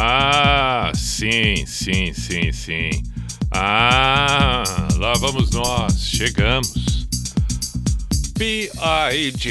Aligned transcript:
ah, 0.00 0.92
sim, 0.94 1.66
sim, 1.66 2.12
sim, 2.12 2.52
sim. 2.52 2.90
Ah, 3.50 4.62
lá 4.96 5.14
vamos 5.14 5.50
nós, 5.50 6.00
chegamos. 6.00 7.08
P-I-J-A-M-A 8.38 9.42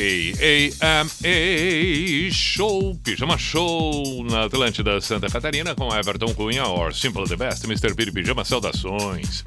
Show, 2.32 2.96
Pijama 3.04 3.38
Show 3.38 4.23
na 4.32 4.46
Atlântida 4.46 5.02
Santa 5.02 5.28
Catarina 5.28 5.76
com 5.76 5.94
Everton 5.94 6.34
Cunha, 6.34 6.66
or 6.66 6.95
Simple 6.95 7.28
the 7.28 7.36
Best, 7.36 7.66
Mr. 7.66 7.94
Piri 7.94 8.14
Pijama, 8.14 8.45
saudações. 8.45 9.44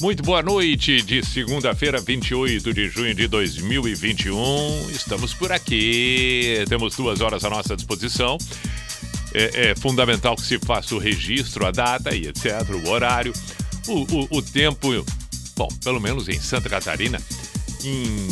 Muito 0.00 0.22
boa 0.22 0.40
noite 0.40 1.02
de 1.02 1.22
segunda-feira, 1.22 2.00
28 2.00 2.72
de 2.72 2.88
junho 2.88 3.14
de 3.14 3.28
2021. 3.28 4.90
Estamos 4.90 5.34
por 5.34 5.52
aqui, 5.52 6.64
temos 6.68 6.96
duas 6.96 7.20
horas 7.20 7.44
à 7.44 7.50
nossa 7.50 7.76
disposição. 7.76 8.38
É, 9.34 9.70
é 9.70 9.74
fundamental 9.74 10.36
que 10.36 10.42
se 10.42 10.58
faça 10.58 10.94
o 10.94 10.98
registro, 10.98 11.66
a 11.66 11.70
data 11.70 12.14
e 12.14 12.26
etc., 12.26 12.68
o 12.84 12.88
horário, 12.88 13.32
o, 13.86 14.00
o, 14.02 14.38
o 14.38 14.42
tempo. 14.42 14.88
Bom, 15.56 15.68
pelo 15.82 16.00
menos 16.00 16.28
em 16.28 16.40
Santa 16.40 16.68
Catarina, 16.68 17.20
em 17.84 18.28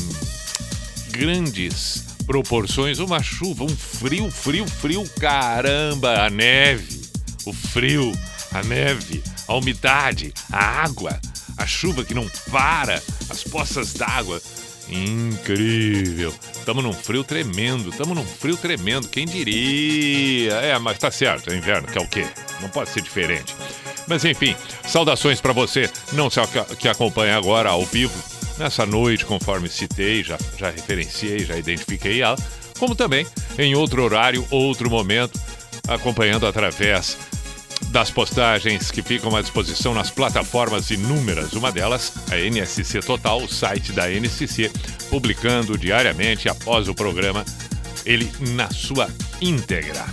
grandes 1.10 2.04
proporções, 2.26 2.98
uma 2.98 3.22
chuva, 3.22 3.64
um 3.64 3.76
frio, 3.76 4.30
frio, 4.30 4.66
frio, 4.66 5.08
caramba, 5.20 6.24
a 6.24 6.30
neve, 6.30 7.02
o 7.44 7.52
frio, 7.52 8.12
a 8.52 8.62
neve, 8.62 9.22
a 9.46 9.54
umidade, 9.54 10.32
a 10.52 10.82
água, 10.82 11.18
a 11.56 11.66
chuva 11.66 12.04
que 12.04 12.14
não 12.14 12.28
para, 12.50 13.02
as 13.30 13.44
poças 13.44 13.92
d'água. 13.94 14.42
Incrível. 14.88 16.32
Tamo 16.64 16.80
num 16.80 16.92
frio 16.92 17.24
tremendo, 17.24 17.90
tamo 17.90 18.14
num 18.14 18.24
frio 18.24 18.56
tremendo, 18.56 19.08
quem 19.08 19.26
diria? 19.26 20.54
É, 20.54 20.78
mas 20.78 20.98
tá 20.98 21.10
certo, 21.10 21.50
é 21.50 21.56
inverno, 21.56 21.88
que 21.88 21.98
é 21.98 22.00
o 22.00 22.08
quê? 22.08 22.26
Não 22.60 22.68
pode 22.68 22.90
ser 22.90 23.02
diferente. 23.02 23.54
Mas 24.06 24.24
enfim, 24.24 24.54
saudações 24.86 25.40
para 25.40 25.52
você, 25.52 25.90
não 26.12 26.30
só 26.30 26.44
que 26.78 26.88
acompanha 26.88 27.36
agora 27.36 27.70
ao 27.70 27.84
vivo, 27.84 28.14
nessa 28.58 28.86
noite, 28.86 29.24
conforme 29.24 29.68
citei, 29.68 30.22
já, 30.22 30.38
já 30.56 30.70
referenciei, 30.70 31.40
já 31.40 31.56
identifiquei 31.56 32.22
ela, 32.22 32.36
como 32.78 32.94
também 32.94 33.26
em 33.58 33.74
outro 33.74 34.02
horário, 34.04 34.46
outro 34.50 34.88
momento, 34.88 35.40
acompanhando 35.88 36.46
através 36.46 37.18
das 37.88 38.10
postagens 38.10 38.90
que 38.90 39.02
ficam 39.02 39.34
à 39.34 39.40
disposição 39.40 39.94
nas 39.94 40.10
plataformas 40.10 40.90
inúmeras. 40.90 41.52
Uma 41.52 41.72
delas, 41.72 42.12
a 42.30 42.36
NSC 42.36 43.00
Total, 43.00 43.42
o 43.42 43.48
site 43.48 43.92
da 43.92 44.10
NSC, 44.10 44.70
publicando 45.10 45.78
diariamente 45.78 46.48
após 46.48 46.88
o 46.88 46.94
programa 46.94 47.44
ele 48.04 48.30
na 48.54 48.70
sua 48.70 49.08
íntegra. 49.40 50.04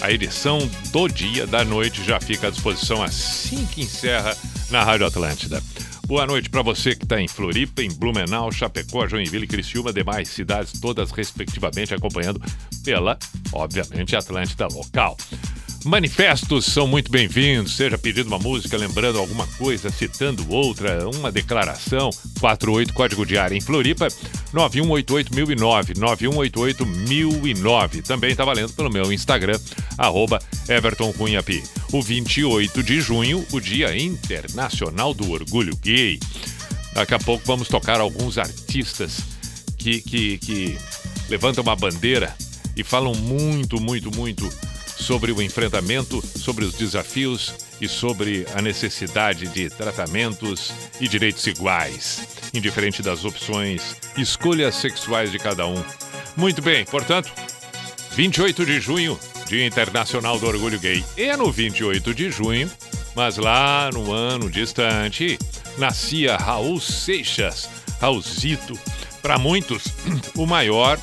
A 0.00 0.12
edição 0.12 0.58
do 0.92 1.08
dia 1.08 1.46
da 1.46 1.64
noite 1.64 2.04
já 2.04 2.20
fica 2.20 2.48
à 2.48 2.50
disposição 2.50 3.02
assim 3.02 3.66
que 3.66 3.80
encerra 3.80 4.36
na 4.70 4.84
Rádio 4.84 5.06
Atlântida. 5.06 5.62
Boa 6.06 6.26
noite 6.26 6.48
para 6.48 6.62
você 6.62 6.94
que 6.94 7.04
está 7.04 7.20
em 7.20 7.28
Floripa, 7.28 7.82
em 7.82 7.92
Blumenau, 7.92 8.50
Chapecó, 8.50 9.06
Joinville, 9.06 9.46
Criciúma, 9.46 9.92
demais 9.92 10.28
cidades, 10.28 10.72
todas 10.80 11.10
respectivamente 11.10 11.92
acompanhando 11.92 12.40
pela, 12.82 13.18
obviamente, 13.52 14.16
Atlântida 14.16 14.68
local. 14.68 15.16
Manifestos 15.88 16.66
são 16.66 16.86
muito 16.86 17.10
bem-vindos, 17.10 17.74
seja 17.74 17.96
pedindo 17.96 18.26
uma 18.26 18.38
música, 18.38 18.76
lembrando 18.76 19.18
alguma 19.18 19.46
coisa, 19.56 19.90
citando 19.90 20.44
outra, 20.52 21.08
uma 21.08 21.32
declaração. 21.32 22.10
48 22.40 22.92
Código 22.92 23.24
de 23.24 23.38
Área 23.38 23.56
em 23.56 23.60
Floripa, 23.62 24.06
9188009, 24.52 25.96
9188009. 25.96 28.02
Também 28.02 28.32
está 28.32 28.44
valendo 28.44 28.74
pelo 28.74 28.92
meu 28.92 29.10
Instagram, 29.10 29.58
arroba 29.96 30.38
Everton 30.68 31.10
Cunhapi. 31.14 31.64
O 31.90 32.02
28 32.02 32.82
de 32.82 33.00
junho, 33.00 33.46
o 33.50 33.58
Dia 33.58 33.96
Internacional 33.96 35.14
do 35.14 35.30
Orgulho 35.30 35.74
Gay. 35.78 36.20
Daqui 36.92 37.14
a 37.14 37.18
pouco 37.18 37.46
vamos 37.46 37.66
tocar 37.66 37.98
alguns 37.98 38.36
artistas 38.36 39.20
que, 39.78 40.02
que, 40.02 40.36
que 40.36 40.76
levantam 41.30 41.62
uma 41.62 41.74
bandeira 41.74 42.36
e 42.76 42.84
falam 42.84 43.14
muito, 43.14 43.80
muito, 43.80 44.14
muito 44.14 44.52
sobre 44.98 45.32
o 45.32 45.40
enfrentamento, 45.40 46.22
sobre 46.36 46.64
os 46.64 46.74
desafios 46.74 47.54
e 47.80 47.88
sobre 47.88 48.46
a 48.54 48.60
necessidade 48.60 49.46
de 49.48 49.70
tratamentos 49.70 50.72
e 51.00 51.06
direitos 51.06 51.46
iguais, 51.46 52.28
indiferente 52.52 53.02
das 53.02 53.24
opções, 53.24 53.96
escolhas 54.16 54.74
sexuais 54.74 55.30
de 55.30 55.38
cada 55.38 55.66
um. 55.66 55.82
Muito 56.36 56.60
bem, 56.60 56.84
portanto, 56.84 57.32
28 58.12 58.66
de 58.66 58.80
junho, 58.80 59.18
Dia 59.46 59.64
Internacional 59.64 60.38
do 60.38 60.46
Orgulho 60.46 60.78
Gay. 60.78 61.04
E 61.16 61.34
no 61.36 61.50
28 61.50 62.12
de 62.12 62.30
junho, 62.30 62.70
mas 63.14 63.36
lá 63.36 63.90
no 63.92 64.12
ano 64.12 64.50
distante, 64.50 65.38
nascia 65.78 66.36
Raul 66.36 66.80
Seixas, 66.80 67.68
Raulzito, 68.00 68.78
para 69.22 69.38
muitos, 69.38 69.84
o 70.36 70.46
maior 70.46 70.98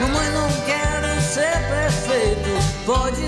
Mamãe, 0.00 0.28
não 0.30 0.50
quero 0.66 1.20
ser 1.22 1.56
prefeito. 1.68 2.84
Pode 2.84 3.27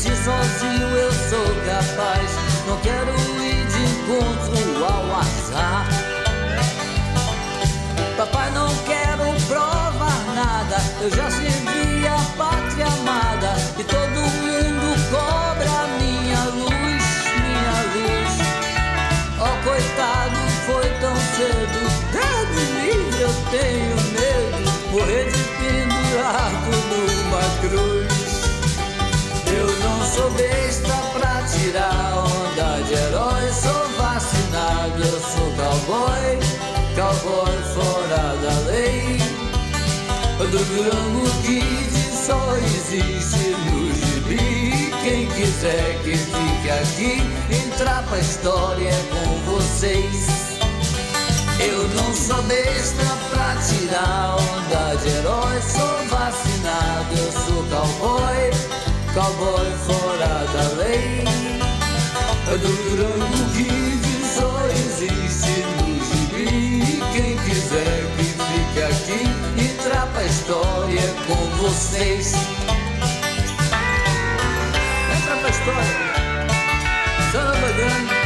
Sozinho 0.00 0.88
eu 0.96 1.12
sou 1.12 1.44
capaz. 1.66 2.30
Não 2.66 2.78
quero 2.78 3.10
ir 3.42 3.66
de 3.66 3.82
encontro 3.84 4.84
ao 4.84 5.20
azar. 5.20 5.86
Papai, 8.16 8.50
não 8.52 8.68
quero 8.84 9.24
provar 9.46 10.34
nada. 10.34 10.76
Eu 11.00 11.10
já 11.10 11.30
servi 11.30 12.06
a 12.06 12.36
pátria 12.36 12.71
Do 40.52 40.58
Durango 40.58 41.30
Kid 41.46 41.90
só 42.12 42.38
existe 42.58 43.56
no 43.64 43.90
gibi. 43.94 44.92
Quem 45.02 45.26
quiser 45.28 45.98
que 46.04 46.14
fique 46.14 46.70
aqui, 46.70 47.22
entrar 47.64 48.02
pra 48.02 48.18
história 48.18 48.92
com 49.10 49.50
vocês. 49.50 50.58
Eu 51.58 51.88
não 51.88 52.14
sou 52.14 52.42
besta 52.42 53.02
pra 53.30 53.56
tirar 53.62 54.36
onda 54.36 54.94
de 54.96 55.08
herói. 55.08 55.58
Sou 55.62 56.06
vacinado, 56.10 57.14
eu 57.16 57.32
sou 57.32 57.64
cowboy, 57.70 58.50
cowboy 59.14 59.72
fora 59.86 60.46
da 60.52 60.68
lei. 60.76 61.24
Do 62.50 62.68
Durango 62.90 63.50
Kid 63.56 64.04
só 64.36 64.52
existe 64.68 65.61
história 70.42 71.02
com 71.28 71.62
vocês. 71.62 72.32
Entra 75.16 75.36
pra 75.36 75.50
história. 75.50 76.12
Samba 77.30 77.72
grande. 77.72 78.22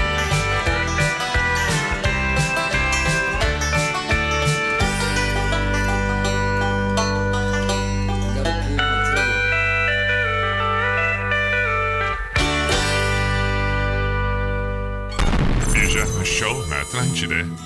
Show 16.24 16.66
na 16.66 16.82
Atlântida. 16.82 17.65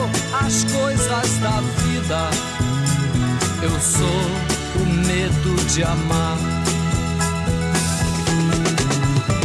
as 0.51 0.65
coisas 0.65 1.37
da 1.37 1.61
vida, 1.81 2.29
eu 3.63 3.71
sou 3.79 4.81
o 4.81 4.85
medo 5.07 5.55
de 5.67 5.81
amar. 5.81 6.37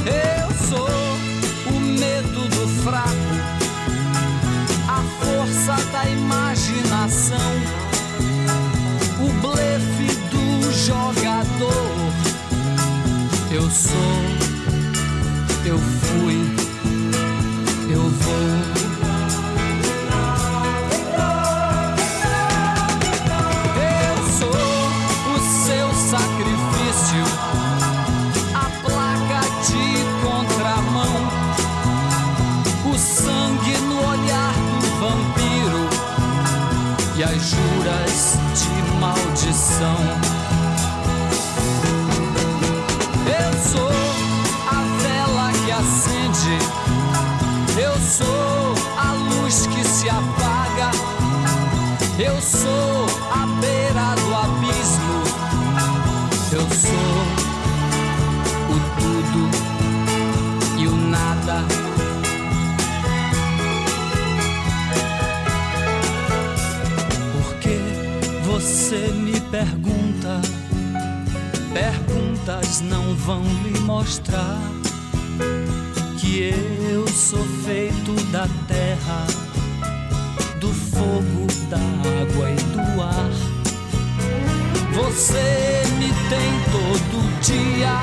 Eu 0.04 0.50
sou 0.68 0.88
o 1.72 1.80
medo 1.80 2.40
do 2.48 2.68
fraco, 2.82 3.34
a 4.88 5.00
força 5.24 5.76
da 5.92 6.10
imaginação, 6.10 7.52
o 9.20 9.28
blefe 9.40 10.12
do 10.32 10.72
jogador. 10.72 12.12
Eu 13.52 13.70
sou, 13.70 14.22
eu 15.66 15.78
fui, 15.78 16.65
se 50.06 50.10
apaga, 50.10 50.90
eu 52.16 52.40
sou 52.40 53.06
a 53.32 53.46
beira 53.60 54.14
do 54.14 54.34
abismo, 54.34 55.18
eu 56.52 56.60
sou 56.70 57.18
o 58.70 58.76
tudo 59.00 59.42
e 60.78 60.86
o 60.86 60.96
nada. 60.96 61.64
você 68.44 69.08
me 69.12 69.38
pergunta, 69.50 70.40
perguntas 71.74 72.80
não 72.80 73.14
vão 73.16 73.42
lhe 73.42 73.78
mostrar 73.80 74.58
que 76.18 76.54
eu 76.90 77.06
sou 77.08 77.44
feito 77.64 78.14
da 78.30 78.48
terra, 78.66 79.26
fogo, 80.96 81.46
da 81.70 81.76
água 81.76 82.50
e 82.50 82.56
do 82.56 83.02
ar. 83.02 83.30
Você 84.94 85.82
me 85.98 86.08
tem 86.28 86.52
todo 86.72 87.40
dia, 87.40 88.00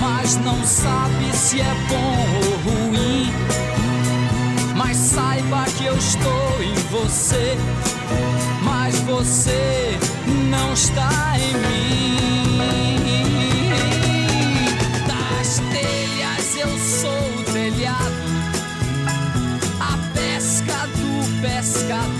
mas 0.00 0.36
não 0.44 0.64
sabe 0.64 1.36
se 1.36 1.60
é 1.60 1.74
bom 1.88 2.26
ou 2.44 2.72
ruim. 2.72 3.32
Mas 4.76 4.96
saiba 4.96 5.64
que 5.76 5.84
eu 5.84 5.96
estou 5.96 6.62
em 6.62 6.74
você 6.90 7.56
mas 8.88 8.98
você 9.00 9.98
não 10.50 10.72
está 10.72 11.10
em 11.36 11.54
mim. 11.54 12.88
Das 15.06 15.60
telhas 15.72 16.56
eu 16.56 16.78
sou 16.78 17.10
o 17.10 17.42
telhado, 17.52 18.27
pescador. 21.40 22.17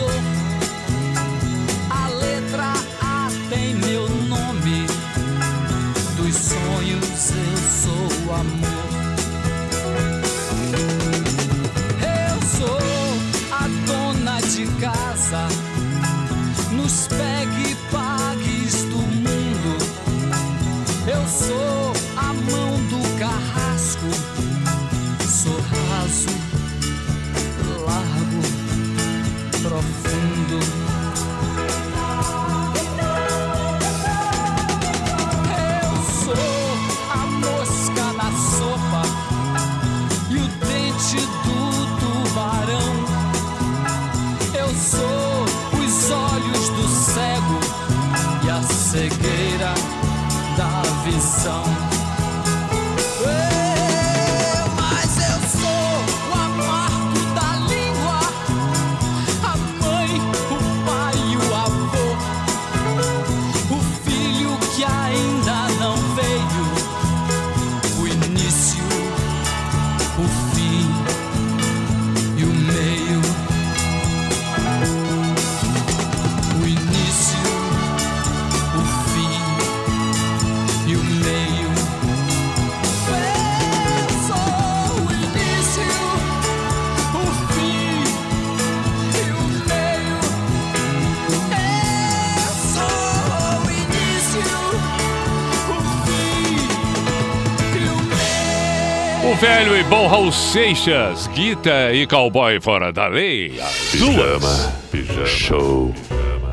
Velho 99.41 99.77
e 99.77 99.83
bom 99.85 100.07
Raul 100.07 100.33
Seixas, 100.33 101.27
Guita 101.29 101.93
e 101.93 102.07
Cowboy 102.07 102.61
Fora 102.61 102.93
da 102.93 103.07
Lei. 103.07 103.59
As 103.61 103.99
duas. 103.99 104.67
Pijama. 104.91 105.27
Show. 105.27 105.95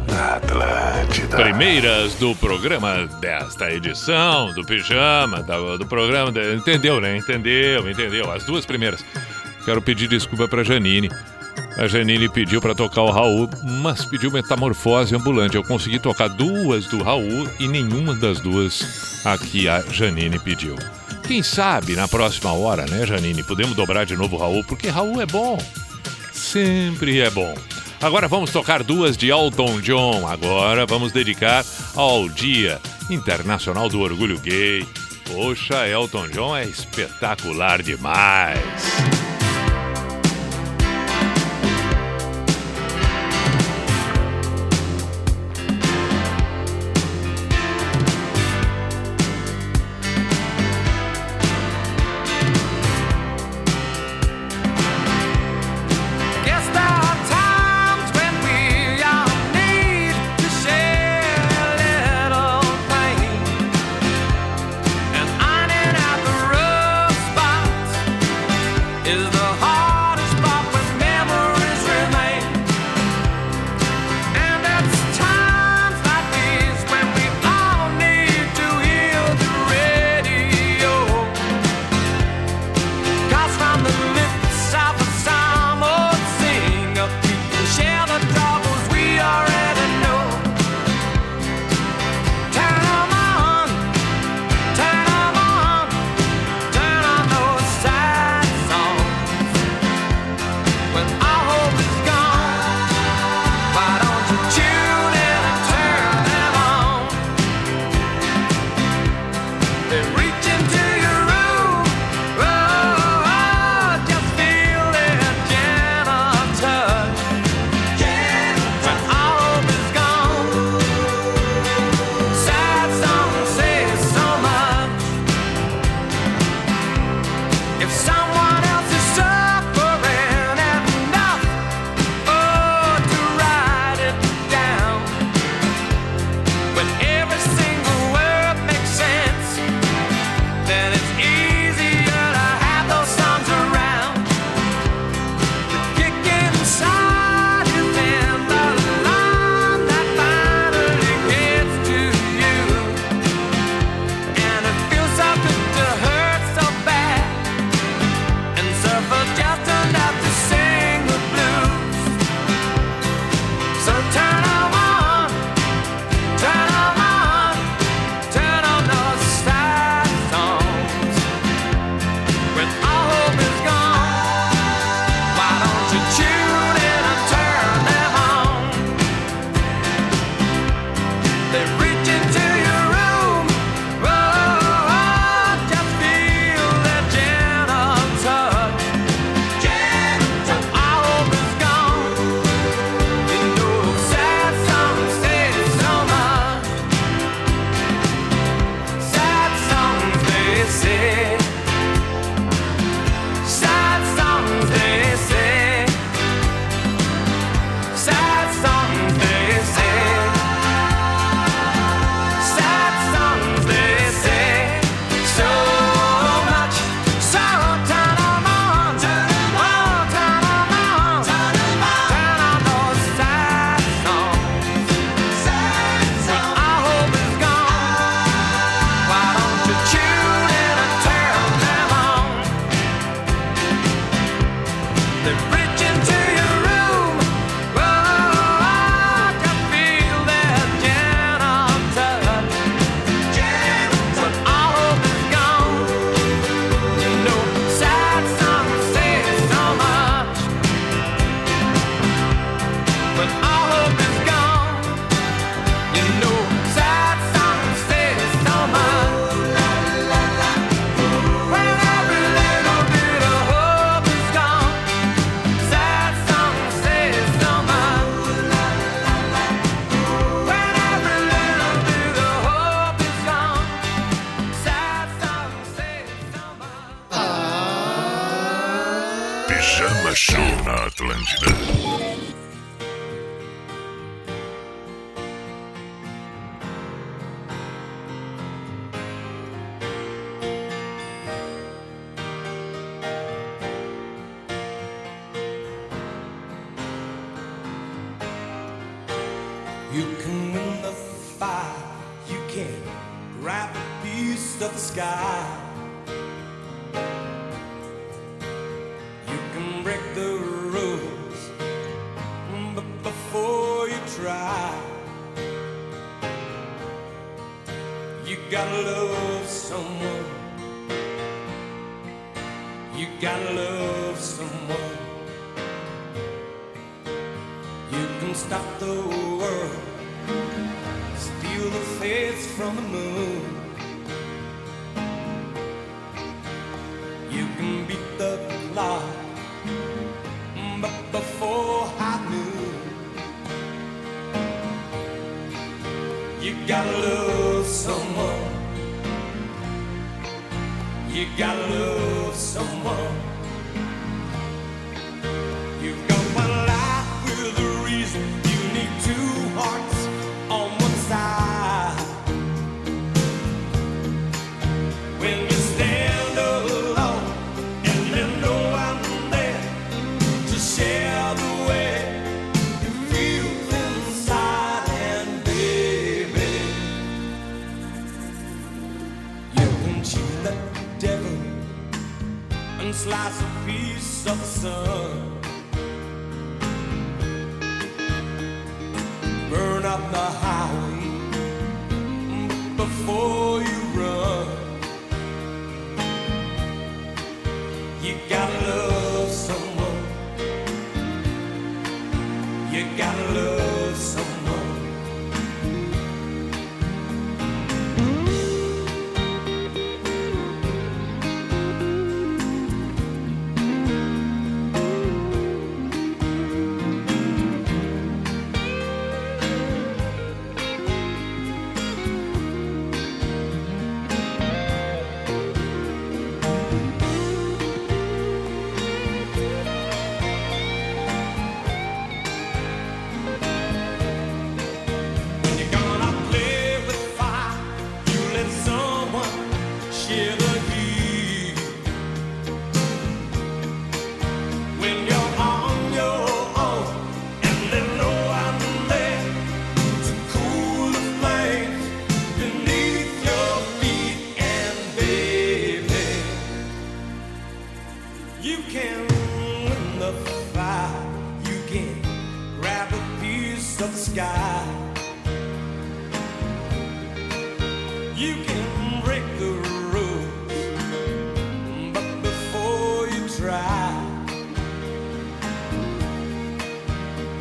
Atlântida. 0.09 1.35
Primeiras 1.37 2.15
do 2.15 2.35
programa 2.35 3.07
desta 3.19 3.71
edição, 3.71 4.53
do 4.53 4.63
Pijama, 4.65 5.41
da- 5.43 5.77
do 5.77 5.85
programa. 5.85 6.31
entendeu, 6.55 7.01
né? 7.01 7.17
Entendeu, 7.17 7.89
entendeu. 7.89 8.31
As 8.31 8.43
duas 8.45 8.65
primeiras. 8.65 9.03
Quero 9.65 9.81
pedir 9.81 10.07
desculpa 10.07 10.47
pra 10.47 10.63
Janine. 10.63 11.09
A 11.77 11.87
Janine 11.87 12.29
pediu 12.29 12.61
pra 12.61 12.73
tocar 12.75 13.01
o 13.01 13.11
Raul, 13.11 13.49
mas 13.81 14.05
pediu 14.05 14.31
metamorfose 14.31 15.13
ambulante. 15.15 15.55
Eu 15.55 15.63
consegui 15.63 15.99
tocar 15.99 16.29
duas 16.29 16.85
do 16.85 17.01
Raul 17.03 17.47
e 17.59 17.67
nenhuma 17.67 18.13
das 18.15 18.39
duas 18.39 19.21
aqui 19.25 19.67
a 19.67 19.81
Janine 19.91 20.39
pediu. 20.39 20.75
Quem 21.27 21.41
sabe 21.41 21.95
na 21.95 22.07
próxima 22.07 22.53
hora, 22.53 22.85
né, 22.85 23.05
Janine? 23.05 23.43
Podemos 23.43 23.75
dobrar 23.75 24.05
de 24.05 24.15
novo 24.15 24.35
o 24.35 24.39
Raul, 24.39 24.63
porque 24.63 24.89
Raul 24.89 25.19
é 25.19 25.25
bom. 25.25 25.57
Sempre 26.31 27.19
é 27.19 27.29
bom. 27.31 27.55
Agora 27.99 28.27
vamos 28.27 28.51
tocar 28.51 28.83
duas 28.83 29.17
de 29.17 29.29
Elton 29.29 29.81
John. 29.81 30.27
Agora 30.27 30.85
vamos 30.85 31.11
dedicar 31.11 31.65
ao 31.95 32.29
Dia 32.29 32.79
Internacional 33.09 33.89
do 33.89 34.01
Orgulho 34.01 34.39
Gay. 34.39 34.85
Poxa, 35.25 35.87
Elton 35.87 36.29
John 36.29 36.55
é 36.55 36.65
espetacular 36.65 37.81
demais. 37.81 39.14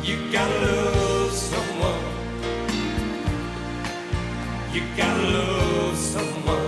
You 0.05 0.17
gotta 0.31 0.59
love 0.61 1.31
someone. 1.31 2.03
You 4.71 4.83
gotta 4.95 5.23
love 5.33 5.97
someone. 5.97 6.64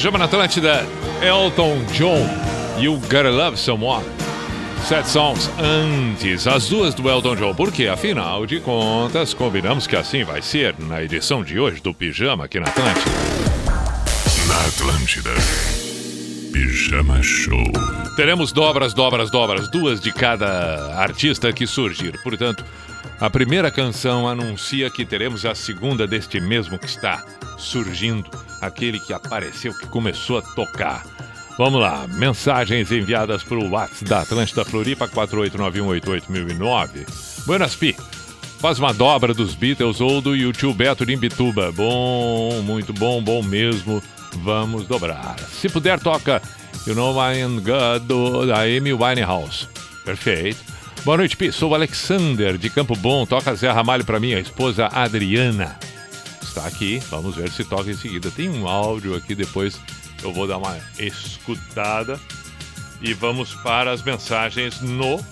Pijama 0.00 0.16
na 0.16 0.24
Atlântida, 0.24 0.86
Elton 1.20 1.84
John, 1.92 2.26
You 2.78 2.98
Gotta 3.00 3.28
Love 3.28 3.58
Someone. 3.58 4.02
Sete 4.88 5.06
songs 5.06 5.50
antes, 5.58 6.46
as 6.46 6.70
duas 6.70 6.94
do 6.94 7.06
Elton 7.06 7.36
John, 7.36 7.54
porque 7.54 7.86
afinal 7.86 8.46
de 8.46 8.60
contas, 8.60 9.34
combinamos 9.34 9.86
que 9.86 9.94
assim 9.94 10.24
vai 10.24 10.40
ser 10.40 10.74
na 10.78 11.02
edição 11.02 11.44
de 11.44 11.60
hoje 11.60 11.82
do 11.82 11.92
Pijama 11.92 12.46
aqui 12.46 12.58
na 12.58 12.68
Atlântida. 12.68 13.10
Na 14.48 14.66
Atlântida. 14.68 15.30
Pijama 16.50 17.22
Show. 17.22 17.70
Teremos 18.16 18.52
dobras, 18.52 18.94
dobras, 18.94 19.30
dobras, 19.30 19.70
duas 19.70 20.00
de 20.00 20.10
cada 20.14 20.94
artista 20.94 21.52
que 21.52 21.66
surgir. 21.66 22.18
Portanto, 22.22 22.64
a 23.20 23.28
primeira 23.28 23.70
canção 23.70 24.26
anuncia 24.26 24.88
que 24.88 25.04
teremos 25.04 25.44
a 25.44 25.54
segunda 25.54 26.06
deste 26.06 26.40
mesmo 26.40 26.78
que 26.78 26.86
está 26.86 27.22
surgindo, 27.58 28.30
aquele 28.60 29.00
que 29.00 29.12
apareceu, 29.12 29.72
que 29.72 29.86
começou 29.86 30.38
a 30.38 30.42
tocar. 30.42 31.04
Vamos 31.56 31.80
lá, 31.80 32.06
mensagens 32.08 32.90
enviadas 32.90 33.42
para 33.42 33.58
o 33.58 33.70
WhatsApp 33.70 34.04
da 34.04 34.20
Atlântida 34.22 34.64
Floripa 34.64 35.06
4898809. 35.08 37.06
Buenas 37.46 37.74
Pi, 37.76 37.94
faz 38.58 38.78
uma 38.78 38.94
dobra 38.94 39.34
dos 39.34 39.54
Beatles 39.54 40.00
ou 40.00 40.20
do 40.20 40.34
YouTube 40.34 40.78
Beto 40.78 41.04
de 41.04 41.12
Imbituba. 41.12 41.70
Bom, 41.72 42.62
muito 42.62 42.92
bom, 42.92 43.22
bom 43.22 43.42
mesmo. 43.42 44.02
Vamos 44.36 44.86
dobrar. 44.86 45.36
Se 45.50 45.68
puder, 45.68 45.98
toca 45.98 46.40
You 46.86 46.94
Know 46.94 47.14
I 47.16 47.42
Am 47.42 47.60
God 47.60 48.06
do, 48.06 48.46
da 48.46 48.62
Amy 48.62 48.92
Winehouse. 48.92 49.68
Perfeito. 50.04 50.58
Boa 51.04 51.16
noite, 51.16 51.36
Pi. 51.36 51.52
Sou 51.52 51.70
o 51.70 51.74
Alexander, 51.74 52.56
de 52.56 52.70
Campo 52.70 52.94
Bom. 52.96 53.26
Toca 53.26 53.54
Zé 53.54 53.70
Ramalho 53.70 54.04
para 54.04 54.20
minha 54.20 54.38
esposa 54.38 54.86
Adriana. 54.86 55.78
Está 56.50 56.66
aqui, 56.66 56.98
vamos 57.08 57.36
ver 57.36 57.48
se 57.48 57.62
toca 57.62 57.88
em 57.88 57.96
seguida. 57.96 58.28
Tem 58.28 58.50
um 58.50 58.66
áudio 58.66 59.14
aqui, 59.14 59.36
depois 59.36 59.80
eu 60.20 60.32
vou 60.32 60.48
dar 60.48 60.58
uma 60.58 60.76
escutada. 60.98 62.18
E 63.00 63.14
vamos 63.14 63.54
para 63.54 63.92
as 63.92 64.02
mensagens 64.02 64.80
no 64.80 65.24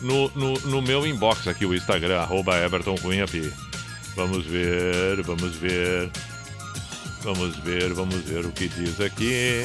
no, 0.00 0.30
no, 0.34 0.54
no 0.60 0.80
meu 0.80 1.06
inbox 1.06 1.46
aqui, 1.46 1.66
o 1.66 1.74
Instagram, 1.74 2.20
arroba 2.20 2.56
Everton 2.56 2.94
Cunha 2.96 3.28
Pi. 3.28 3.52
Vamos 4.16 4.46
ver, 4.46 5.22
vamos 5.22 5.54
ver. 5.56 6.10
Vamos 7.22 7.54
ver, 7.58 7.92
vamos 7.92 8.16
ver 8.22 8.46
o 8.46 8.50
que 8.50 8.68
diz 8.68 8.98
aqui. 8.98 9.62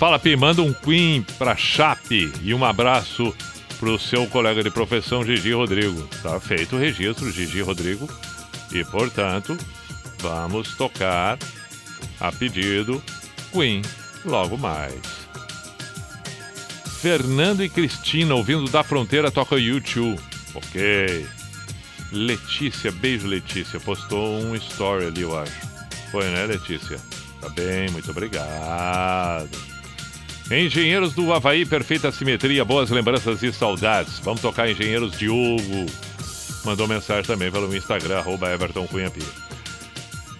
Fala, 0.00 0.18
Pi, 0.18 0.34
manda 0.34 0.62
um 0.62 0.72
Queen 0.72 1.22
pra 1.38 1.54
Chape 1.56 2.32
e 2.42 2.52
um 2.52 2.64
abraço 2.64 3.32
pro 3.78 3.98
seu 3.98 4.26
colega 4.26 4.62
de 4.62 4.70
profissão, 4.70 5.24
Gigi 5.24 5.52
Rodrigo. 5.52 6.08
Tá 6.22 6.38
feito 6.40 6.76
o 6.76 6.78
registro, 6.78 7.30
Gigi 7.30 7.60
Rodrigo. 7.60 8.08
E, 8.72 8.84
portanto, 8.84 9.56
vamos 10.18 10.74
tocar 10.76 11.38
a 12.20 12.32
pedido 12.32 13.02
Queen 13.52 13.82
logo 14.24 14.56
mais. 14.56 15.00
Fernando 17.00 17.62
e 17.62 17.68
Cristina, 17.68 18.34
ouvindo 18.34 18.70
da 18.70 18.82
fronteira, 18.82 19.30
toca 19.30 19.56
YouTube. 19.56 20.20
Ok. 20.54 21.26
Letícia, 22.12 22.90
beijo 22.90 23.26
Letícia, 23.26 23.78
postou 23.80 24.40
um 24.40 24.54
story 24.56 25.06
ali, 25.06 25.22
eu 25.22 25.38
acho. 25.38 25.52
Foi, 26.10 26.24
né, 26.30 26.46
Letícia? 26.46 26.98
Tá 27.40 27.48
bem, 27.50 27.90
muito 27.90 28.10
obrigado. 28.10 29.75
Engenheiros 30.50 31.12
do 31.12 31.32
Havaí, 31.32 31.66
perfeita 31.66 32.12
simetria, 32.12 32.64
boas 32.64 32.88
lembranças 32.90 33.42
e 33.42 33.52
saudades. 33.52 34.20
Vamos 34.20 34.40
tocar 34.40 34.70
Engenheiros 34.70 35.18
Diogo. 35.18 35.86
Mandou 36.64 36.86
mensagem 36.86 37.24
também 37.24 37.50
pelo 37.50 37.74
Instagram, 37.74 38.18
arroba 38.18 38.52
Everton. 38.52 38.88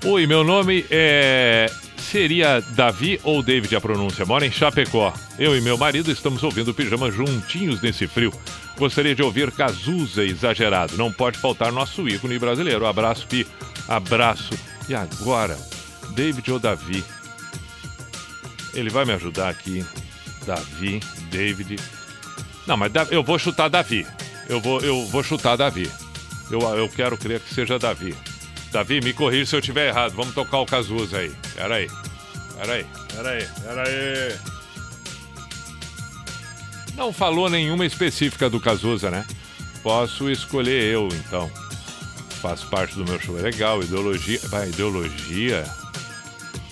Oi, 0.05 0.27
meu 0.27 0.45
nome 0.45 0.85
é. 0.91 1.71
Seria 1.97 2.61
Davi 2.61 3.21
ou 3.25 3.43
David 3.43 3.75
a 3.75 3.81
pronúncia? 3.81 4.25
Mora 4.25 4.47
em 4.47 4.51
Chapecó. 4.51 5.13
Eu 5.37 5.57
e 5.57 5.61
meu 5.61 5.77
marido 5.77 6.13
estamos 6.13 6.43
ouvindo 6.45 6.71
o 6.71 6.75
pijama 6.75 7.11
juntinhos 7.11 7.83
nesse 7.83 8.07
frio. 8.07 8.33
Gostaria 8.79 9.15
de 9.15 9.25
ouvir 9.25 9.51
Cazuza 9.51 10.23
exagerado. 10.23 10.97
Não 10.97 11.13
pode 11.13 11.37
faltar 11.37 11.73
nosso 11.73 12.09
ícone 12.09 12.39
brasileiro. 12.39 12.87
Abraço, 12.87 13.27
Pi. 13.27 13.45
Abraço. 13.89 14.55
E 14.89 14.95
agora, 14.95 15.59
David 16.15 16.53
ou 16.53 16.61
Davi? 16.61 17.03
Ele 18.77 18.91
vai 18.91 19.05
me 19.05 19.13
ajudar 19.15 19.49
aqui. 19.49 19.85
Davi, 20.47 21.01
David. 21.31 21.77
Não, 22.67 22.77
mas 22.77 22.93
eu 23.11 23.23
vou 23.25 23.39
chutar 23.39 23.69
Davi. 23.69 24.07
Eu 24.49 24.61
vou, 24.61 24.81
eu 24.81 25.07
vou 25.07 25.23
chutar 25.23 25.57
Davi. 25.57 25.91
Eu, 26.51 26.61
eu 26.61 26.89
quero 26.89 27.17
crer 27.17 27.41
que 27.41 27.53
seja 27.53 27.79
Davi. 27.79 28.15
Davi, 28.71 29.01
me 29.01 29.13
corrija 29.13 29.47
se 29.47 29.57
eu 29.57 29.61
estiver 29.61 29.89
errado. 29.89 30.13
Vamos 30.13 30.35
tocar 30.35 30.59
o 30.59 30.67
Cazuza 30.67 31.19
aí. 31.19 31.33
Pera 31.55 31.77
aí. 31.77 31.89
Pera 32.57 32.73
aí. 32.75 32.87
Pera 33.13 33.31
aí. 33.31 33.49
Pera 33.63 33.89
aí. 33.89 34.37
Não 36.95 37.13
falou 37.13 37.49
nenhuma 37.49 37.85
específica 37.87 38.49
do 38.49 38.61
Cazuza, 38.61 39.11
né? 39.11 39.27
Posso 39.83 40.31
escolher 40.31 40.83
eu, 40.83 41.09
então. 41.13 41.51
Faz 42.43 42.63
parte 42.63 42.95
do 42.95 43.05
meu 43.05 43.21
show. 43.21 43.39
É 43.39 43.43
legal. 43.43 43.83
Ideologia. 43.83 44.41
Vai, 44.45 44.69
ideologia. 44.69 45.65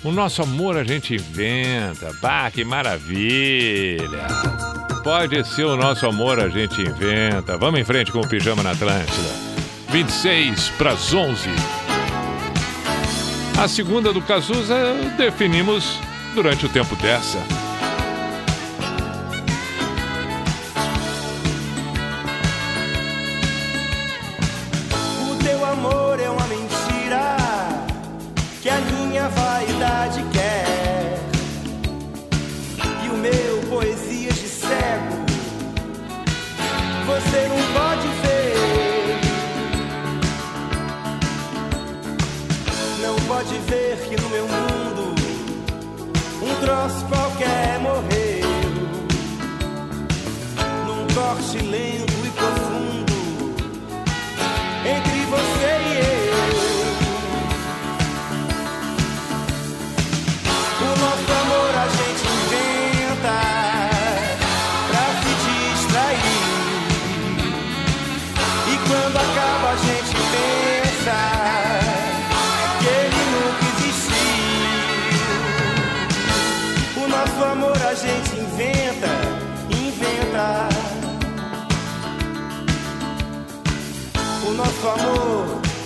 O 0.04 0.12
nosso 0.12 0.42
amor 0.42 0.76
a 0.76 0.84
gente 0.84 1.14
inventa. 1.14 2.12
Bah, 2.20 2.50
que 2.50 2.62
maravilha. 2.62 4.26
Pode 5.02 5.42
ser 5.48 5.64
o 5.64 5.76
nosso 5.76 6.06
amor 6.06 6.38
a 6.38 6.50
gente 6.50 6.82
inventa. 6.82 7.56
Vamos 7.56 7.80
em 7.80 7.84
frente 7.84 8.12
com 8.12 8.20
o 8.20 8.28
Pijama 8.28 8.62
na 8.62 8.72
Atlântida. 8.72 9.30
26 9.88 10.68
para 10.76 10.92
as 10.92 11.14
11. 11.14 11.48
A 13.58 13.66
segunda 13.66 14.12
do 14.12 14.20
Cazuza 14.20 14.76
definimos 15.16 15.98
durante 16.34 16.66
o 16.66 16.68
tempo 16.68 16.94
dessa. 16.96 17.38
Qualquer 47.04 47.80
morreu. 47.80 48.44
Num 50.86 51.14
corte 51.14 51.58
lento 51.58 52.03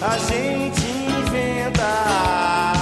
a 0.01 0.17
gente 0.19 0.87
inventa. 0.87 2.73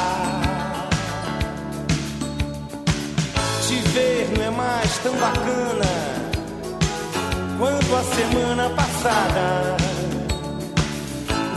Te 3.67 3.75
ver 3.89 4.29
não 4.37 4.45
é 4.45 4.51
mais 4.51 4.99
tão 4.99 5.15
bacana 5.15 5.87
quanto 7.59 7.97
a 7.97 8.03
semana 8.03 8.71
passada. 8.71 9.77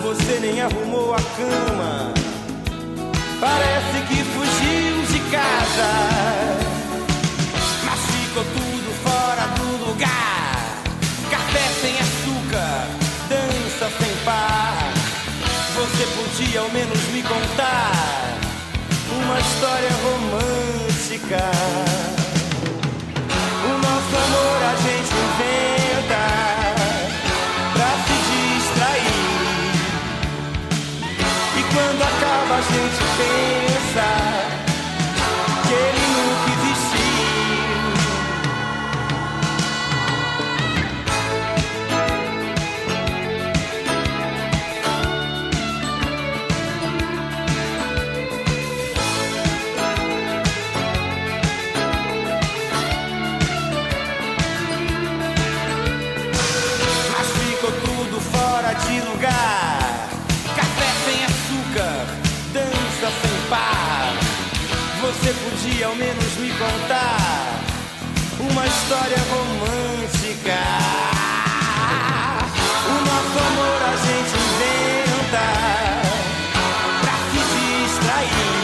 Você 0.02 0.40
nem 0.40 0.62
arrumou 0.62 1.14
a 1.14 1.18
cama, 1.18 2.14
parece 3.40 4.02
que 4.08 4.24
fugiu 4.24 5.06
de 5.12 5.20
casa. 5.30 5.90
Mas 7.86 8.00
ficou 8.16 8.44
tudo 8.44 8.94
fora 9.04 9.46
do 9.58 9.90
lugar. 9.90 10.82
Café 11.30 11.68
sem 11.82 11.96
açúcar, 12.00 12.88
dança 13.30 13.90
sem 14.00 14.16
par. 14.24 14.79
Você 15.80 16.06
podia 16.08 16.60
ao 16.60 16.70
menos 16.72 17.00
me 17.14 17.24
contar 17.24 18.38
uma 19.14 19.40
história 19.40 19.90
romântica. 20.04 21.40
O 23.64 23.78
nosso 23.78 24.16
amor 24.26 24.60
a 24.62 24.76
gente 24.76 25.14
inventa 25.26 26.24
pra 27.72 27.92
se 28.06 28.16
distrair. 28.30 29.24
E 31.56 31.64
quando 31.74 32.02
acaba 32.04 32.56
a 32.56 32.62
gente 32.62 33.00
pensa 33.18 33.69
Ao 65.82 65.96
menos 65.96 66.36
me 66.38 66.50
contar 66.50 67.62
uma 68.38 68.68
história 68.68 69.18
romântica. 69.32 70.60
O 72.86 72.96
nosso 73.06 73.38
amor 73.48 73.82
a 73.82 73.96
gente 74.06 74.34
inventa 74.36 75.46
pra 77.02 77.16
se 77.32 77.40
distrair. 77.56 78.60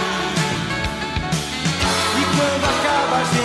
E 2.19 2.23
quando 2.35 2.65
acaba 2.65 3.15
a 3.15 3.23
gente 3.23 3.44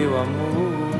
meu 0.00 0.16
amor. 0.16 0.90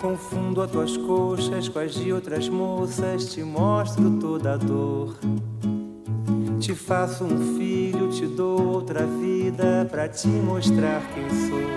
Confundo 0.00 0.62
as 0.62 0.70
tuas 0.70 0.96
coxas 0.96 1.68
com 1.68 1.78
as 1.78 1.94
de 1.94 2.12
outras 2.12 2.48
moças, 2.48 3.32
te 3.32 3.42
mostro 3.42 4.18
toda 4.20 4.54
a 4.54 4.56
dor. 4.56 5.16
Te 6.60 6.74
faço 6.74 7.24
um 7.24 7.56
filho, 7.56 8.10
te 8.10 8.26
dou 8.26 8.74
outra 8.74 9.06
vida 9.06 9.86
pra 9.90 10.06
te 10.08 10.28
mostrar 10.28 11.00
quem 11.14 11.28
sou. 11.48 11.68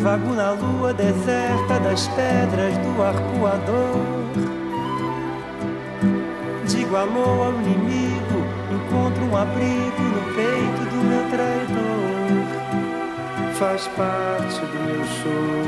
Vago 0.00 0.32
na 0.32 0.52
lua 0.52 0.92
deserta 0.92 1.78
das 1.78 2.08
pedras 2.08 2.76
do 2.78 3.02
arcoador. 3.02 4.20
Digo 6.66 6.96
alô 6.96 7.42
ao 7.42 7.52
inimigo, 7.60 7.99
um 9.30 9.36
abrigo 9.36 10.02
no 10.02 10.34
peito 10.34 10.84
do 10.90 10.96
meu 11.04 11.22
traidor. 11.30 12.44
Faz 13.54 13.86
parte 13.88 14.60
do 14.60 14.78
meu 14.86 15.04
show, 15.04 15.66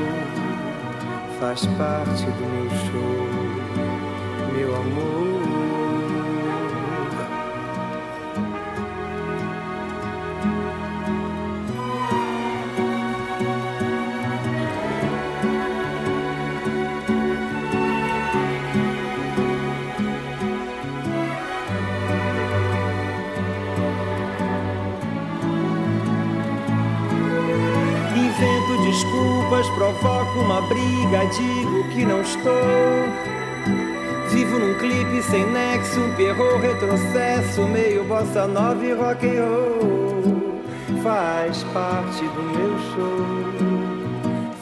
faz 1.39 1.67
parte 1.79 2.25
do 2.25 2.45
meu 2.51 2.71
show, 2.91 3.29
meu 4.53 4.75
amor. 4.75 5.42
Provoco 30.43 30.45
uma 30.45 30.61
briga, 30.63 31.25
digo 31.27 31.89
que 31.91 32.05
não 32.05 32.21
estou. 32.21 32.53
Vivo 34.31 34.59
num 34.59 34.75
clipe 34.75 35.23
sem 35.23 35.47
nexo, 35.47 36.01
um 36.01 36.15
perro 36.15 36.59
retrocesso, 36.59 37.63
meio 37.63 38.05
bossa 38.05 38.47
nova 38.47 38.85
e 38.85 38.93
rock 38.93 39.27
and 39.27 39.45
roll. 39.45 40.63
Faz 41.03 41.63
parte 41.73 42.25
do 42.25 42.43
meu 42.43 42.79
show, 42.95 43.27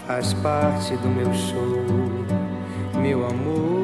faz 0.06 0.32
parte 0.34 0.96
do 0.96 1.08
meu 1.08 1.32
show, 1.34 1.84
meu 3.00 3.26
amor, 3.26 3.79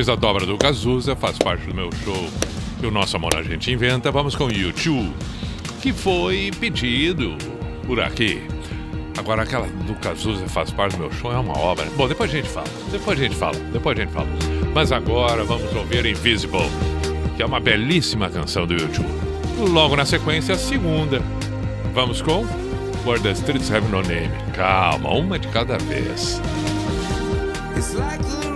depois 0.00 0.06
da 0.06 0.14
dobra 0.14 0.46
do 0.46 0.56
Cazuza, 0.56 1.14
faz 1.14 1.36
parte 1.36 1.66
do 1.66 1.74
meu 1.74 1.90
show. 1.92 2.26
E 2.82 2.86
o 2.86 2.90
nosso 2.90 3.16
amor 3.16 3.36
a 3.36 3.42
gente 3.42 3.70
inventa. 3.70 4.10
Vamos 4.10 4.34
com 4.34 4.50
YouTube, 4.50 5.12
que 5.82 5.92
foi 5.92 6.50
pedido 6.58 7.36
por 7.86 8.00
aqui. 8.00 8.40
Agora, 9.18 9.42
aquela 9.42 9.66
do 9.66 9.94
Cazuza 9.96 10.48
faz 10.48 10.70
parte 10.70 10.96
do 10.96 11.00
meu 11.00 11.12
show 11.12 11.30
é 11.30 11.36
uma 11.36 11.58
obra. 11.58 11.84
Bom, 11.98 12.08
depois 12.08 12.30
a 12.30 12.36
gente 12.36 12.48
fala. 12.48 12.66
Depois 12.90 13.18
a 13.18 13.22
gente 13.22 13.34
fala. 13.36 13.58
Depois 13.72 13.98
a 13.98 14.00
gente 14.00 14.12
fala. 14.12 14.28
Mas 14.74 14.90
agora 14.90 15.44
vamos 15.44 15.74
ouvir 15.74 16.06
Invisible, 16.06 16.70
que 17.36 17.42
é 17.42 17.46
uma 17.46 17.60
belíssima 17.60 18.30
canção 18.30 18.66
do 18.66 18.72
YouTube. 18.72 19.08
Logo 19.58 19.96
na 19.96 20.06
sequência, 20.06 20.54
a 20.54 20.58
segunda. 20.58 21.20
Vamos 21.92 22.22
com 22.22 22.46
Where 23.04 23.20
the 23.20 23.32
Streets 23.32 23.70
Have 23.70 23.86
No 23.88 24.00
Name. 24.00 24.30
Calma, 24.54 25.10
uma 25.10 25.38
de 25.38 25.48
cada 25.48 25.76
vez. 25.76 26.40
It's 27.76 27.94
like 27.94 28.49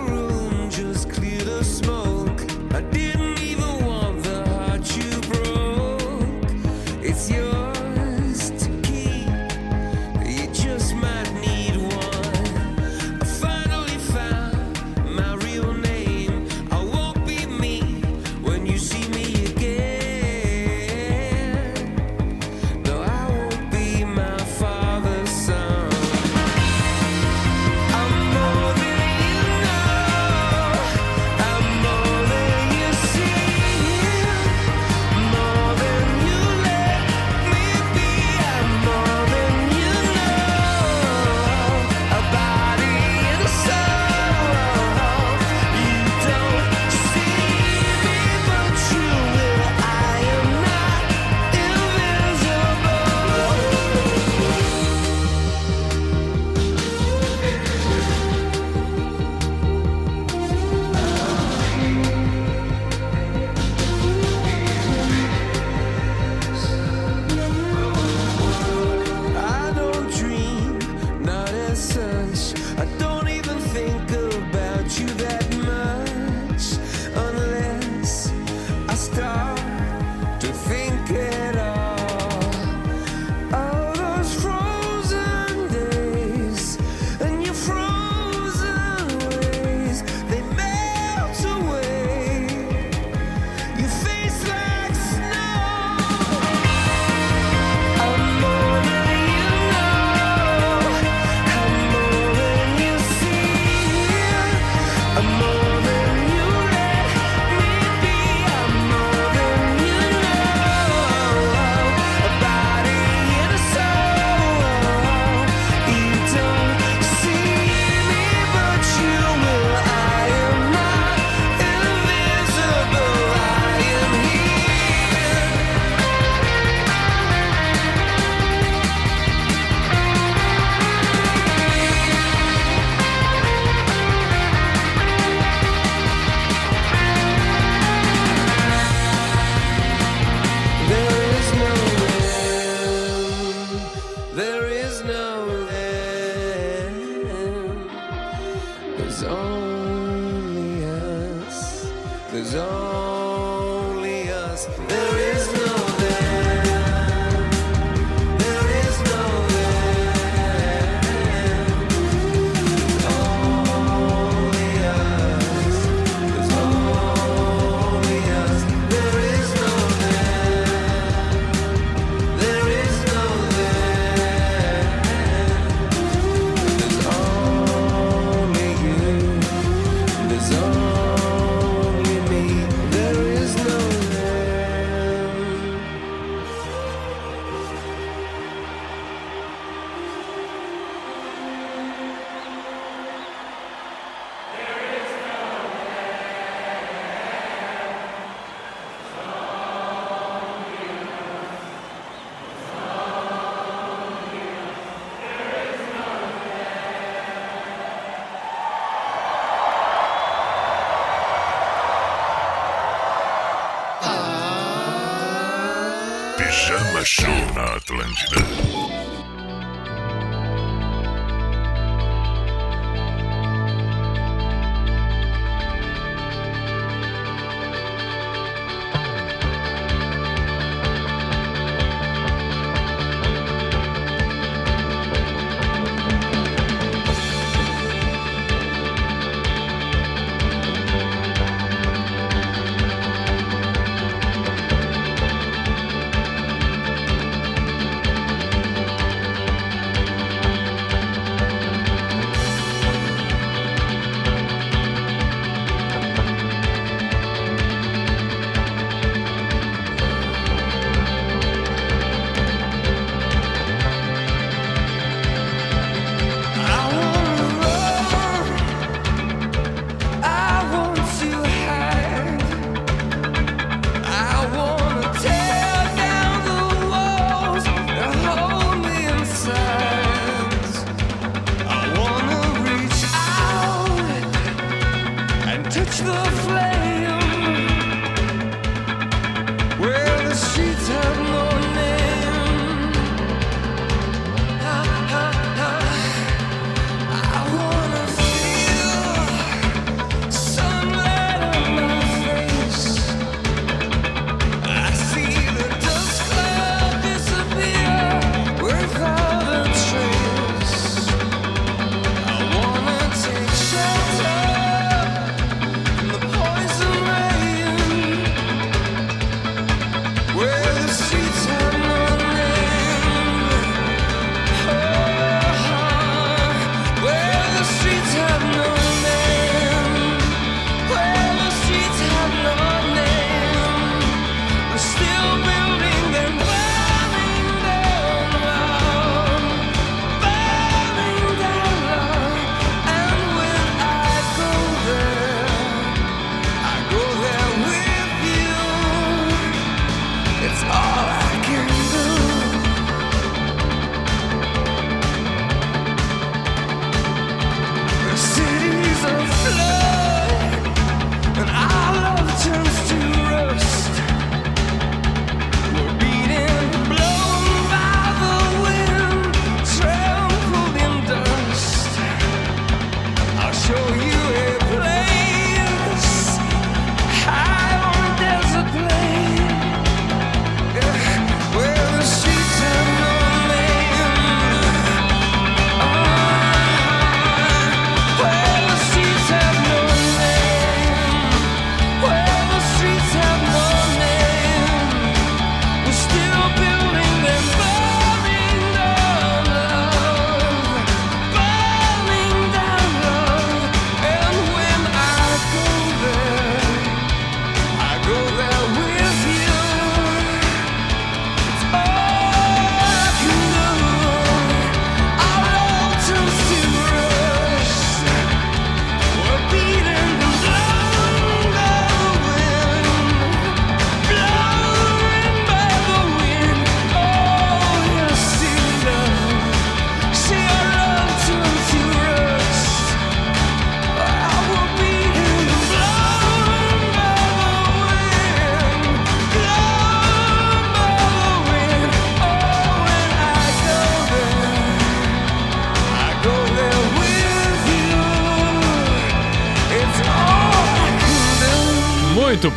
na 217.55 217.63
Atlântida. 217.77 218.54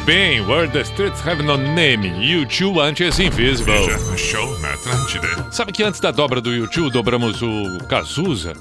Bem, 0.08 0.40
Where 0.40 0.70
the 0.70 0.86
Streets 0.86 1.20
Have 1.28 1.44
No 1.44 1.58
Name, 1.58 2.10
U2 2.22 2.82
antes 2.82 3.20
Invisible. 3.20 3.90
Show 4.16 4.58
na 4.60 4.74
Atlântida. 4.74 5.52
Sabe 5.52 5.74
que 5.74 5.84
antes 5.84 6.00
da 6.00 6.12
dobra 6.12 6.40
do 6.40 6.50
U2 6.50 6.90
dobramos 6.90 7.42
o 7.42 7.78
Cazuza? 7.90 8.54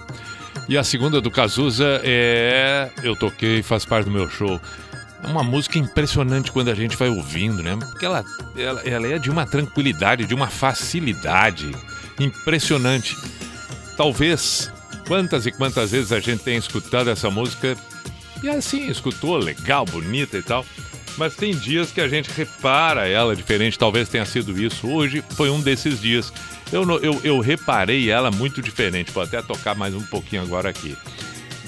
E 0.69 0.77
a 0.77 0.83
segunda 0.83 1.21
do 1.21 1.31
Cazuza 1.31 2.01
é 2.03 2.91
Eu 3.01 3.15
Toquei, 3.15 3.63
faz 3.63 3.85
parte 3.85 4.07
do 4.07 4.11
meu 4.11 4.29
show. 4.29 4.61
É 5.23 5.29
uma 5.29 5.45
música 5.45 5.79
impressionante 5.79 6.51
quando 6.51 6.69
a 6.69 6.75
gente 6.75 6.97
vai 6.97 7.09
ouvindo, 7.09 7.63
né? 7.63 7.77
Porque 7.77 8.05
ela, 8.05 8.25
ela, 8.57 8.81
ela 8.81 9.07
é 9.07 9.17
de 9.17 9.31
uma 9.31 9.47
tranquilidade, 9.47 10.27
de 10.27 10.35
uma 10.35 10.49
facilidade 10.49 11.71
impressionante. 12.19 13.17
Talvez 13.97 14.73
quantas 15.07 15.47
e 15.47 15.53
quantas 15.53 15.93
vezes 15.93 16.11
a 16.11 16.19
gente 16.19 16.43
tenha 16.43 16.59
escutado 16.59 17.09
essa 17.09 17.31
música 17.31 17.77
e 18.43 18.49
assim, 18.49 18.89
escutou, 18.89 19.37
legal, 19.39 19.85
bonita 19.85 20.37
e 20.37 20.43
tal. 20.43 20.65
Mas 21.17 21.35
tem 21.35 21.55
dias 21.55 21.91
que 21.91 22.01
a 22.01 22.09
gente 22.09 22.31
repara 22.31 23.09
ela 23.09 23.35
diferente, 23.35 23.79
talvez 23.79 24.09
tenha 24.09 24.25
sido 24.25 24.61
isso. 24.61 24.87
Hoje 24.89 25.25
foi 25.31 25.49
um 25.51 25.61
desses 25.61 26.01
dias. 26.01 26.33
Eu, 26.73 26.83
eu, 27.01 27.21
eu 27.25 27.41
reparei 27.41 28.11
ela 28.11 28.31
muito 28.31 28.61
diferente. 28.61 29.13
Vou 29.13 29.23
até 29.23 29.41
tocar 29.41 29.75
mais 29.75 29.95
um 29.95 30.03
pouquinho 30.03 30.43
agora 30.43 30.69
aqui. 30.69 30.97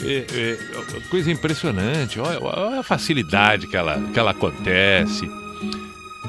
É, 0.00 0.26
é, 0.32 1.00
coisa 1.10 1.30
impressionante, 1.30 2.20
olha, 2.20 2.38
olha 2.40 2.80
a 2.80 2.82
facilidade 2.84 3.66
que 3.66 3.76
ela, 3.76 4.00
que 4.12 4.18
ela 4.18 4.30
acontece. 4.30 5.28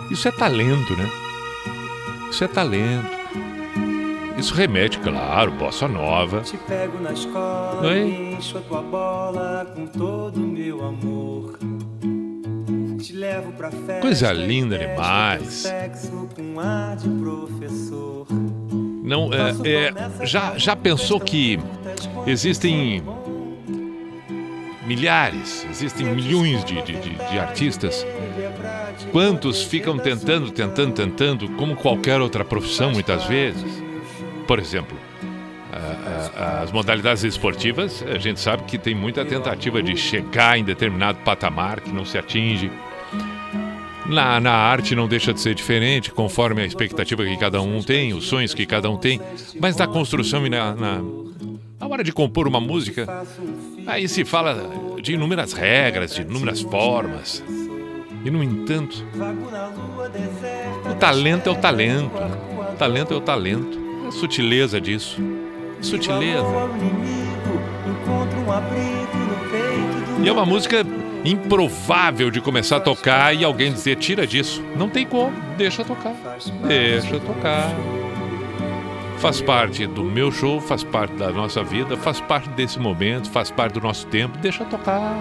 Isso 0.09 0.27
é 0.27 0.31
talento, 0.31 0.95
né? 0.95 1.09
Isso 2.31 2.43
é 2.43 2.47
talento. 2.47 3.19
Isso 4.37 4.53
remete, 4.53 4.97
claro, 4.99 5.51
bossa 5.51 5.87
nova. 5.87 6.41
Te 6.41 6.57
pego 6.57 6.99
na 6.99 7.11
escola, 7.11 7.97
encho 7.97 8.57
a 8.57 8.61
tua 8.61 8.81
bola 8.81 9.71
com 9.75 9.85
todo 9.85 10.37
o 10.37 10.47
meu 10.47 10.83
amor. 10.83 11.59
Coisa 14.01 14.31
linda 14.31 14.77
demais. 14.77 15.63
Não, 19.03 19.29
é, 19.33 19.49
é, 20.21 20.25
já, 20.25 20.57
já 20.57 20.75
pensou 20.75 21.19
que 21.19 21.59
existem 22.27 23.01
milhares, 24.85 25.65
existem 25.69 26.07
milhões 26.07 26.63
de, 26.65 26.81
de, 26.81 26.93
de- 26.99 27.15
de 27.15 27.39
artistas? 27.39 28.05
Quantos 29.11 29.63
ficam 29.63 29.97
tentando, 29.97 30.51
tentando, 30.51 30.93
tentando, 30.93 31.49
como 31.53 31.75
qualquer 31.75 32.19
outra 32.21 32.43
profissão, 32.45 32.91
muitas 32.91 33.25
vezes? 33.25 33.83
Por 34.47 34.59
exemplo, 34.59 34.97
as 36.61 36.71
modalidades 36.71 37.23
esportivas, 37.23 38.03
a 38.03 38.17
gente 38.17 38.39
sabe 38.39 38.63
que 38.63 38.77
tem 38.77 38.93
muita 38.95 39.23
tentativa 39.23 39.81
de 39.81 39.95
chegar 39.95 40.57
em 40.57 40.63
determinado 40.63 41.19
patamar 41.19 41.79
que 41.81 41.91
não 41.91 42.05
se 42.05 42.17
atinge. 42.17 42.71
Na, 44.09 44.39
na 44.39 44.51
arte 44.51 44.95
não 44.95 45.07
deixa 45.07 45.31
de 45.33 45.39
ser 45.39 45.53
diferente, 45.53 46.11
conforme 46.11 46.63
a 46.63 46.65
expectativa 46.65 47.23
que 47.23 47.37
cada 47.37 47.61
um 47.61 47.81
tem, 47.81 48.13
os 48.13 48.25
sonhos 48.27 48.53
que 48.53 48.65
cada 48.65 48.89
um 48.89 48.97
tem. 48.97 49.21
Mas 49.59 49.77
na 49.77 49.85
construção 49.87 50.45
e 50.47 50.49
na, 50.49 50.73
na, 50.73 51.01
na 51.79 51.87
hora 51.87 52.03
de 52.03 52.11
compor 52.11 52.47
uma 52.47 52.59
música, 52.59 53.07
aí 53.85 54.09
se 54.09 54.25
fala 54.25 54.67
de 55.01 55.13
inúmeras 55.13 55.53
regras, 55.53 56.15
de 56.15 56.23
inúmeras 56.23 56.61
formas. 56.61 57.43
E, 58.25 58.29
no 58.29 58.43
entanto, 58.43 59.05
o 60.89 60.95
talento 60.95 61.47
é 61.47 61.51
o 61.51 61.55
talento. 61.55 62.15
né? 62.15 62.37
O 62.73 62.75
talento 62.75 63.13
é 63.13 63.17
o 63.17 63.21
talento. 63.21 63.79
É 64.05 64.07
a 64.07 64.11
sutileza 64.11 64.81
disso. 64.81 65.21
Sutileza. 65.81 66.39
Abrigo 66.39 66.89
no 69.25 69.35
peito 69.49 70.19
do 70.19 70.25
E 70.25 70.27
é 70.27 70.31
uma 70.31 70.45
música 70.45 70.83
improvável 71.23 72.31
de 72.31 72.39
começar 72.41 72.77
a 72.77 72.79
tocar 72.79 73.33
e 73.35 73.43
alguém 73.43 73.71
dizer 73.71 73.97
tira 73.97 74.25
disso. 74.25 74.63
Não 74.75 74.89
tem 74.89 75.05
como, 75.05 75.33
deixa 75.57 75.83
tocar. 75.83 76.13
Deixa 76.67 77.19
tocar. 77.19 77.69
Faz 79.17 79.41
parte 79.41 79.85
do 79.85 80.03
meu 80.03 80.31
show, 80.31 80.61
faz 80.61 80.81
parte 80.83 81.13
da 81.15 81.29
nossa 81.29 81.61
vida, 81.61 81.97
faz 81.97 82.21
parte 82.21 82.47
desse 82.49 82.79
momento, 82.79 83.29
faz 83.29 83.51
parte 83.51 83.73
do 83.73 83.81
nosso 83.81 84.07
tempo, 84.07 84.37
deixa 84.37 84.63
tocar. 84.63 85.13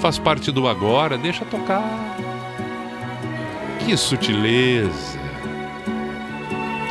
Faz 0.00 0.18
parte 0.18 0.50
do 0.50 0.66
agora, 0.66 1.16
deixa 1.16 1.44
tocar. 1.44 1.84
Que 3.84 3.96
sutileza. 3.96 5.18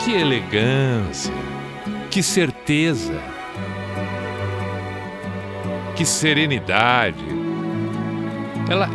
Que 0.03 0.13
elegância. 0.13 1.33
Que 2.09 2.23
certeza. 2.23 3.19
Que 5.95 6.05
serenidade. 6.05 7.42
Ela, 8.69 8.89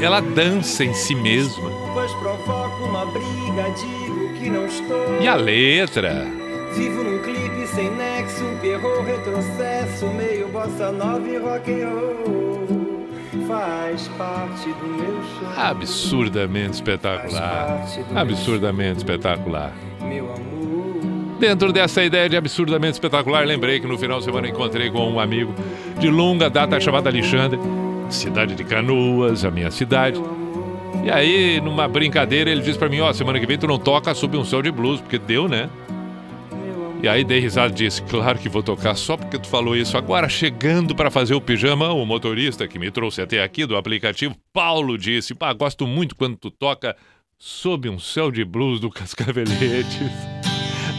ela 0.00 0.20
dança 0.20 0.84
em 0.84 0.92
si 0.94 1.14
mesma. 1.14 1.70
Pois 1.92 2.12
provoco 2.14 2.84
uma 2.84 3.06
briga, 3.06 3.70
digo 3.76 4.34
que 4.38 4.50
não 4.50 4.66
estou. 4.66 5.20
E 5.20 5.28
a 5.28 5.34
letra? 5.34 6.26
Vivo 6.74 7.02
num 7.02 7.18
clipe 7.18 7.66
sem 7.66 7.90
nexo, 7.90 8.44
perro 8.60 9.02
retrocesso, 9.02 10.06
meio 10.08 10.48
bossa 10.48 10.90
nova 10.92 11.28
e 11.28 11.36
rock 11.36 11.70
and 11.70 11.88
roll. 11.88 13.06
Faz 13.46 14.08
parte 14.16 14.68
do 14.68 14.86
meu 14.86 15.22
show. 15.22 15.48
Absurdamente 15.56 16.74
espetacular. 16.74 17.84
Absurdamente 18.14 18.98
espetacular. 18.98 19.72
Meu 20.00 20.32
amor. 20.32 20.60
Dentro 21.40 21.72
dessa 21.72 22.04
ideia 22.04 22.28
de 22.28 22.36
absurdamente 22.36 22.92
espetacular, 22.92 23.46
lembrei 23.46 23.80
que 23.80 23.86
no 23.86 23.96
final 23.96 24.18
de 24.18 24.26
semana 24.26 24.48
encontrei 24.48 24.90
com 24.90 25.10
um 25.10 25.18
amigo 25.18 25.54
de 25.98 26.08
longa 26.10 26.50
data 26.50 26.78
chamado 26.78 27.06
Alexandre, 27.08 27.58
cidade 28.14 28.54
de 28.54 28.64
Canoas, 28.64 29.44
a 29.44 29.50
minha 29.50 29.70
cidade. 29.70 30.20
E 31.04 31.10
aí, 31.10 31.60
numa 31.60 31.88
brincadeira, 31.88 32.50
ele 32.50 32.62
disse 32.62 32.78
pra 32.78 32.88
mim: 32.88 33.00
Ó, 33.00 33.12
semana 33.12 33.40
que 33.40 33.46
vem 33.46 33.58
tu 33.58 33.66
não 33.66 33.78
toca 33.78 34.14
sob 34.14 34.36
um 34.36 34.44
céu 34.44 34.60
de 34.60 34.70
blues, 34.70 35.00
porque 35.00 35.18
deu, 35.18 35.48
né? 35.48 35.68
E 37.02 37.08
aí 37.08 37.24
dei 37.24 37.40
risada 37.40 37.72
e 37.72 37.76
disse: 37.76 38.02
Claro 38.02 38.38
que 38.38 38.48
vou 38.48 38.62
tocar 38.62 38.94
só 38.94 39.16
porque 39.16 39.38
tu 39.38 39.48
falou 39.48 39.74
isso. 39.74 39.96
Agora, 39.96 40.28
chegando 40.28 40.94
para 40.94 41.10
fazer 41.10 41.34
o 41.34 41.40
pijama, 41.40 41.90
o 41.92 42.04
motorista 42.04 42.68
que 42.68 42.78
me 42.78 42.90
trouxe 42.90 43.22
até 43.22 43.42
aqui 43.42 43.64
do 43.64 43.76
aplicativo, 43.76 44.36
Paulo, 44.52 44.98
disse: 44.98 45.34
Pá, 45.34 45.52
gosto 45.52 45.86
muito 45.86 46.14
quando 46.14 46.36
tu 46.36 46.50
toca 46.50 46.94
sob 47.38 47.88
um 47.88 47.98
céu 47.98 48.30
de 48.30 48.44
blues 48.44 48.80
do 48.80 48.90
Cascaveletes. 48.90 49.98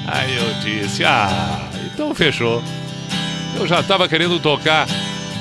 Aí 0.07 0.35
eu 0.35 0.53
disse: 0.63 1.03
Ah, 1.05 1.69
então 1.93 2.15
fechou. 2.15 2.63
Eu 3.59 3.67
já 3.67 3.83
tava 3.83 4.07
querendo 4.07 4.39
tocar 4.39 4.87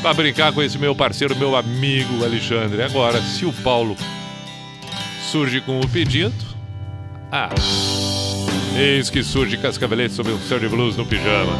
para 0.00 0.14
brincar 0.14 0.52
com 0.52 0.62
esse 0.62 0.78
meu 0.78 0.94
parceiro, 0.94 1.36
meu 1.36 1.54
amigo 1.54 2.24
Alexandre. 2.24 2.82
Agora, 2.82 3.20
se 3.20 3.44
o 3.44 3.52
Paulo 3.52 3.96
surge 5.30 5.60
com 5.60 5.78
o 5.80 5.88
pedido, 5.88 6.34
ah, 7.30 7.50
eis 8.76 9.10
que 9.10 9.22
surge 9.22 9.56
Cascavelete 9.56 10.14
sobre 10.14 10.32
um 10.32 10.40
céu 10.40 10.58
de 10.58 10.68
blues 10.68 10.96
no 10.96 11.04
pijama. 11.04 11.52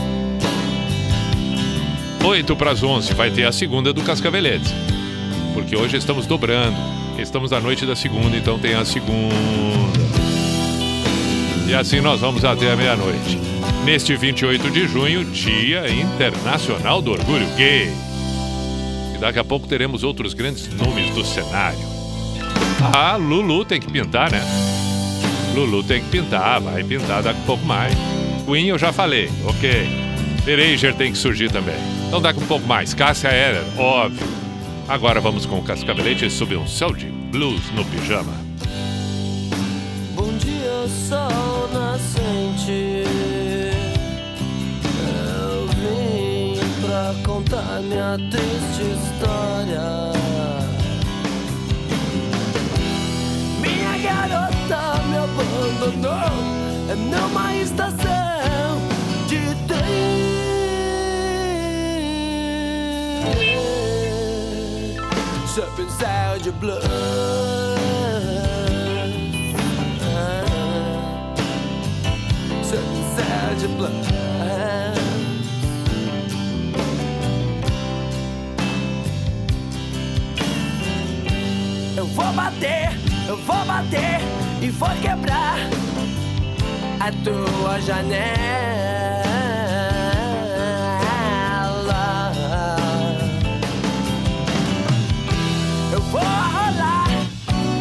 8 2.24 2.56
para 2.56 2.72
as 2.72 2.82
11 2.82 3.14
vai 3.14 3.30
ter 3.30 3.44
a 3.44 3.52
segunda 3.52 3.92
do 3.92 4.02
Cascavelete. 4.02 4.74
Porque 5.54 5.76
hoje 5.76 5.96
estamos 5.96 6.26
dobrando. 6.26 6.76
Estamos 7.18 7.50
na 7.50 7.60
noite 7.60 7.84
da 7.84 7.94
segunda, 7.94 8.36
então 8.36 8.58
tem 8.58 8.74
a 8.74 8.84
segunda. 8.84 9.34
E 11.68 11.74
assim 11.74 12.00
nós 12.00 12.20
vamos 12.20 12.44
até 12.44 12.72
a 12.72 12.76
meia-noite. 12.76 13.38
Neste 13.84 14.16
28 14.16 14.70
de 14.70 14.86
junho, 14.86 15.24
Dia 15.24 15.90
Internacional 15.90 17.00
do 17.00 17.12
Orgulho 17.12 17.46
Gay. 17.56 18.09
E 19.20 19.22
daqui 19.22 19.38
a 19.38 19.44
pouco 19.44 19.68
teremos 19.68 20.02
outros 20.02 20.32
grandes 20.32 20.66
nomes 20.72 21.10
do 21.10 21.22
cenário. 21.22 21.78
Ah, 22.96 23.16
Lulu 23.16 23.66
tem 23.66 23.78
que 23.78 23.92
pintar, 23.92 24.32
né? 24.32 24.40
Lulu 25.54 25.82
tem 25.82 26.02
que 26.02 26.08
pintar, 26.08 26.58
vai 26.58 26.82
pintar 26.82 27.22
daqui 27.22 27.38
a 27.38 27.44
pouco 27.44 27.62
mais. 27.66 27.94
Queen 28.46 28.68
eu 28.68 28.78
já 28.78 28.94
falei, 28.94 29.30
ok. 29.44 29.86
Erasure 30.46 30.94
tem 30.94 31.12
que 31.12 31.18
surgir 31.18 31.52
também. 31.52 31.74
Então 32.08 32.22
daqui 32.22 32.40
um 32.40 32.46
pouco 32.46 32.66
mais. 32.66 32.94
Cássia 32.94 33.28
Eller, 33.28 33.62
óbvio. 33.78 34.26
Agora 34.88 35.20
vamos 35.20 35.44
com 35.44 35.58
o 35.58 35.62
Cascabelete 35.62 36.30
sob 36.30 36.56
um 36.56 36.66
céu 36.66 36.94
de 36.94 37.04
blues 37.04 37.70
no 37.72 37.84
pijama. 37.84 38.32
Bom 40.14 40.32
dia, 40.38 40.88
sol 40.88 41.68
nascente. 41.74 43.19
Contar 47.24 47.80
minha 47.82 48.16
triste 48.30 48.82
história. 48.82 50.12
Minha 53.60 53.98
garota 53.98 55.02
me 55.08 55.16
abandonou 55.18 56.40
numa 56.96 57.54
estação 57.56 58.80
de 59.28 59.40
trem. 59.66 59.80
Sob 65.46 65.82
um 65.82 66.38
de 66.42 66.50
blues. 66.52 66.84
Sob 72.62 72.82
um 72.82 73.56
de 73.58 73.66
blues. 73.68 74.29
Eu 82.00 82.06
vou 82.06 82.32
bater, 82.32 82.88
eu 83.28 83.36
vou 83.36 83.62
bater 83.66 84.20
e 84.62 84.70
vou 84.70 84.88
quebrar 85.02 85.58
a 86.98 87.12
tua 87.22 87.78
janela. 87.82 88.40
Eu 95.92 96.00
vou 96.00 96.22
rolar 96.22 97.04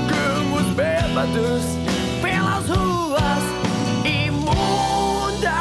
com 0.09 0.53
os 0.57 0.67
bêbados 0.75 1.63
pelas 2.21 2.67
ruas 2.67 3.43
imundas. 4.03 5.53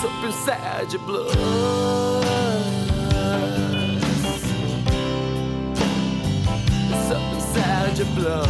Sob 0.00 0.26
o 0.28 0.32
céu 0.32 0.86
de 0.86 0.96
your 8.00 8.08
blood. 8.14 8.48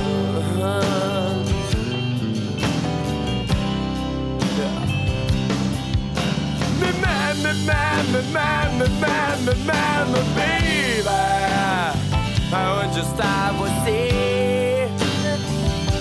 Yeah. 4.59 4.80
Me 6.80 6.90
man, 7.03 7.36
me 7.42 7.53
man, 7.66 8.12
me 8.12 8.20
man, 8.32 8.78
me 8.78 8.86
man, 9.01 9.44
me 9.44 9.55
man, 9.66 10.12
me 10.12 10.20
baby. 10.36 11.09
Aonde 12.53 13.01
está 13.01 13.53
você? 13.59 14.88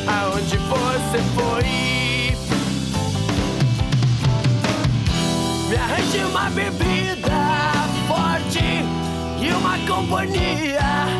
Aonde 0.08 0.58
você 0.58 1.20
foi? 1.36 2.38
Me 5.70 5.76
arranje 5.76 6.20
uma 6.20 6.50
bebida 6.52 7.40
forte 8.08 8.84
e 9.42 9.52
uma 9.54 9.78
companhia. 9.88 11.19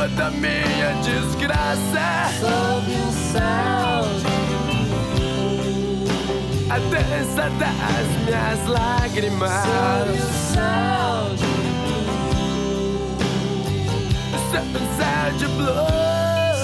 Toda 0.00 0.30
minha 0.30 0.94
desgraça. 1.04 2.32
Sob 2.40 2.90
um 2.90 3.12
céu 3.12 4.00
A 6.70 6.78
dança 6.78 7.50
das 7.58 8.06
minhas 8.24 8.66
lágrimas. 8.66 9.50
Sob 9.50 10.10
um 10.12 10.32
céu 10.54 11.36
Sob 14.50 14.72
um 14.78 14.86
céu 14.96 15.32
de 15.36 15.46
blues. 15.48 15.76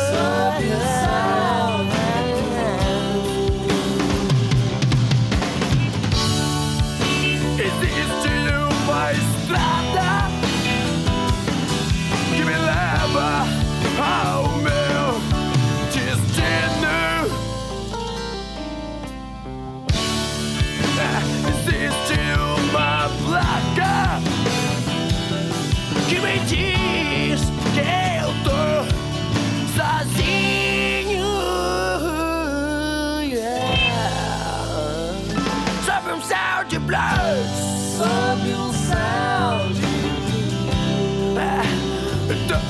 Sob 0.08 0.64
um 0.64 0.80
céu 0.80 1.35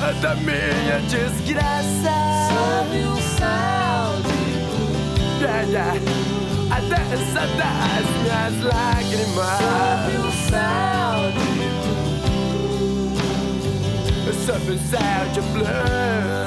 Toda 0.07 0.35
minha 0.35 1.01
desgraça. 1.09 2.15
Sob 2.47 2.95
um 2.95 3.17
céu 3.35 4.23
de 4.23 5.47
yeah. 5.69 5.99
A 6.71 6.79
dança 6.79 7.43
das 7.57 8.05
minhas 8.23 8.55
lágrimas. 8.63 9.59
Sob 9.59 10.07
um 10.25 10.31
céu 10.47 11.17
de 11.33 11.45
blues. 14.23 14.37
Sob 14.45 14.65
um 14.71 14.79
céu 14.79 15.23
de 15.33 15.41
blues. 15.41 16.46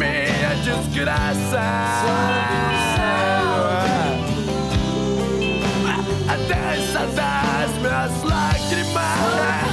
Minha 0.00 0.54
desgraça. 0.64 1.60
A 6.26 6.36
dança 6.48 7.06
das 7.14 7.70
minhas 7.82 8.22
lágrimas. 8.22 9.69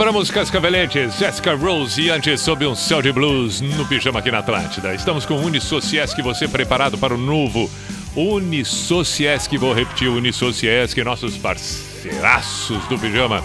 Dobramos 0.00 0.30
Cascavelete, 0.30 1.10
Jessica 1.10 1.54
Rose 1.54 2.00
e 2.00 2.08
antes 2.08 2.40
sob 2.40 2.66
um 2.66 2.74
céu 2.74 3.02
de 3.02 3.12
blues 3.12 3.60
no 3.60 3.86
pijama 3.86 4.20
aqui 4.20 4.30
na 4.30 4.38
Atlântida. 4.38 4.94
Estamos 4.94 5.26
com 5.26 5.34
o 5.34 5.44
Unisociesc, 5.44 6.22
você 6.22 6.48
preparado 6.48 6.96
para 6.96 7.14
o 7.14 7.18
novo 7.18 7.70
Unisociesc, 8.16 9.54
vou 9.58 9.74
repetir, 9.74 10.08
Unisociesc, 10.08 10.96
nossos 11.04 11.36
parceiraços 11.36 12.82
do 12.86 12.98
pijama. 12.98 13.44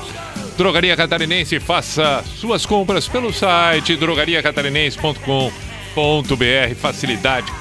Drogaria 0.58 0.96
Catarinense, 0.96 1.60
faça 1.60 2.24
suas 2.24 2.66
compras 2.66 3.06
pelo 3.06 3.34
site 3.34 3.98
drogariacatarinense.com.br. 3.98 6.76
Facilidade, 6.80 7.52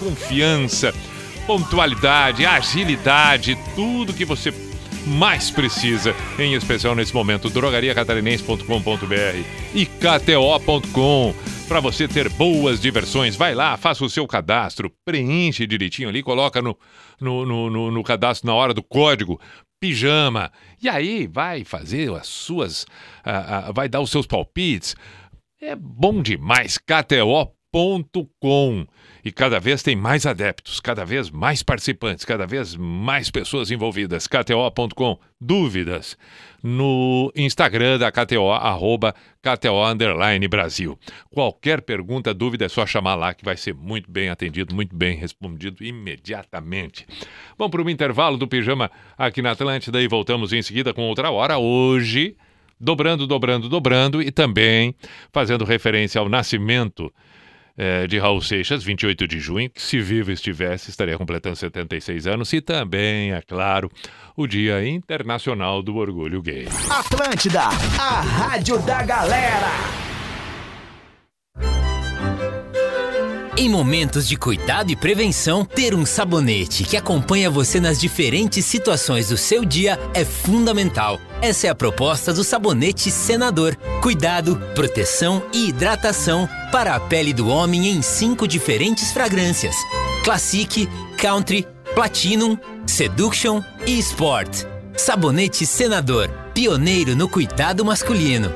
confiança, 0.00 0.94
pontualidade, 1.46 2.46
agilidade, 2.46 3.58
tudo 3.76 4.14
que 4.14 4.24
você 4.24 4.50
mais 5.08 5.50
precisa, 5.50 6.14
em 6.38 6.54
especial 6.54 6.94
nesse 6.94 7.14
momento, 7.14 7.50
drogariacatarinense.com.br 7.50 9.44
e 9.74 9.86
kto.com. 9.86 11.34
Para 11.66 11.80
você 11.80 12.08
ter 12.08 12.28
boas 12.30 12.80
diversões, 12.80 13.36
vai 13.36 13.54
lá, 13.54 13.76
faça 13.76 14.02
o 14.04 14.08
seu 14.08 14.26
cadastro, 14.26 14.90
preenche 15.04 15.66
direitinho 15.66 16.08
ali, 16.08 16.22
coloca 16.22 16.62
no, 16.62 16.76
no, 17.20 17.44
no, 17.44 17.90
no- 17.90 18.02
cadastro 18.02 18.46
na 18.46 18.54
hora 18.54 18.72
do 18.72 18.82
código 18.82 19.38
pijama. 19.80 20.50
E 20.82 20.88
aí 20.88 21.26
vai 21.26 21.64
fazer 21.64 22.10
as 22.14 22.26
suas. 22.26 22.86
ah, 23.24 23.66
ah, 23.68 23.72
vai 23.72 23.88
dar 23.88 24.00
os 24.00 24.10
seus 24.10 24.26
palpites. 24.26 24.96
É 25.60 25.76
bom 25.76 26.22
demais, 26.22 26.78
KTO.com. 26.78 28.86
E 29.28 29.30
cada 29.30 29.60
vez 29.60 29.82
tem 29.82 29.94
mais 29.94 30.24
adeptos, 30.24 30.80
cada 30.80 31.04
vez 31.04 31.28
mais 31.28 31.62
participantes, 31.62 32.24
cada 32.24 32.46
vez 32.46 32.74
mais 32.74 33.30
pessoas 33.30 33.70
envolvidas. 33.70 34.26
KTO.com. 34.26 35.18
Dúvidas? 35.38 36.16
No 36.62 37.30
Instagram 37.36 37.98
da 37.98 38.10
KTO, 38.10 38.50
arroba 38.50 39.14
KTO 39.42 39.84
Underline 39.84 40.48
Brasil. 40.48 40.98
Qualquer 41.28 41.82
pergunta, 41.82 42.32
dúvida, 42.32 42.64
é 42.64 42.68
só 42.70 42.86
chamar 42.86 43.16
lá 43.16 43.34
que 43.34 43.44
vai 43.44 43.54
ser 43.54 43.74
muito 43.74 44.10
bem 44.10 44.30
atendido, 44.30 44.74
muito 44.74 44.96
bem 44.96 45.14
respondido 45.14 45.84
imediatamente. 45.84 47.06
Vamos 47.58 47.70
para 47.70 47.82
o 47.82 47.90
intervalo 47.90 48.38
do 48.38 48.48
Pijama 48.48 48.90
aqui 49.18 49.42
na 49.42 49.50
Atlântida 49.50 50.00
e 50.00 50.08
voltamos 50.08 50.54
em 50.54 50.62
seguida 50.62 50.94
com 50.94 51.02
outra 51.02 51.30
hora. 51.30 51.58
Hoje, 51.58 52.34
dobrando, 52.80 53.26
dobrando, 53.26 53.68
dobrando 53.68 54.22
e 54.22 54.30
também 54.30 54.94
fazendo 55.30 55.66
referência 55.66 56.18
ao 56.18 56.30
nascimento 56.30 57.12
eh, 57.78 58.08
de 58.08 58.18
Raul 58.18 58.42
Seixas, 58.42 58.82
28 58.82 59.28
de 59.28 59.38
junho, 59.38 59.70
que 59.70 59.80
se 59.80 60.00
vivo 60.00 60.32
estivesse, 60.32 60.90
estaria 60.90 61.16
completando 61.16 61.54
76 61.54 62.26
anos, 62.26 62.52
e 62.52 62.60
também, 62.60 63.32
é 63.32 63.40
claro, 63.40 63.88
o 64.36 64.46
Dia 64.46 64.84
Internacional 64.86 65.80
do 65.82 65.96
Orgulho 65.96 66.42
Gay. 66.42 66.66
Atlântida, 66.90 67.62
a 67.62 68.20
rádio 68.20 68.78
da 68.80 69.02
galera. 69.04 70.07
Em 73.60 73.68
momentos 73.68 74.28
de 74.28 74.36
cuidado 74.36 74.92
e 74.92 74.94
prevenção, 74.94 75.64
ter 75.64 75.92
um 75.92 76.06
sabonete 76.06 76.84
que 76.84 76.96
acompanha 76.96 77.50
você 77.50 77.80
nas 77.80 77.98
diferentes 77.98 78.64
situações 78.64 79.30
do 79.30 79.36
seu 79.36 79.64
dia 79.64 79.98
é 80.14 80.24
fundamental. 80.24 81.18
Essa 81.42 81.66
é 81.66 81.70
a 81.70 81.74
proposta 81.74 82.32
do 82.32 82.44
sabonete 82.44 83.10
Senador. 83.10 83.74
Cuidado, 84.00 84.54
proteção 84.76 85.42
e 85.52 85.70
hidratação 85.70 86.48
para 86.70 86.94
a 86.94 87.00
pele 87.00 87.32
do 87.32 87.48
homem 87.48 87.88
em 87.88 88.00
cinco 88.00 88.46
diferentes 88.46 89.10
fragrâncias: 89.10 89.74
Classic, 90.22 90.88
Country, 91.16 91.66
Platinum, 91.96 92.56
Seduction 92.86 93.60
e 93.84 93.98
Sport. 93.98 94.66
Sabonete 94.96 95.66
Senador, 95.66 96.28
pioneiro 96.54 97.16
no 97.16 97.28
cuidado 97.28 97.84
masculino. 97.84 98.54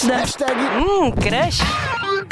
Atlântida. 0.00 0.46
Hum, 0.78 1.12
crush. 1.12 1.60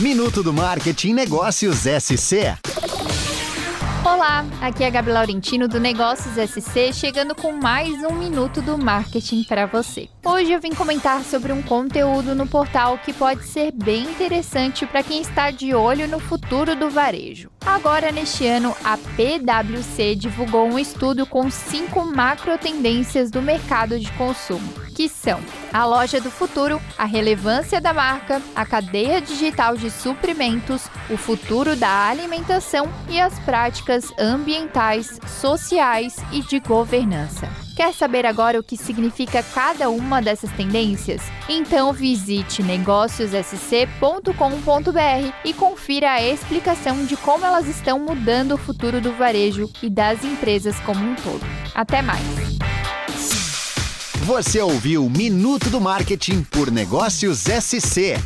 Minuto 0.00 0.42
do 0.42 0.52
Marketing 0.52 1.12
Negócios 1.12 1.80
SC. 1.80 2.56
Olá, 4.02 4.44
aqui 4.60 4.82
é 4.82 4.88
a 4.88 4.90
Gabi 4.90 5.12
Laurentino 5.12 5.68
do 5.68 5.78
Negócios 5.78 6.34
SC, 6.34 6.92
chegando 6.92 7.34
com 7.34 7.52
mais 7.52 8.02
um 8.02 8.14
minuto 8.14 8.60
do 8.60 8.76
marketing 8.76 9.44
para 9.44 9.66
você. 9.66 10.08
Hoje 10.24 10.50
eu 10.50 10.60
vim 10.60 10.74
comentar 10.74 11.22
sobre 11.22 11.52
um 11.52 11.62
conteúdo 11.62 12.34
no 12.34 12.46
portal 12.48 12.98
que 12.98 13.12
pode 13.12 13.46
ser 13.46 13.70
bem 13.70 14.04
interessante 14.04 14.86
para 14.86 15.04
quem 15.04 15.20
está 15.20 15.50
de 15.50 15.74
olho 15.74 16.08
no 16.08 16.18
futuro 16.18 16.74
do 16.74 16.90
varejo. 16.90 17.50
Agora, 17.64 18.10
neste 18.10 18.46
ano, 18.46 18.74
a 18.82 18.96
PwC 18.96 20.16
divulgou 20.16 20.66
um 20.66 20.78
estudo 20.78 21.24
com 21.26 21.48
cinco 21.50 22.04
macro 22.04 22.58
tendências 22.58 23.30
do 23.30 23.40
mercado 23.40 24.00
de 24.00 24.10
consumo, 24.12 24.72
que 25.02 25.08
são 25.08 25.40
a 25.72 25.84
loja 25.84 26.20
do 26.20 26.30
futuro, 26.30 26.80
a 26.96 27.04
relevância 27.04 27.80
da 27.80 27.92
marca, 27.92 28.40
a 28.54 28.64
cadeia 28.64 29.20
digital 29.20 29.76
de 29.76 29.90
suprimentos, 29.90 30.88
o 31.10 31.16
futuro 31.16 31.74
da 31.74 32.06
alimentação 32.06 32.88
e 33.08 33.20
as 33.20 33.36
práticas 33.40 34.12
ambientais, 34.16 35.18
sociais 35.26 36.14
e 36.30 36.40
de 36.42 36.60
governança. 36.60 37.48
Quer 37.74 37.92
saber 37.92 38.24
agora 38.24 38.60
o 38.60 38.62
que 38.62 38.76
significa 38.76 39.42
cada 39.42 39.90
uma 39.90 40.22
dessas 40.22 40.52
tendências? 40.52 41.20
Então 41.48 41.92
visite 41.92 42.62
negóciossc.com.br 42.62 45.34
e 45.44 45.52
confira 45.52 46.12
a 46.12 46.22
explicação 46.22 47.04
de 47.06 47.16
como 47.16 47.44
elas 47.44 47.66
estão 47.66 47.98
mudando 47.98 48.52
o 48.52 48.58
futuro 48.58 49.00
do 49.00 49.10
varejo 49.14 49.68
e 49.82 49.90
das 49.90 50.22
empresas 50.22 50.78
como 50.80 51.04
um 51.04 51.16
todo. 51.16 51.44
Até 51.74 52.02
mais! 52.02 52.52
Você 54.24 54.60
ouviu 54.60 55.10
Minuto 55.10 55.68
do 55.68 55.80
Marketing 55.80 56.44
por 56.44 56.70
Negócios 56.70 57.40
SC. 57.40 58.16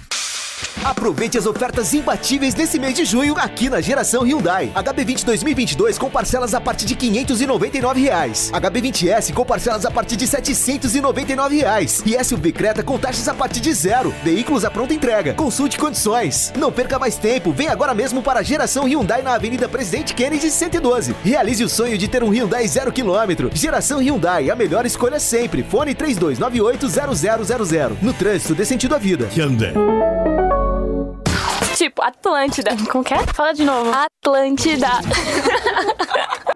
Aproveite 0.87 1.37
as 1.37 1.47
ofertas 1.47 1.93
imbatíveis 1.93 2.55
desse 2.55 2.79
mês 2.79 2.95
de 2.95 3.05
junho 3.05 3.35
aqui 3.37 3.69
na 3.69 3.81
Geração 3.81 4.23
Hyundai. 4.23 4.71
HB20 4.75 5.25
2022 5.25 5.99
com 5.99 6.09
parcelas 6.09 6.55
a 6.55 6.61
partir 6.61 6.87
de 6.87 6.95
599 6.95 8.01
reais. 8.01 8.53
HB20S 8.53 9.35
com 9.35 9.45
parcelas 9.45 9.85
a 9.85 9.91
partir 9.91 10.17
de 10.17 10.29
799 10.29 11.57
reais. 11.57 12.03
E 12.07 12.23
SUV 12.23 12.53
Creta 12.53 12.85
com 12.85 12.99
taxas 12.99 13.27
a 13.27 13.35
partir 13.35 13.61
de 13.61 13.75
zero. 13.75 14.15
Veículos 14.23 14.65
à 14.65 14.71
pronta 14.71 14.95
entrega. 14.95 15.35
Consulte 15.35 15.77
condições. 15.77 16.53
Não 16.57 16.71
perca 16.71 16.99
mais 16.99 17.17
tempo. 17.17 17.53
Vem 17.53 17.69
agora 17.69 17.93
mesmo 17.93 18.23
para 18.23 18.41
a 18.41 18.45
Geração 18.45 18.85
Hyundai 18.85 19.23
na 19.23 19.35
Avenida 19.35 19.69
Presidente 19.69 20.15
Kennedy 20.15 20.51
112. 20.51 21.17
Realize 21.25 21.65
o 21.65 21.69
sonho 21.69 21.99
de 21.99 22.07
ter 22.07 22.23
um 22.23 22.31
Hyundai 22.31 22.69
zero 22.69 22.93
quilômetro. 22.93 23.51
Geração 23.53 24.01
Hyundai, 24.01 24.51
a 24.51 24.55
melhor 24.55 24.87
escolha 24.87 25.19
sempre. 25.19 25.65
Fone 25.65 25.97
32980000. 25.97 27.97
No 28.01 28.13
trânsito 28.13 28.55
dê 28.55 28.65
sentido 28.65 28.95
à 28.95 28.99
vida. 28.99 29.29
Hyundai. 29.37 29.75
Tipo, 31.77 32.03
Atlântida. 32.03 32.75
Como 32.91 33.05
que 33.05 33.13
é? 33.13 33.19
Fala 33.35 33.53
de 33.53 33.63
novo. 33.63 33.93
Atlântida. 33.93 34.89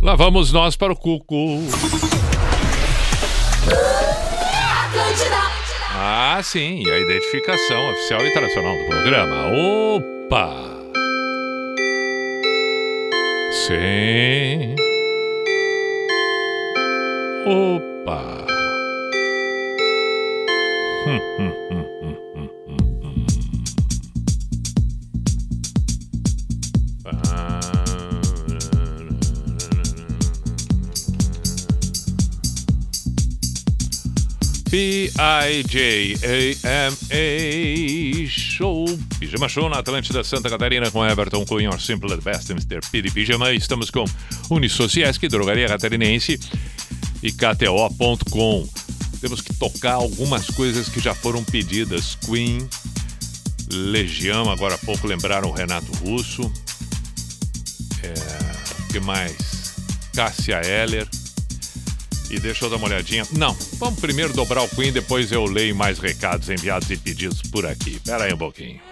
Lá 0.00 0.14
vamos 0.14 0.52
nós 0.52 0.76
para 0.76 0.92
o 0.92 0.96
Cuco. 0.96 1.34
Ah, 5.94 6.40
sim, 6.42 6.88
a 6.88 6.98
identificação 6.98 7.90
oficial 7.90 8.24
internacional 8.24 8.76
do 8.76 8.86
programa. 8.86 9.50
Opa! 9.96 10.68
Sim. 13.66 14.76
Opa! 17.44 18.46
Hum, 21.06 21.20
hum, 21.38 21.52
P-I-J-A-M-A 34.70 36.28
Show. 38.28 38.84
Pijama 39.18 39.48
Show 39.48 39.68
na 39.68 39.78
Atlântida 39.78 40.22
Santa 40.22 40.50
Catarina 40.50 40.90
com 40.90 41.06
Everton 41.06 41.44
Cunha, 41.46 41.70
Simple 41.78 42.10
the 42.10 42.20
Best, 42.20 42.50
Mr. 42.50 42.80
P 42.90 43.00
de 43.00 43.10
Pijama. 43.10 43.52
Estamos 43.52 43.90
com 43.90 44.04
Unisociesc, 44.50 45.26
Drogaria 45.28 45.68
Catarinense 45.68 46.38
e 47.22 47.32
KTO.com. 47.32 48.68
Temos 49.20 49.40
que 49.40 49.54
tocar 49.54 49.94
algumas 49.94 50.46
coisas 50.48 50.88
que 50.88 51.00
já 51.00 51.14
foram 51.14 51.42
pedidas. 51.42 52.16
Queen, 52.26 52.68
Legião, 53.72 54.50
agora 54.50 54.74
há 54.74 54.78
pouco 54.78 55.06
lembraram 55.06 55.48
o 55.48 55.52
Renato 55.52 55.90
Russo. 56.04 56.42
É, 58.02 58.12
o 58.82 58.92
que 58.92 59.00
mais? 59.00 59.74
Cássia 60.14 60.60
Heller. 60.60 61.08
E 62.30 62.38
deixa 62.38 62.64
eu 62.64 62.70
dar 62.70 62.76
uma 62.76 62.86
olhadinha. 62.86 63.24
Não, 63.32 63.56
vamos 63.74 64.00
primeiro 64.00 64.32
dobrar 64.32 64.62
o 64.62 64.68
Queen, 64.68 64.92
depois 64.92 65.32
eu 65.32 65.44
leio 65.44 65.74
mais 65.74 65.98
recados 65.98 66.48
enviados 66.48 66.90
e 66.90 66.96
pedidos 66.96 67.42
por 67.42 67.66
aqui. 67.66 67.98
Pera 68.04 68.24
aí 68.24 68.32
um 68.32 68.38
pouquinho. 68.38 68.87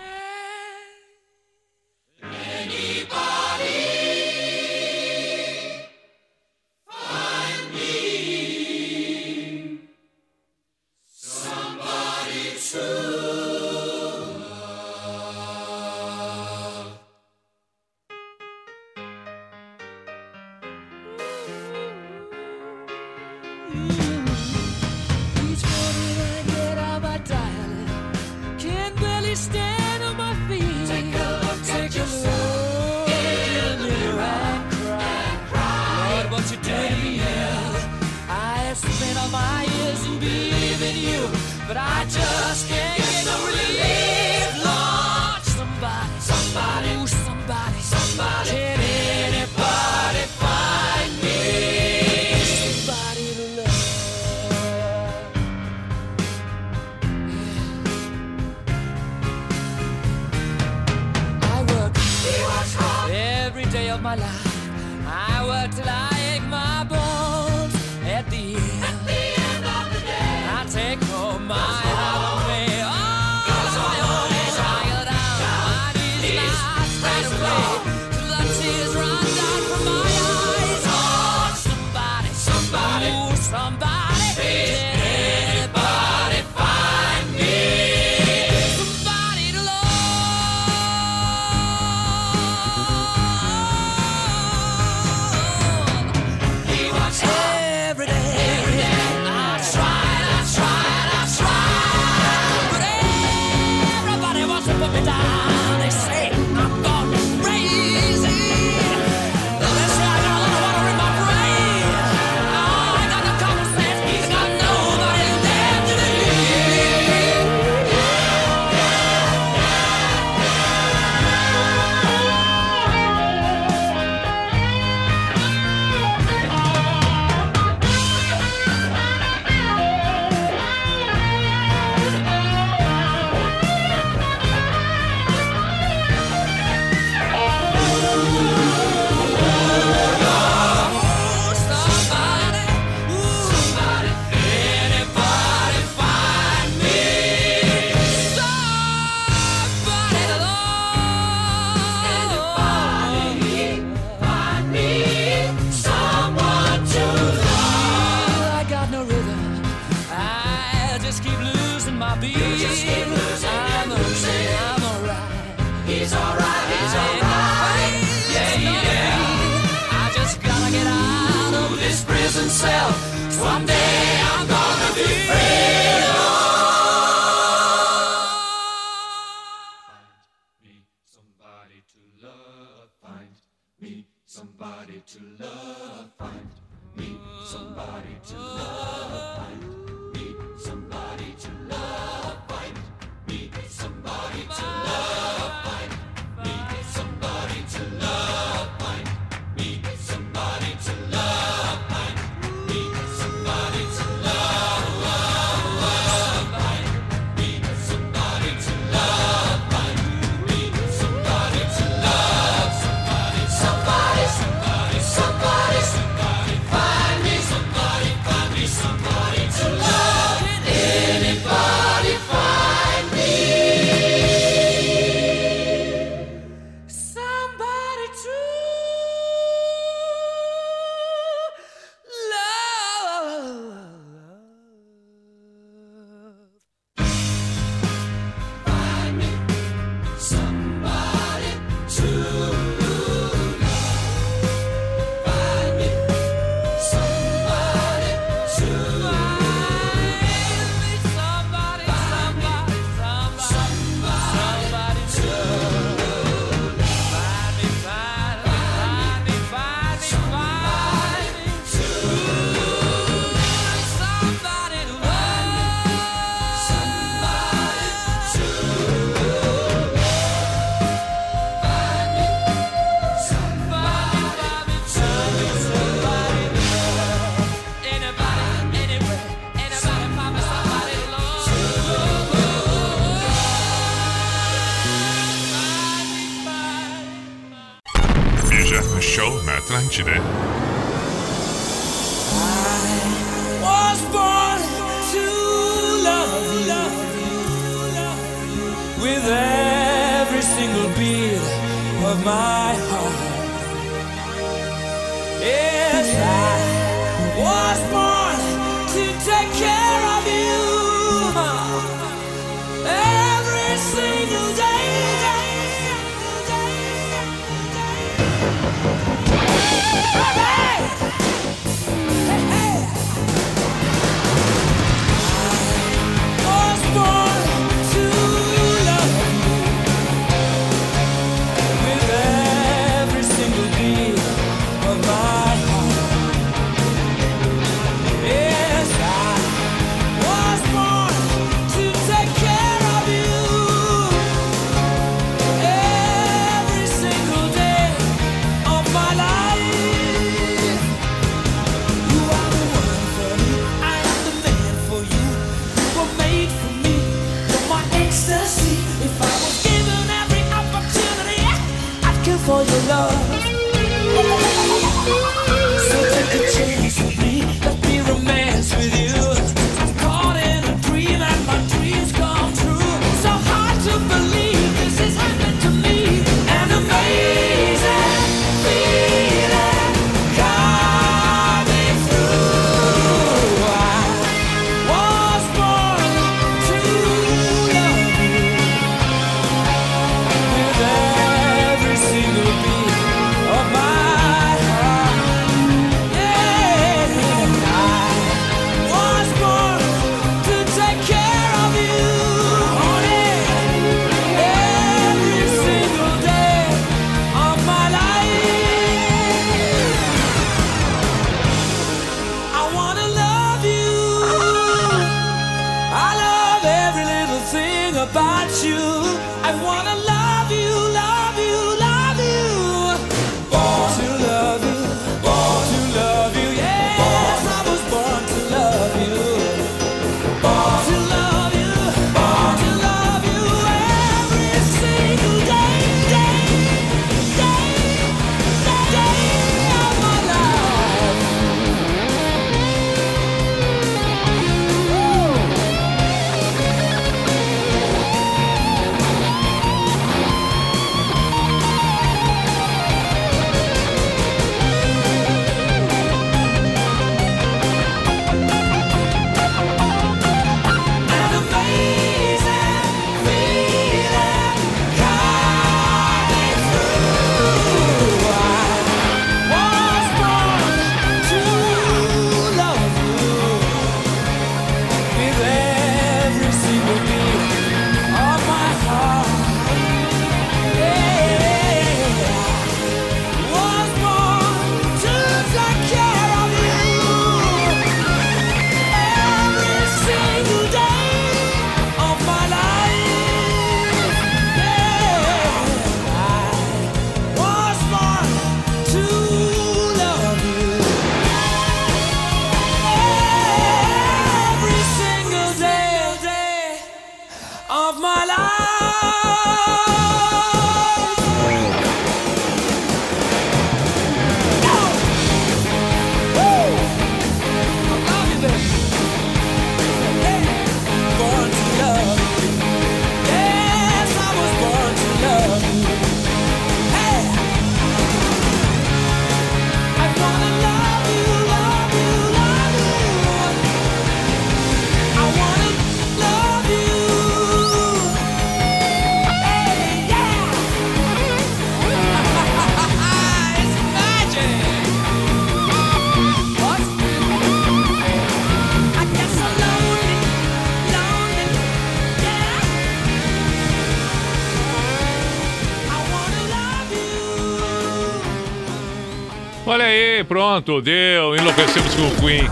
pronto, 560.27 560.81
deu. 560.83 561.37
Enlouquecemos 561.37 561.95
com 561.95 562.07
o 562.09 562.17
Queen. 562.17 562.45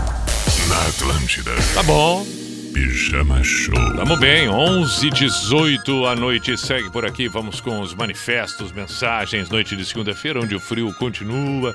Na 0.67 0.87
Atlântida. 0.87 1.51
Tá 1.73 1.83
bom. 1.83 2.25
Pijama 2.73 3.41
Show. 3.43 3.95
Tamo 3.95 4.17
bem, 4.17 4.49
11 4.49 5.09
18 5.09 6.07
a 6.07 6.15
noite 6.15 6.57
segue 6.57 6.89
por 6.91 7.05
aqui. 7.05 7.29
Vamos 7.29 7.61
com 7.61 7.79
os 7.79 7.93
manifestos, 7.93 8.73
mensagens, 8.73 9.49
noite 9.49 9.77
de 9.77 9.85
segunda-feira, 9.85 10.41
onde 10.41 10.55
o 10.55 10.59
frio 10.59 10.93
continua, 10.95 11.73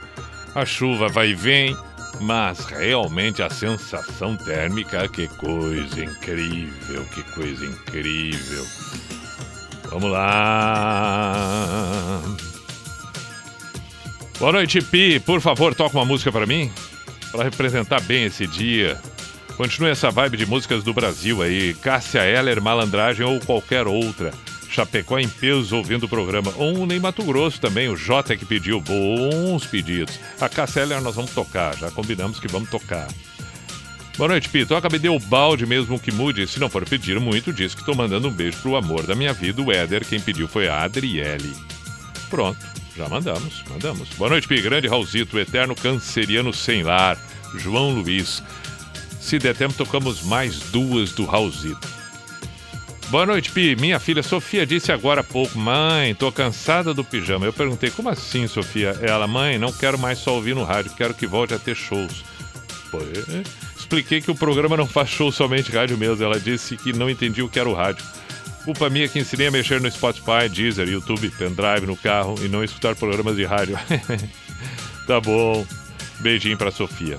a 0.54 0.66
chuva 0.66 1.08
vai 1.08 1.30
e 1.30 1.34
vem, 1.34 1.74
mas 2.20 2.66
realmente 2.66 3.42
a 3.42 3.48
sensação 3.48 4.36
térmica, 4.36 5.08
que 5.08 5.26
coisa 5.28 6.04
incrível, 6.04 7.02
que 7.14 7.22
coisa 7.32 7.64
incrível. 7.64 8.66
Vamos 9.90 10.10
lá. 10.10 11.40
Boa 14.40 14.52
noite, 14.52 14.80
Pi. 14.80 15.20
Por 15.20 15.38
favor, 15.42 15.74
toca 15.74 15.98
uma 15.98 16.04
música 16.06 16.32
pra 16.32 16.46
mim. 16.46 16.72
Pra 17.30 17.44
representar 17.44 18.00
bem 18.00 18.24
esse 18.24 18.46
dia. 18.46 18.98
Continue 19.54 19.90
essa 19.90 20.10
vibe 20.10 20.38
de 20.38 20.46
músicas 20.46 20.82
do 20.82 20.94
Brasil 20.94 21.42
aí. 21.42 21.74
Cássia 21.74 22.24
Heller, 22.24 22.58
Malandragem 22.62 23.26
ou 23.26 23.38
qualquer 23.40 23.86
outra. 23.86 24.32
Chapecó 24.70 25.18
em 25.18 25.28
peso 25.28 25.76
ouvindo 25.76 26.04
o 26.04 26.08
programa. 26.08 26.54
Ou 26.56 26.86
nem 26.86 26.98
Mato 26.98 27.22
Grosso 27.22 27.60
também. 27.60 27.90
O 27.90 27.96
Jota 27.96 28.34
que 28.34 28.46
pediu 28.46 28.80
bons 28.80 29.66
pedidos. 29.66 30.18
A 30.40 30.48
Cássia 30.48 30.80
Heller 30.80 31.02
nós 31.02 31.16
vamos 31.16 31.32
tocar. 31.32 31.76
Já 31.76 31.90
combinamos 31.90 32.40
que 32.40 32.48
vamos 32.48 32.70
tocar. 32.70 33.08
Boa 34.16 34.28
noite, 34.28 34.48
Pi. 34.48 34.64
Toca 34.64 34.88
me 34.88 34.98
deu 34.98 35.14
o 35.14 35.20
balde 35.20 35.66
mesmo 35.66 36.00
que 36.00 36.10
mude. 36.10 36.46
Se 36.46 36.58
não 36.58 36.70
for 36.70 36.88
pedir 36.88 37.20
muito, 37.20 37.52
diz 37.52 37.74
que 37.74 37.84
tô 37.84 37.94
mandando 37.94 38.28
um 38.28 38.32
beijo 38.32 38.56
pro 38.62 38.76
amor 38.76 39.02
da 39.02 39.14
minha 39.14 39.34
vida, 39.34 39.60
o 39.60 39.70
Éder. 39.70 40.02
Quem 40.02 40.18
pediu 40.18 40.48
foi 40.48 40.66
a 40.66 40.82
Adriele. 40.82 41.54
Pronto, 42.30 42.79
já 42.96 43.08
mandamos, 43.08 43.62
mandamos. 43.68 44.08
Boa 44.10 44.30
noite, 44.30 44.48
Pi. 44.48 44.60
Grande 44.60 44.88
Raulzito, 44.88 45.38
eterno 45.38 45.74
canceriano 45.74 46.52
sem 46.52 46.82
lar, 46.82 47.18
João 47.56 47.94
Luiz. 47.94 48.42
Se 49.20 49.38
der 49.38 49.54
tempo, 49.54 49.74
tocamos 49.74 50.22
mais 50.22 50.58
duas 50.70 51.12
do 51.12 51.24
Raulzito. 51.24 52.00
Boa 53.10 53.26
noite, 53.26 53.50
Pi. 53.50 53.76
Minha 53.76 53.98
filha 53.98 54.22
Sofia 54.22 54.64
disse 54.64 54.92
agora 54.92 55.20
há 55.20 55.24
pouco: 55.24 55.58
Mãe, 55.58 56.14
tô 56.14 56.30
cansada 56.30 56.94
do 56.94 57.04
pijama. 57.04 57.44
Eu 57.44 57.52
perguntei: 57.52 57.90
Como 57.90 58.08
assim, 58.08 58.46
Sofia? 58.46 58.96
Ela, 59.02 59.26
mãe, 59.26 59.58
não 59.58 59.72
quero 59.72 59.98
mais 59.98 60.18
só 60.18 60.34
ouvir 60.34 60.54
no 60.54 60.64
rádio, 60.64 60.92
quero 60.96 61.14
que 61.14 61.26
volte 61.26 61.52
a 61.52 61.58
ter 61.58 61.74
shows. 61.74 62.24
Pô, 62.90 62.98
é, 62.98 63.42
expliquei 63.76 64.20
que 64.20 64.30
o 64.30 64.34
programa 64.34 64.76
não 64.76 64.86
faz 64.86 65.10
show 65.10 65.30
somente 65.30 65.72
rádio 65.72 65.98
mesmo. 65.98 66.24
Ela 66.24 66.38
disse 66.38 66.76
que 66.76 66.92
não 66.92 67.10
entendia 67.10 67.44
o 67.44 67.48
que 67.48 67.58
era 67.58 67.68
o 67.68 67.74
rádio. 67.74 68.04
Culpa 68.64 68.90
minha 68.90 69.08
que 69.08 69.18
ensinei 69.18 69.46
a 69.46 69.50
mexer 69.50 69.80
no 69.80 69.90
Spotify, 69.90 70.48
Deezer, 70.50 70.88
YouTube, 70.88 71.30
pendrive 71.30 71.86
no 71.86 71.96
carro 71.96 72.34
e 72.42 72.48
não 72.48 72.62
escutar 72.62 72.94
programas 72.94 73.36
de 73.36 73.44
rádio. 73.44 73.78
tá 75.06 75.20
bom. 75.20 75.66
Beijinho 76.20 76.58
pra 76.58 76.70
Sofia. 76.70 77.16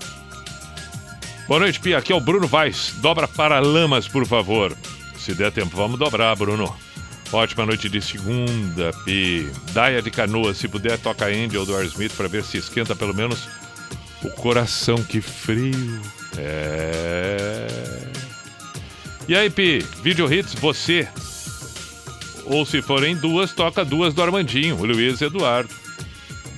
Boa 1.48 1.60
noite, 1.60 1.80
Pia. 1.80 1.98
Aqui 1.98 2.14
é 2.14 2.16
o 2.16 2.22
Bruno 2.22 2.48
Vaz. 2.48 2.94
Dobra 2.98 3.28
para 3.28 3.60
lamas, 3.60 4.08
por 4.08 4.26
favor. 4.26 4.76
Se 5.18 5.34
der 5.34 5.52
tempo, 5.52 5.76
vamos 5.76 5.98
dobrar, 5.98 6.36
Bruno. 6.36 6.74
Ótima 7.34 7.66
noite 7.66 7.90
de 7.90 8.02
segunda, 8.02 8.92
Pi. 9.04 9.50
Daia 9.74 10.02
de 10.02 10.12
canoa, 10.12 10.54
se 10.54 10.68
puder, 10.68 11.00
toca 11.00 11.26
Angel 11.26 11.66
do 11.66 11.82
Smith 11.84 12.14
para 12.14 12.28
ver 12.28 12.44
se 12.44 12.58
esquenta 12.58 12.96
pelo 12.96 13.16
menos 13.16 13.48
o 14.24 14.30
coração. 14.30 14.98
Que 15.04 15.22
frio. 15.22 16.02
É. 16.38 17.68
E 19.28 19.36
aí, 19.36 19.50
Pi? 19.50 19.86
Video 20.04 20.32
hits, 20.32 20.54
você. 20.54 21.08
Ou 22.52 22.66
se 22.66 22.82
forem 22.82 23.16
duas, 23.16 23.54
toca 23.54 23.86
duas 23.86 24.14
do 24.14 24.22
Armandinho, 24.22 24.76
o 24.76 24.86
Luiz 24.86 25.22
Eduardo. 25.22 25.74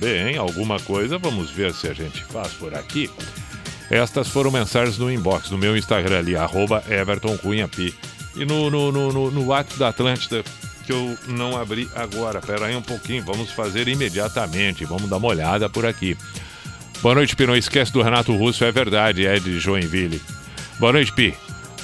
Bem, 0.00 0.36
alguma 0.36 0.80
coisa, 0.80 1.18
vamos 1.18 1.52
ver 1.52 1.72
se 1.72 1.86
a 1.86 1.94
gente 1.94 2.20
faz 2.24 2.52
por 2.54 2.74
aqui. 2.74 3.08
Estas 3.88 4.26
foram 4.26 4.50
mensagens 4.50 4.98
no 4.98 5.08
inbox, 5.08 5.50
no 5.50 5.56
meu 5.56 5.76
Instagram 5.76 6.18
ali, 6.18 6.34
arroba 6.34 6.82
Everton 6.90 7.38
Cunha 7.38 7.68
Pi. 7.68 7.94
E 8.34 8.44
no, 8.44 8.68
no, 8.70 8.90
no, 8.90 9.12
no, 9.12 9.30
no 9.30 9.46
WhatsApp 9.46 9.78
da 9.78 9.88
Atlântida, 9.90 10.42
que 10.84 10.92
eu 10.92 11.16
não 11.28 11.56
abri 11.56 11.88
agora. 11.94 12.40
Pera 12.40 12.66
aí 12.66 12.74
um 12.74 12.82
pouquinho, 12.82 13.24
vamos 13.24 13.52
fazer 13.52 13.86
imediatamente. 13.86 14.84
Vamos 14.84 15.08
dar 15.08 15.18
uma 15.18 15.28
olhada 15.28 15.70
por 15.70 15.86
aqui. 15.86 16.18
Boa 17.02 17.14
noite, 17.14 17.36
Pi. 17.36 17.46
Não 17.46 17.54
esquece 17.54 17.92
do 17.92 18.02
Renato 18.02 18.34
Russo, 18.34 18.64
é 18.64 18.72
verdade, 18.72 19.24
é 19.24 19.38
de 19.38 19.60
Joinville. 19.60 20.20
Boa 20.80 20.92
noite, 20.92 21.12
Pi. 21.12 21.36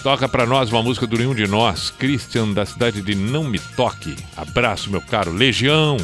Toca 0.03 0.27
pra 0.27 0.47
nós 0.47 0.73
uma 0.73 0.83
música 0.83 1.07
do 1.07 1.19
Nenhum 1.19 1.35
de 1.35 1.47
Nós, 1.47 1.91
Christian, 1.91 2.53
da 2.53 2.65
cidade 2.65 3.03
de 3.03 3.15
Não 3.15 3.45
Me 3.45 3.59
Toque. 3.59 4.17
Abraço, 4.35 4.91
meu 4.91 5.03
caro. 5.03 5.31
Legião. 5.31 5.99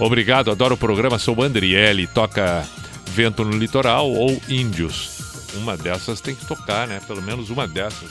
Obrigado, 0.00 0.50
adoro 0.50 0.74
o 0.74 0.78
programa. 0.78 1.16
Sou 1.16 1.40
Andriele. 1.40 2.08
Toca 2.08 2.66
Vento 3.06 3.44
no 3.44 3.56
Litoral 3.56 4.10
ou 4.10 4.42
Índios. 4.48 5.50
Uma 5.54 5.76
dessas 5.76 6.20
tem 6.20 6.34
que 6.34 6.44
tocar, 6.44 6.88
né? 6.88 7.00
Pelo 7.06 7.22
menos 7.22 7.48
uma 7.48 7.68
dessas. 7.68 8.10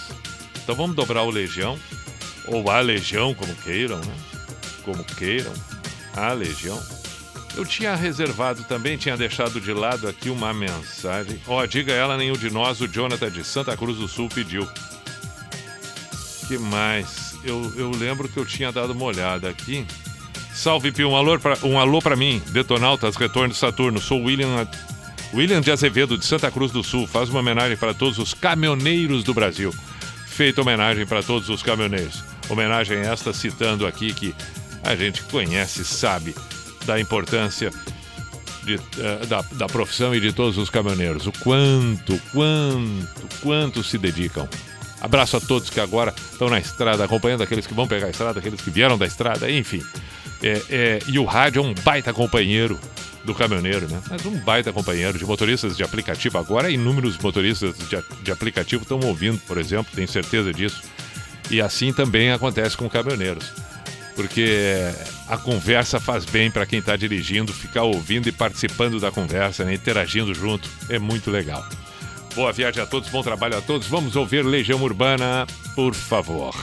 Então 0.64 0.74
vamos 0.74 0.96
dobrar 0.96 1.24
o 1.24 1.30
Legião. 1.30 1.78
Ou 2.48 2.72
a 2.72 2.80
Legião, 2.80 3.34
como 3.34 3.54
queiram, 3.56 3.98
né? 3.98 4.16
Como 4.86 5.04
queiram. 5.04 5.52
A 6.16 6.32
Legião. 6.32 6.82
Eu 7.58 7.66
tinha 7.66 7.94
reservado 7.94 8.64
também, 8.64 8.98
tinha 8.98 9.18
deixado 9.18 9.60
de 9.60 9.74
lado 9.74 10.08
aqui 10.08 10.30
uma 10.30 10.54
mensagem. 10.54 11.42
Ó, 11.46 11.66
diga 11.66 11.92
ela, 11.92 12.16
nenhum 12.16 12.38
de 12.38 12.50
nós, 12.50 12.80
o 12.80 12.88
Jonathan 12.88 13.30
de 13.30 13.44
Santa 13.44 13.76
Cruz 13.76 13.98
do 13.98 14.08
Sul 14.08 14.30
pediu. 14.34 14.66
Que 16.48 16.58
mais? 16.58 17.38
Eu, 17.44 17.72
eu 17.76 17.92
lembro 17.92 18.30
que 18.30 18.38
eu 18.38 18.46
tinha 18.46 18.72
dado 18.72 18.92
uma 18.92 19.06
olhada 19.06 19.50
aqui. 19.50 19.86
Salve, 20.54 20.92
Pio, 20.92 21.10
um 21.10 21.16
alô 21.16 21.38
pra, 21.40 21.58
um 21.64 21.80
alô 21.80 22.02
pra 22.02 22.16
mim. 22.16 22.42
Detonautas, 22.52 23.16
Retorno 23.16 23.50
de 23.50 23.60
Saturno. 23.60 24.00
Sou 24.00 24.24
William, 24.24 24.68
William 25.34 25.62
de 25.62 25.72
Azevedo, 25.72 26.18
de 26.18 26.26
Santa 26.26 26.50
Cruz 26.50 26.72
do 26.72 26.84
Sul. 26.84 27.08
Faz 27.08 27.30
uma 27.30 27.40
homenagem 27.40 27.78
para 27.78 27.94
todos 27.94 28.20
os 28.20 28.34
caminhoneiros 28.34 29.24
do 29.24 29.34
Brasil. 29.34 29.74
Feita 30.28 30.62
homenagem 30.62 31.06
para 31.06 31.22
todos 31.22 31.50
os 31.50 31.62
caminhoneiros. 31.62 32.24
Homenagem 32.50 33.00
esta 33.00 33.34
citando 33.34 33.86
aqui 33.86 34.14
que 34.14 34.36
a 34.84 34.96
gente 34.96 35.24
conhece, 35.24 35.84
sabe 35.84 36.36
da 36.86 37.00
importância 37.00 37.72
de, 38.64 38.76
eh, 38.76 39.26
da, 39.28 39.42
da 39.42 39.68
profissão 39.68 40.14
e 40.14 40.20
de 40.20 40.32
todos 40.32 40.58
os 40.58 40.70
caminhoneiros. 40.70 41.28
O 41.28 41.32
quanto, 41.32 42.20
quanto, 42.32 43.40
quanto 43.42 43.84
se 43.84 43.98
dedicam. 43.98 44.48
Abraço 45.02 45.38
a 45.38 45.42
todos 45.42 45.70
que 45.70 45.80
agora 45.80 46.14
estão 46.32 46.50
na 46.50 46.60
estrada, 46.60 47.04
acompanhando 47.04 47.44
aqueles 47.44 47.68
que 47.68 47.74
vão 47.74 47.88
pegar 47.88 48.08
a 48.08 48.10
estrada, 48.10 48.40
aqueles 48.40 48.62
que 48.62 48.70
vieram 48.70 48.98
da 48.98 49.06
estrada, 49.06 49.50
enfim. 49.52 49.84
É, 50.42 50.62
é, 50.70 51.00
e 51.08 51.20
o 51.20 51.26
rádio 51.26 51.60
é 51.60 51.66
um 51.66 51.74
baita 51.74 52.14
companheiro 52.14 52.80
do 53.24 53.34
caminhoneiro, 53.34 53.88
né? 53.88 54.00
Mas 54.10 54.26
um 54.26 54.38
baita 54.40 54.72
companheiro 54.72 55.18
de 55.18 55.26
motoristas 55.26 55.76
de 55.76 55.84
aplicativo. 55.84 56.38
Agora, 56.38 56.70
inúmeros 56.70 57.18
motoristas 57.18 57.76
de, 57.78 57.98
de 58.24 58.32
aplicativo 58.32 58.84
estão 58.84 59.00
ouvindo, 59.00 59.40
por 59.48 59.58
exemplo, 59.58 59.92
tenho 59.94 60.08
certeza 60.08 60.54
disso. 60.54 60.82
E 61.50 61.62
assim 61.62 61.92
também 61.92 62.32
acontece 62.32 62.78
com 62.78 62.90
caminhoneiros. 62.90 63.52
Porque 64.16 64.92
a 65.28 65.38
conversa 65.38 66.00
faz 66.00 66.24
bem 66.24 66.50
para 66.50 66.66
quem 66.66 66.80
está 66.80 66.96
dirigindo, 66.96 67.52
ficar 67.52 67.84
ouvindo 67.84 68.30
e 68.30 68.32
participando 68.32 69.00
da 69.00 69.12
conversa, 69.12 69.66
né? 69.66 69.74
interagindo 69.74 70.34
junto. 70.34 70.70
É 70.90 70.98
muito 70.98 71.30
legal. 71.30 71.68
Boa 72.36 72.52
viagem 72.52 72.84
a 72.84 72.86
todos, 72.86 73.08
bom 73.08 73.24
trabalho 73.24 73.58
a 73.58 73.62
todos. 73.62 73.88
Vamos 73.88 74.18
ouvir 74.18 74.44
Legião 74.44 74.84
Urbana, 74.84 75.48
por 75.74 75.94
favor. 75.94 76.54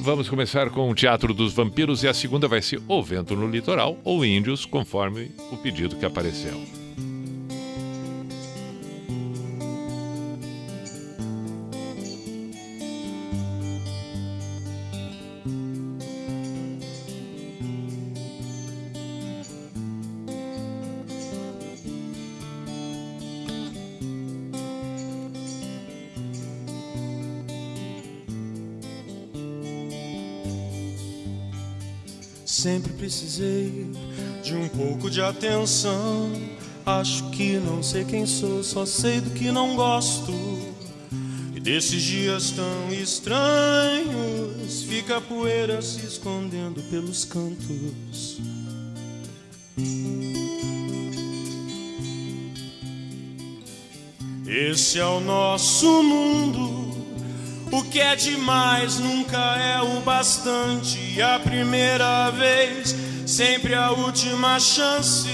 Vamos 0.00 0.28
começar 0.28 0.70
com 0.70 0.90
o 0.90 0.94
Teatro 0.94 1.32
dos 1.32 1.52
Vampiros 1.52 2.02
e 2.02 2.08
a 2.08 2.12
segunda 2.12 2.48
vai 2.48 2.60
ser 2.60 2.82
O 2.88 3.00
Vento 3.00 3.36
no 3.36 3.48
Litoral 3.48 3.96
ou 4.02 4.24
Índios, 4.24 4.66
conforme 4.66 5.30
o 5.52 5.56
pedido 5.56 5.94
que 5.94 6.04
apareceu. 6.04 6.83
Sempre 32.64 32.94
precisei 32.94 33.90
de 34.42 34.54
um 34.54 34.66
pouco 34.70 35.10
de 35.10 35.20
atenção. 35.20 36.32
Acho 36.86 37.28
que 37.28 37.58
não 37.58 37.82
sei 37.82 38.06
quem 38.06 38.24
sou, 38.24 38.64
só 38.64 38.86
sei 38.86 39.20
do 39.20 39.28
que 39.32 39.52
não 39.52 39.76
gosto. 39.76 40.32
E 41.54 41.60
desses 41.60 42.00
dias 42.00 42.52
tão 42.52 42.90
estranhos, 42.90 44.82
fica 44.84 45.18
a 45.18 45.20
poeira 45.20 45.82
se 45.82 46.06
escondendo 46.06 46.80
pelos 46.84 47.26
cantos. 47.26 48.38
Esse 54.46 54.98
é 54.98 55.04
o 55.04 55.20
nosso 55.20 56.02
mundo. 56.02 56.83
O 57.74 57.82
que 57.82 57.98
é 57.98 58.14
demais 58.14 59.00
nunca 59.00 59.36
é 59.36 59.82
o 59.82 60.00
bastante. 60.02 61.20
A 61.20 61.40
primeira 61.40 62.30
vez, 62.30 62.94
sempre 63.26 63.74
a 63.74 63.90
última 63.90 64.60
chance. 64.60 65.28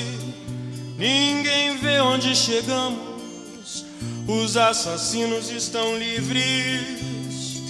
Ninguém 0.97 1.77
vê 1.77 2.01
onde 2.01 2.35
chegamos. 2.35 3.85
Os 4.27 4.57
assassinos 4.57 5.51
estão 5.51 5.99
livres. 5.99 7.61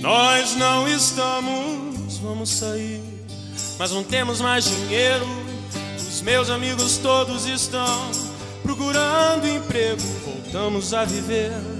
Nós 0.00 0.56
não 0.56 0.88
estamos. 0.88 2.16
Vamos 2.22 2.48
sair, 2.48 3.02
mas 3.78 3.90
não 3.90 4.02
temos 4.02 4.40
mais 4.40 4.64
dinheiro. 4.64 5.26
Os 5.98 6.22
meus 6.22 6.48
amigos 6.48 6.96
todos 6.96 7.44
estão 7.44 8.10
procurando 8.62 9.46
emprego. 9.46 10.00
Voltamos 10.24 10.94
a 10.94 11.04
viver 11.04 11.75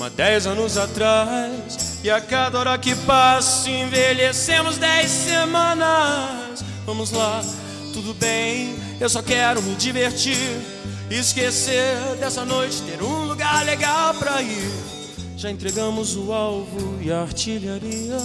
como 0.00 0.04
há 0.06 0.08
dez 0.08 0.46
anos 0.46 0.78
atrás. 0.78 2.00
E 2.02 2.10
a 2.10 2.22
cada 2.22 2.58
hora 2.58 2.78
que 2.78 2.94
passa, 2.94 3.68
envelhecemos 3.68 4.78
dez 4.78 5.10
semanas. 5.10 6.64
Vamos 6.86 7.10
lá, 7.10 7.42
tudo 7.92 8.14
bem, 8.14 8.74
eu 8.98 9.10
só 9.10 9.20
quero 9.20 9.60
me 9.60 9.74
divertir. 9.74 10.58
Esquecer 11.10 11.96
dessa 12.18 12.46
noite, 12.46 12.80
ter 12.82 13.02
um 13.02 13.26
lugar 13.26 13.62
legal 13.66 14.14
pra 14.14 14.40
ir. 14.40 14.72
Já 15.36 15.50
entregamos 15.50 16.16
o 16.16 16.32
alvo 16.32 16.98
e 17.02 17.12
a 17.12 17.20
artilharia. 17.20 18.16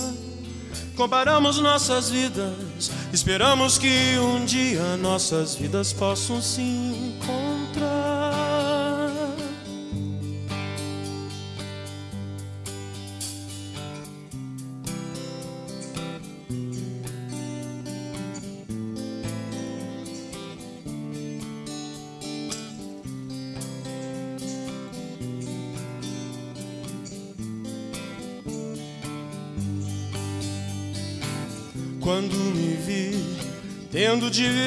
Comparamos 0.96 1.60
nossas 1.60 2.10
vidas, 2.10 2.90
esperamos 3.12 3.78
que 3.78 4.18
um 4.18 4.46
dia 4.46 4.96
nossas 4.96 5.56
vidas 5.56 5.92
possam 5.92 6.42
se 6.42 6.62
encontrar. 6.62 7.45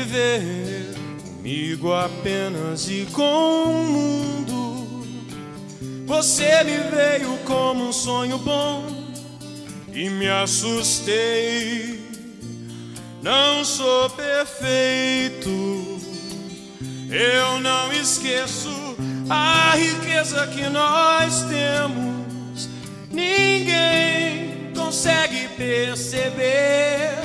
Viver 0.08 0.94
comigo 1.22 1.92
apenas 1.92 2.88
e 2.88 3.06
com 3.12 3.64
o 3.64 3.84
mundo, 3.84 5.04
você 6.06 6.64
me 6.64 6.78
veio 6.90 7.36
como 7.44 7.88
um 7.88 7.92
sonho 7.92 8.38
bom 8.38 8.86
e 9.92 10.08
me 10.08 10.28
assustei. 10.28 11.98
Não 13.22 13.64
sou 13.64 14.08
perfeito, 14.10 15.50
eu 17.10 17.60
não 17.60 17.92
esqueço 17.92 18.70
a 19.28 19.74
riqueza 19.76 20.46
que 20.46 20.68
nós 20.70 21.42
temos. 21.42 22.68
Ninguém 23.10 24.72
consegue 24.74 25.48
perceber 25.48 27.18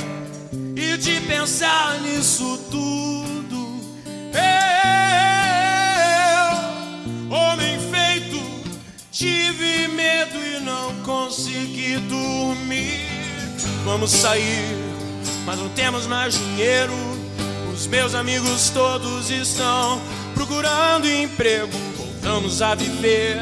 e 0.83 0.97
de 0.97 1.21
pensar 1.21 1.99
nisso 2.01 2.59
tudo. 2.69 3.81
Eu, 4.33 4.47
homem 7.35 7.79
feito, 7.91 8.41
tive 9.11 9.87
medo 9.87 10.37
e 10.37 10.59
não 10.59 10.93
consegui 11.03 11.97
dormir. 11.97 13.07
Vamos 13.85 14.11
sair, 14.11 14.75
mas 15.45 15.57
não 15.57 15.69
temos 15.69 16.05
mais 16.05 16.33
dinheiro. 16.33 16.93
Os 17.73 17.87
meus 17.87 18.13
amigos 18.13 18.69
todos 18.69 19.29
estão 19.29 20.01
procurando 20.33 21.09
emprego. 21.09 21.77
Voltamos 21.97 22.61
a 22.61 22.75
viver 22.75 23.37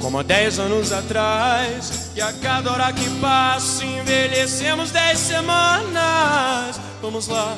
como 0.00 0.18
há 0.18 0.22
10 0.22 0.58
anos 0.58 0.92
atrás. 0.92 2.01
E 2.14 2.20
a 2.20 2.32
cada 2.32 2.70
hora 2.70 2.92
que 2.92 3.08
passa, 3.20 3.84
envelhecemos 3.84 4.90
10 4.90 5.18
semanas. 5.18 6.80
Vamos 7.00 7.26
lá, 7.26 7.56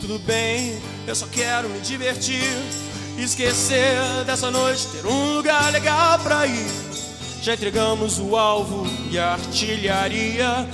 tudo 0.00 0.18
bem, 0.20 0.80
eu 1.06 1.14
só 1.14 1.26
quero 1.26 1.68
me 1.68 1.80
divertir. 1.80 2.52
Esquecer 3.16 3.96
dessa 4.26 4.50
noite, 4.50 4.88
ter 4.88 5.06
um 5.06 5.36
lugar 5.36 5.70
legal 5.70 6.18
pra 6.18 6.46
ir. 6.46 6.66
Já 7.42 7.54
entregamos 7.54 8.18
o 8.18 8.36
alvo 8.36 8.86
e 9.10 9.18
a 9.18 9.34
artilharia. 9.34 10.68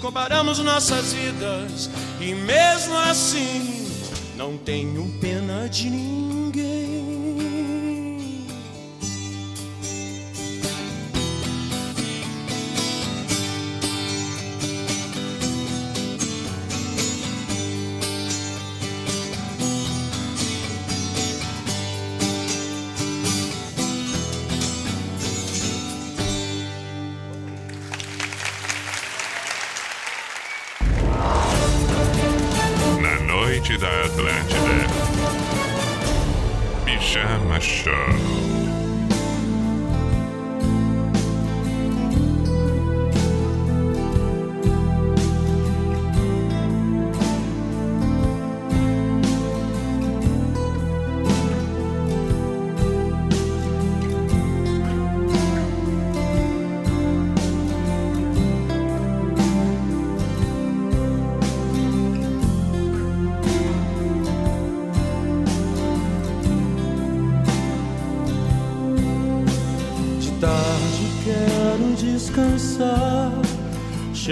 Comparamos 0.00 0.58
nossas 0.60 1.12
vidas 1.12 1.90
e 2.20 2.34
mesmo 2.34 2.96
assim 2.96 3.90
não 4.36 4.56
tenho 4.56 5.06
pena 5.20 5.68
de 5.68 5.90
ninguém. 5.90 7.09
Da 33.78 33.88
Atlântida. 34.04 34.86
Pijama 36.84 37.60
Show. 37.60 38.39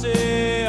você 0.00 0.64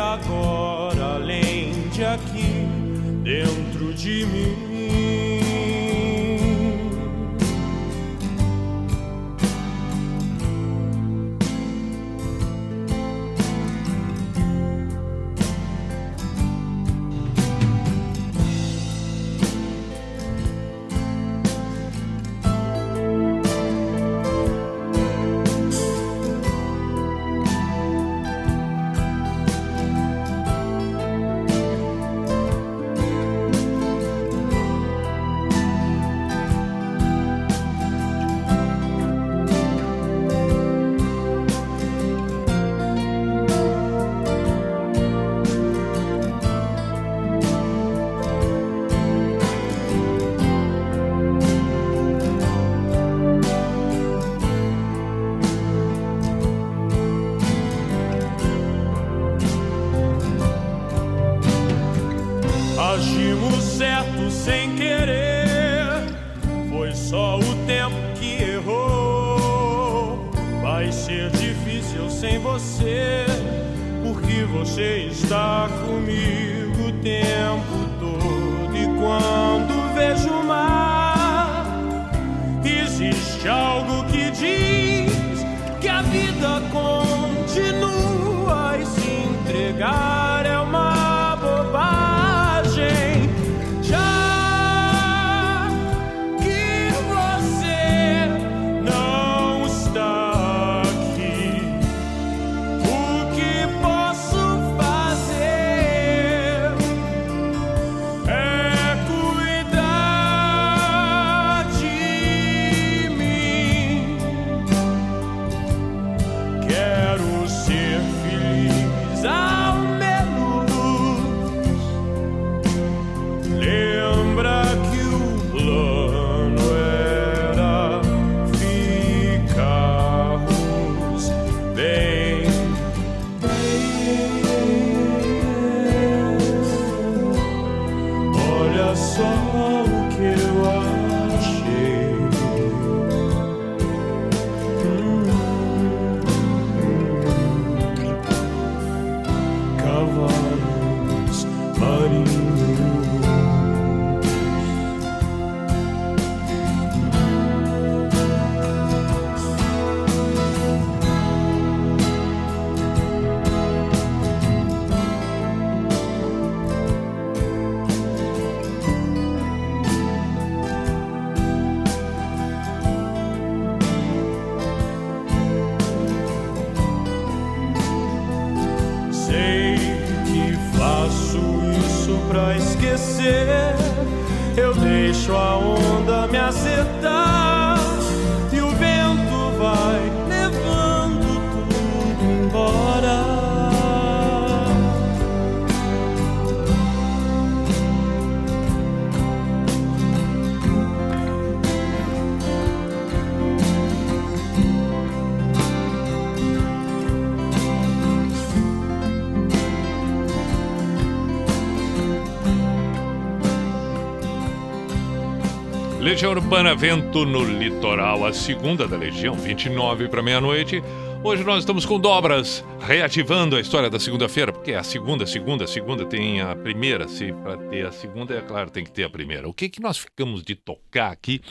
Urbana 216.72 216.76
Vento 216.76 217.26
no 217.26 217.44
Litoral, 217.44 218.26
a 218.26 218.34
segunda 218.34 218.88
da 218.88 218.96
Legião, 218.96 219.36
29 219.36 220.08
para 220.08 220.22
meia-noite. 220.22 220.82
Hoje 221.24 221.44
nós 221.44 221.60
estamos 221.60 221.86
com 221.86 222.00
dobras, 222.00 222.64
reativando 222.80 223.56
a 223.56 223.60
história 223.60 223.90
da 223.90 224.00
segunda-feira, 224.00 224.54
porque 224.54 224.74
a 224.74 224.84
segunda, 224.84 225.26
segunda, 225.26 225.68
segunda 225.68 226.06
tem 226.06 226.40
a 226.40 226.56
primeira, 226.56 227.08
se 227.08 227.34
para 227.34 227.58
ter 227.58 227.86
a 227.86 227.92
segunda, 227.92 228.36
é 228.36 228.42
claro, 228.42 228.70
tem 228.70 228.84
que 228.84 228.92
ter 228.92 229.04
a 229.04 229.10
primeira. 229.10 229.50
O 229.50 229.54
que 229.54 229.70
que 229.70 229.82
nós 229.82 229.98
ficamos 229.98 230.44
de 230.44 230.56
tocar 230.56 231.12
aqui 231.12 231.42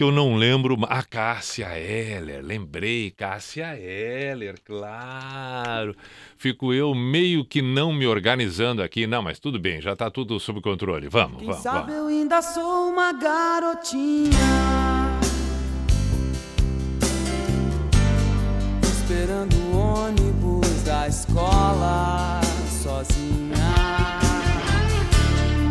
que 0.00 0.04
eu 0.04 0.10
não 0.10 0.34
lembro? 0.34 0.78
A 0.88 1.02
Cássia 1.02 1.78
Heller, 1.78 2.42
lembrei, 2.42 3.10
Cássia 3.10 3.78
Heller, 3.78 4.54
claro. 4.64 5.94
Fico 6.38 6.72
eu 6.72 6.94
meio 6.94 7.44
que 7.44 7.60
não 7.60 7.92
me 7.92 8.06
organizando 8.06 8.82
aqui, 8.82 9.06
não, 9.06 9.20
mas 9.22 9.38
tudo 9.38 9.60
bem, 9.60 9.78
já 9.78 9.92
está 9.92 10.10
tudo 10.10 10.40
sob 10.40 10.62
controle. 10.62 11.06
Vamos, 11.06 11.36
Quem 11.36 11.48
vamos, 11.48 11.62
sabe 11.62 11.92
vamos. 11.92 12.12
eu 12.12 12.18
ainda 12.18 12.40
sou 12.40 12.88
uma 12.88 13.12
garotinha 13.12 14.30
Esperando 18.82 19.54
o 19.54 19.76
ônibus 19.76 20.82
da 20.82 21.08
escola 21.08 22.40
sozinha 22.82 23.74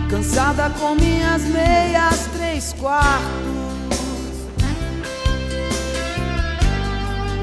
Cansada 0.07 0.69
com 0.79 0.93
minhas 0.93 1.41
meias 1.45 2.27
três 2.27 2.73
quartos 2.73 3.78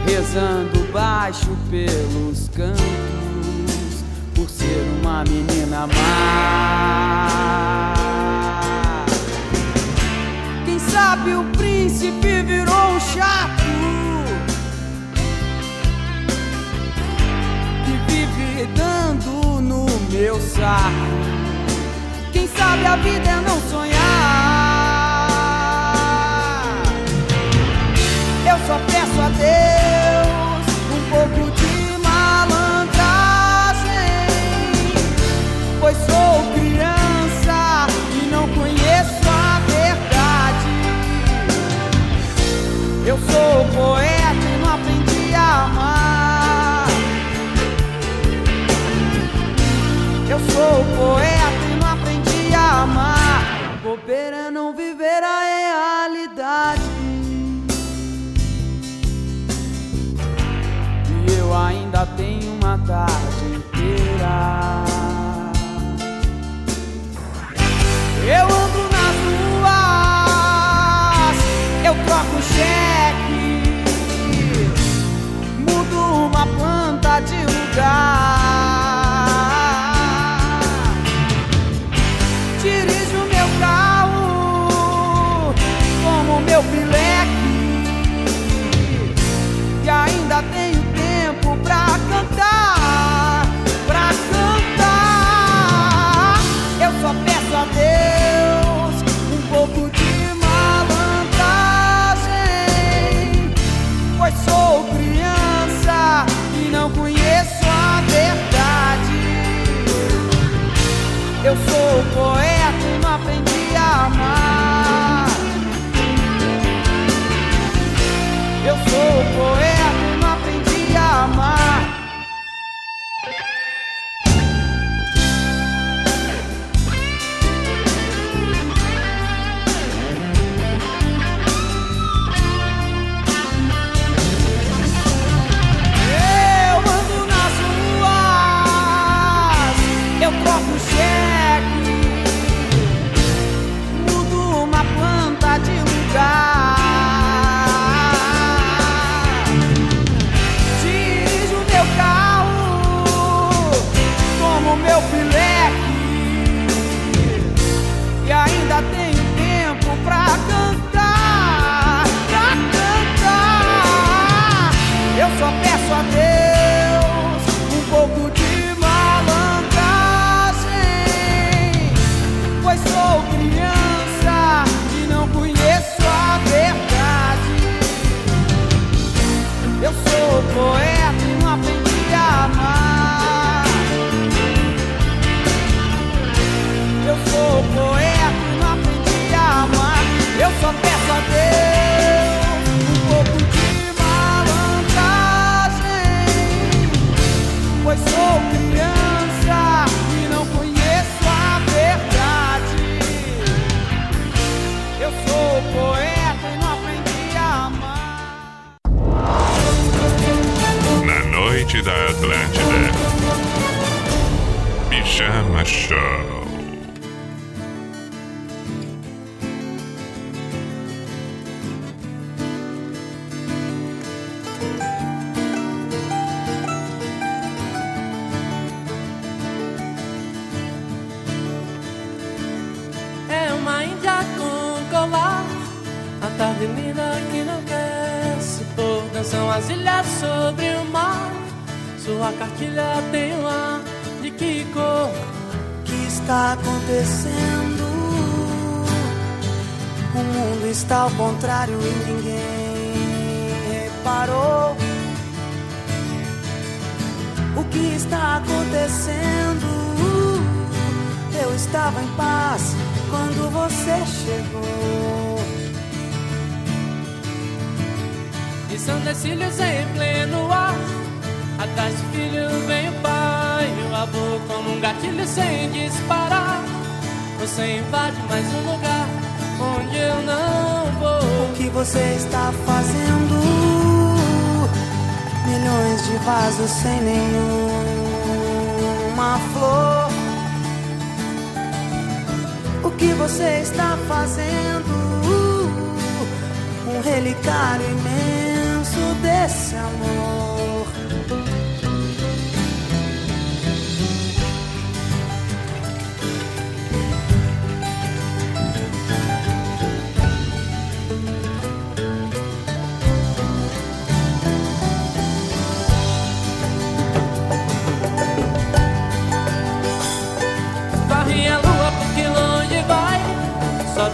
Rezando 0.06 0.86
baixo 0.92 1.56
pelos 1.68 2.48
cantos 2.54 2.84
Por 4.34 4.48
ser 4.48 4.86
uma 5.00 5.24
menina 5.24 5.88
má. 5.88 7.94
Quem 10.64 10.78
sabe 10.78 11.34
o 11.34 11.42
príncipe 11.56 12.42
virou 12.42 12.94
um 12.94 13.00
chato 13.00 13.64
Que 17.84 18.12
vive 18.12 18.66
dando 18.76 19.60
no 19.60 19.86
meu 20.10 20.40
saco. 20.40 21.16
Quem 22.32 22.46
sabe 22.46 22.86
a 22.86 22.94
vida 22.96 23.28
é 23.28 23.40
não 23.40 23.60
sonhar 23.68 24.55
Eu 28.58 28.62
só 28.66 28.78
peço 28.86 29.20
a 29.20 29.28
Deus 29.28 30.64
um 30.90 31.00
pouco 31.10 31.50
de 31.56 31.98
malandragem 32.02 32.56
Pois 35.78 35.96
sou 35.98 36.42
criança 36.54 37.86
e 38.14 38.26
não 38.30 38.48
conheço 38.48 39.28
a 39.28 39.60
verdade. 39.60 40.70
Eu 43.04 43.18
sou 43.18 43.66
poeta 43.76 44.46
e 44.48 44.58
não 44.58 44.74
aprendi 44.74 45.34
a 45.34 45.64
amar. 45.64 46.88
Eu 50.30 50.40
sou 50.50 50.84
poeta 50.96 51.62
e 51.70 51.76
não 51.78 51.88
aprendi 51.92 52.54
a 52.54 52.82
amar. 52.84 53.42
Bobeira 53.82 54.50
não 54.50 54.72
viver 54.72 55.22
ainda 61.96 62.06
tenho 62.16 62.52
uma 62.56 62.78
tarde 62.86 63.46
inteira. 63.56 64.84
Eu 68.26 68.44
ando 68.44 68.82
nas 68.92 69.16
ruas, 69.56 71.36
eu 71.84 71.94
troco 72.04 72.42
cheque, 72.42 73.72
mudo 75.58 75.96
uma 76.26 76.44
planta 76.46 77.20
de 77.20 77.38
lugar. 77.46 78.45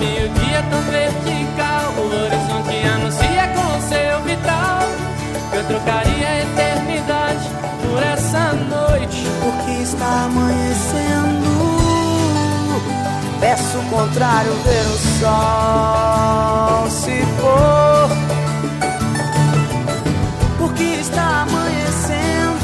Sobe 0.02 0.24
o 0.24 0.28
dia 0.28 0.62
tão 0.68 0.82
vertical 0.82 1.94
O 1.96 2.06
horizonte 2.06 2.86
anuncia 2.86 3.46
com 3.54 3.80
seu 3.88 4.20
vitral 4.22 4.80
Que 5.50 5.56
eu 5.58 5.64
trocaria 5.64 6.28
a 6.28 6.40
eternidade 6.40 7.48
por 7.82 8.02
essa 8.02 8.52
noite 8.52 9.24
Porque 9.40 9.82
está 9.82 10.24
amanhecendo. 10.24 11.52
Peço 13.38 13.78
o 13.78 13.84
contrário, 13.90 14.52
ver 14.64 14.86
o 14.86 14.98
sol 15.20 16.90
se 16.90 17.24
pôr. 17.40 18.08
Porque 20.58 20.84
está 21.00 21.42
amanhecendo. 21.42 22.62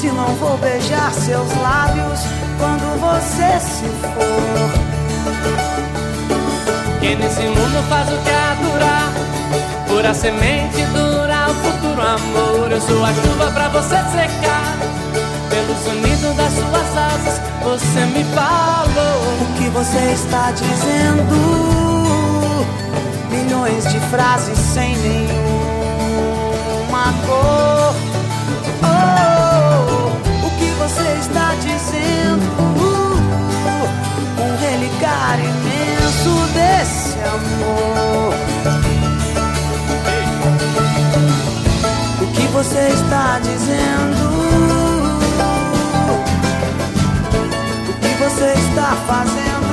Se 0.00 0.06
não 0.08 0.34
vou 0.36 0.56
beijar 0.58 1.12
seus 1.12 1.48
lábios 1.56 2.20
quando 2.58 3.00
você 3.00 3.60
se 3.60 3.88
for. 4.00 4.89
Quem 7.00 7.16
nesse 7.16 7.42
mundo 7.42 7.88
faz 7.88 8.08
o 8.08 8.16
que 8.18 8.30
há 8.30 8.54
durar 8.62 9.12
Pura 9.88 10.14
semente 10.14 10.82
dura 10.92 11.50
o 11.50 11.54
futuro 11.54 12.00
amor 12.00 12.70
Eu 12.70 12.80
sou 12.80 13.04
a 13.04 13.12
chuva 13.14 13.50
pra 13.52 13.68
você 13.68 13.96
secar 13.96 14.76
Pelo 15.48 15.74
sonido 15.84 16.34
das 16.36 16.52
suas 16.52 16.96
asas 16.96 17.40
Você 17.64 18.06
me 18.06 18.24
falou 18.34 19.22
O 19.40 19.46
que 19.58 19.68
você 19.70 20.12
está 20.12 20.50
dizendo? 20.52 21.80
Milhões 23.30 23.84
de 23.92 24.00
frases 24.10 24.58
sem 24.58 24.96
nenhuma 24.96 25.40
cor. 27.26 27.94
Oh, 28.82 30.46
o 30.46 30.50
que 30.58 30.70
você 30.78 31.18
está 31.20 31.54
dizendo? 31.54 32.59
Amor. 37.34 38.34
O 42.22 42.26
que 42.32 42.46
você 42.48 42.88
está 42.88 43.38
dizendo? 43.40 44.24
O 47.88 47.92
que 48.00 48.14
você 48.22 48.52
está 48.68 48.96
fazendo? 49.06 49.70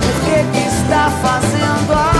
Por 0.00 0.14
que, 0.24 0.36
que 0.52 0.66
está 0.68 1.10
fazendo 1.22 2.15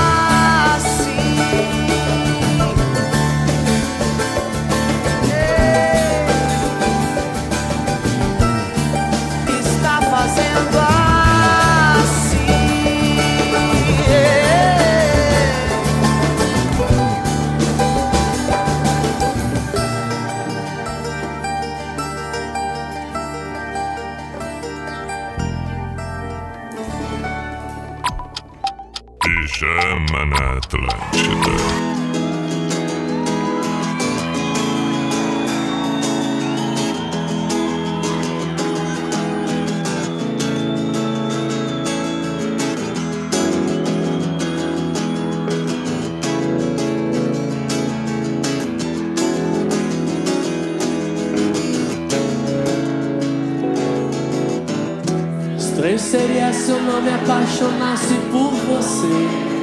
apaixonasse 57.57 58.15
por 58.31 58.51
você 58.51 59.57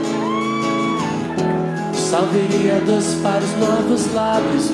salveria 1.95 2.80
dos 2.82 3.15
para 3.22 3.40
os 3.40 3.52
novos 3.57 4.14
lábios. 4.14 4.72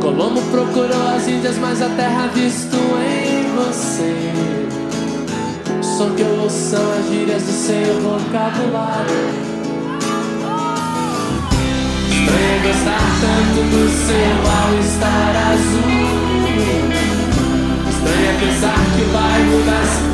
Colombo 0.00 0.42
procurou 0.50 1.08
as 1.16 1.26
Índias, 1.26 1.56
mas 1.58 1.80
a 1.80 1.88
terra 1.90 2.26
visto 2.28 2.76
em 2.76 3.54
você. 3.56 4.32
Som 5.82 6.14
que 6.14 6.22
eu 6.22 6.40
ouço 6.42 6.56
são 6.56 6.92
as 6.92 7.08
gírias 7.08 7.42
do 7.42 7.52
seu 7.52 8.00
vocabulário. 8.02 9.14
Estranho 12.10 12.62
gostar 12.62 13.00
tanto 13.20 13.60
do 13.70 13.88
seu 14.06 14.34
all-star 14.52 15.36
azul. 15.52 16.04
Estranho 17.88 18.40
pensar 18.40 18.78
que 18.94 19.04
bairro 19.12 19.62
das 19.64 20.13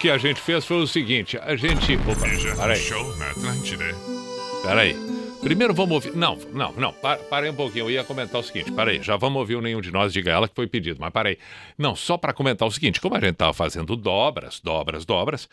Que 0.00 0.10
a 0.10 0.18
gente 0.18 0.40
fez 0.40 0.64
foi 0.64 0.78
o 0.78 0.86
seguinte: 0.86 1.38
a 1.38 1.54
gente. 1.56 1.94
Opa, 1.96 2.56
peraí. 2.56 2.76
Show 2.80 3.16
na 3.16 3.30
Atlântida. 3.30 3.84
Peraí. 4.62 4.96
Primeiro 5.42 5.72
vamos 5.72 5.92
ouvir. 5.94 6.14
Não, 6.14 6.36
não, 6.52 6.72
não. 6.72 6.92
pa- 6.92 7.16
Parei 7.16 7.50
um 7.50 7.54
pouquinho. 7.54 7.86
Eu 7.86 7.90
ia 7.90 8.04
comentar 8.04 8.40
o 8.40 8.44
seguinte. 8.44 8.70
Parei. 8.72 9.02
Já 9.02 9.16
vamos 9.16 9.38
ouvir 9.40 9.56
o 9.56 9.60
Nenhum 9.62 9.80
de 9.80 9.90
Nós 9.90 10.12
Diga 10.12 10.30
Ela 10.30 10.48
que 10.48 10.54
foi 10.54 10.66
pedido. 10.66 10.98
Mas 11.00 11.10
parei. 11.12 11.38
Não, 11.78 11.96
só 11.96 12.18
para 12.18 12.32
comentar 12.32 12.68
o 12.68 12.70
seguinte. 12.70 13.00
Como 13.00 13.16
a 13.16 13.20
gente 13.20 13.36
tava 13.36 13.52
fazendo 13.54 13.96
dobras, 13.96 14.60
dobras, 14.60 15.04
dobras. 15.06 15.48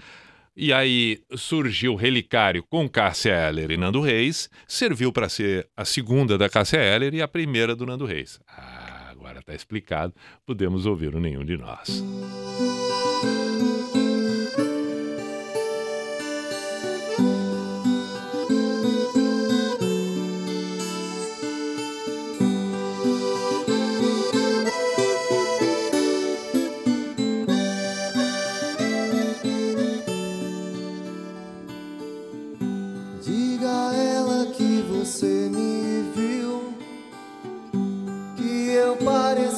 E 0.60 0.74
aí 0.74 1.22
surgiu 1.36 1.94
o 1.94 1.95
Relicário 1.95 2.64
com 2.69 2.90
Cássia 2.90 3.48
Eller 3.48 3.72
e 3.72 3.78
Nando 3.78 4.02
Reis. 4.02 4.49
Serviu 4.68 5.11
para 5.14 5.30
ser 5.30 5.68
a 5.78 5.86
segunda 5.86 6.38
da 6.38 6.49
Cássia 6.49 6.78
Eller 6.80 7.14
e 7.14 7.22
a 7.22 7.28
primeira 7.28 7.76
do 7.76 7.86
Nando 7.86 8.06
Reis. 8.06 8.40
Ah, 8.48 9.07
agora 9.11 9.41
tá 9.41 9.53
explicado. 9.53 10.14
Podemos 10.45 10.86
ouvir 10.86 11.14
o 11.15 11.19
Nenhum 11.19 11.45
de 11.45 11.56
Nós. 11.57 12.03
Diga 12.03 12.86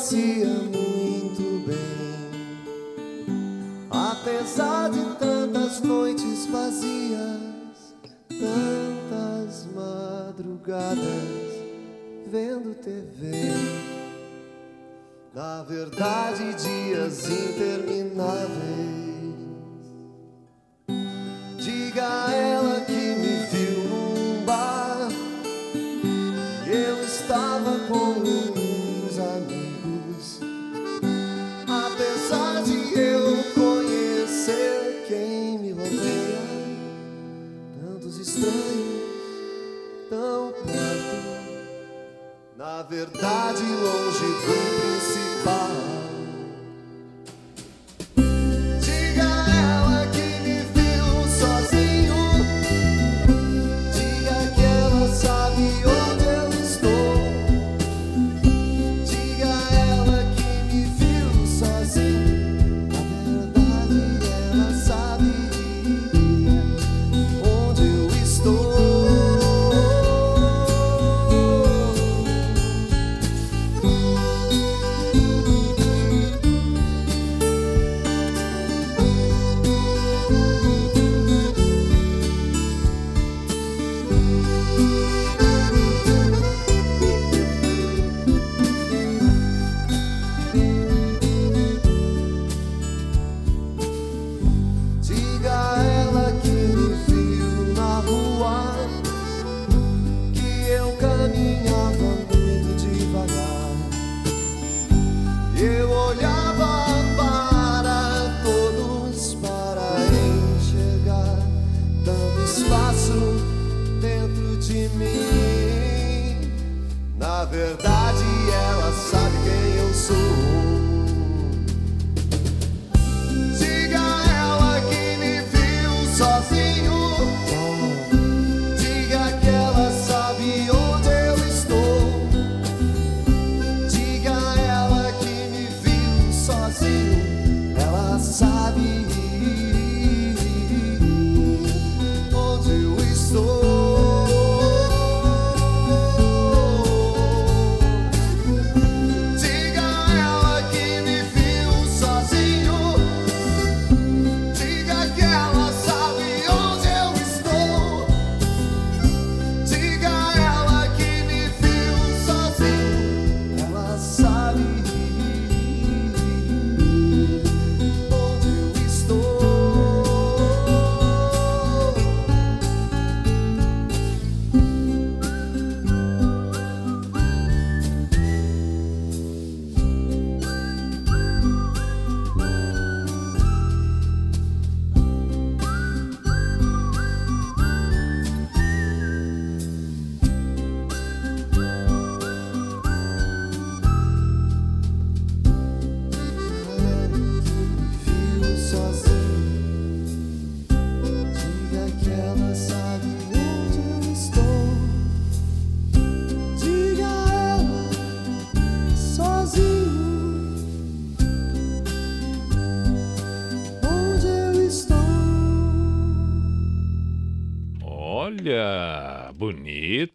parecia 0.09 0.47
muito 0.47 1.67
bem. 1.67 1.77
Apesar 3.91 4.89
de 4.89 5.05
tantas 5.19 5.81
noites 5.81 6.47
vazias, 6.47 7.95
tantas 8.27 9.67
madrugadas 9.75 10.97
vendo 12.25 12.73
TV. 12.75 13.53
Na 15.33 15.61
verdade, 15.63 16.55
dias 16.55 17.08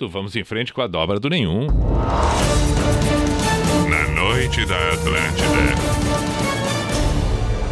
Vamos 0.08 0.36
em 0.36 0.44
frente 0.44 0.72
com 0.72 0.80
a 0.82 0.86
dobra 0.86 1.18
do 1.18 1.28
nenhum. 1.28 1.66
Na 3.88 4.08
noite 4.14 4.64
da 4.66 4.76
Atlântida. 4.92 5.74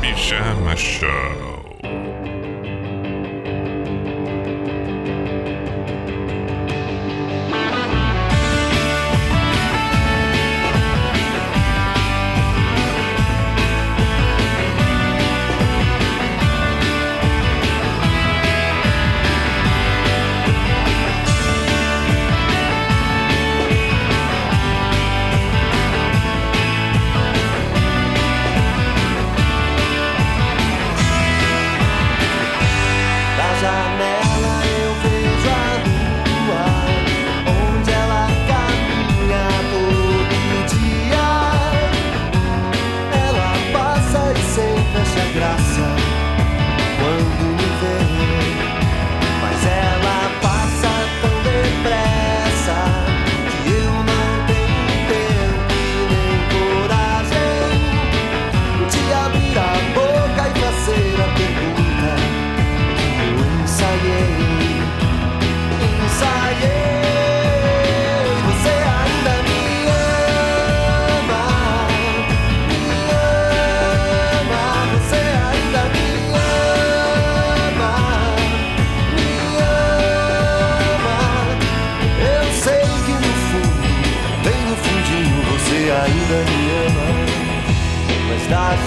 Pijama 0.01 0.75
Show. 0.75 1.63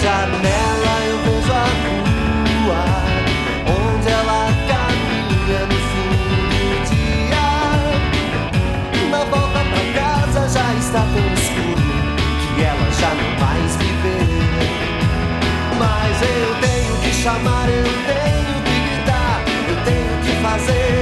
janela 0.06 0.94
eu 1.08 1.18
vejo 1.26 1.52
a 1.52 1.66
rua, 1.82 2.84
onde 3.76 4.08
ela 4.08 4.42
caminha 4.70 5.62
no 5.66 5.80
fim 5.90 6.14
do 6.52 6.66
dia. 6.92 7.48
Na 9.10 9.22
volta 9.26 9.62
pra 9.72 9.84
casa 10.00 10.42
já 10.48 10.68
está 10.76 11.02
tão 11.12 11.28
escuro 11.34 11.90
que 12.56 12.62
ela 12.62 12.90
já 13.02 13.12
não 13.16 13.32
mais 13.44 13.72
me. 13.78 13.86
Mas 15.80 16.16
eu 16.22 16.52
tenho 16.62 16.96
que 17.02 17.12
chamar, 17.12 17.68
eu 17.68 17.90
tenho 18.12 18.56
que 18.64 18.76
gritar, 18.86 19.42
eu 19.68 19.78
tenho 19.86 20.16
que 20.24 20.34
fazer 20.44 20.94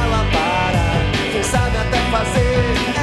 ela 0.00 0.20
parar. 0.32 1.00
Quem 1.32 1.42
sabe 1.42 1.76
até 1.76 1.98
fazer 2.10 2.97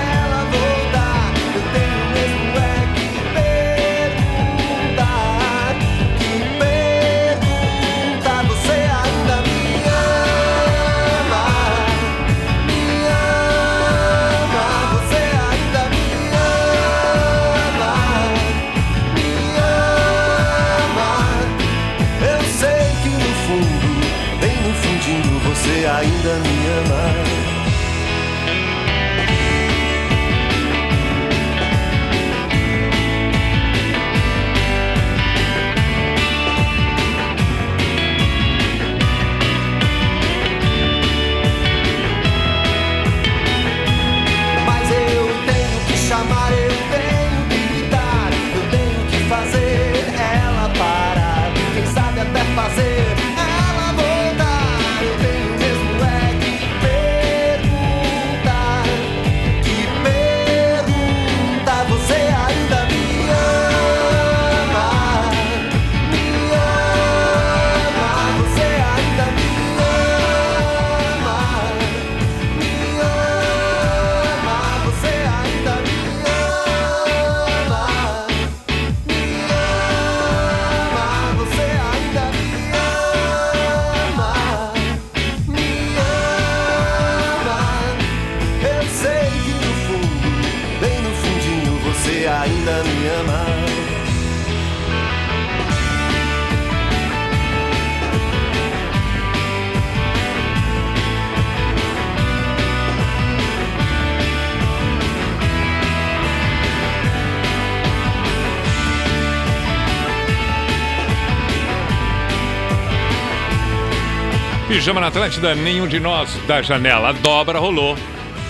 Pijama 114.75 114.99
na 114.99 115.07
Atlântida, 115.07 115.55
nenhum 115.55 115.87
de 115.87 116.01
nós 116.01 116.35
da 116.47 116.61
janela. 116.61 117.07
A 117.07 117.11
dobra 117.13 117.57
rolou. 117.57 117.95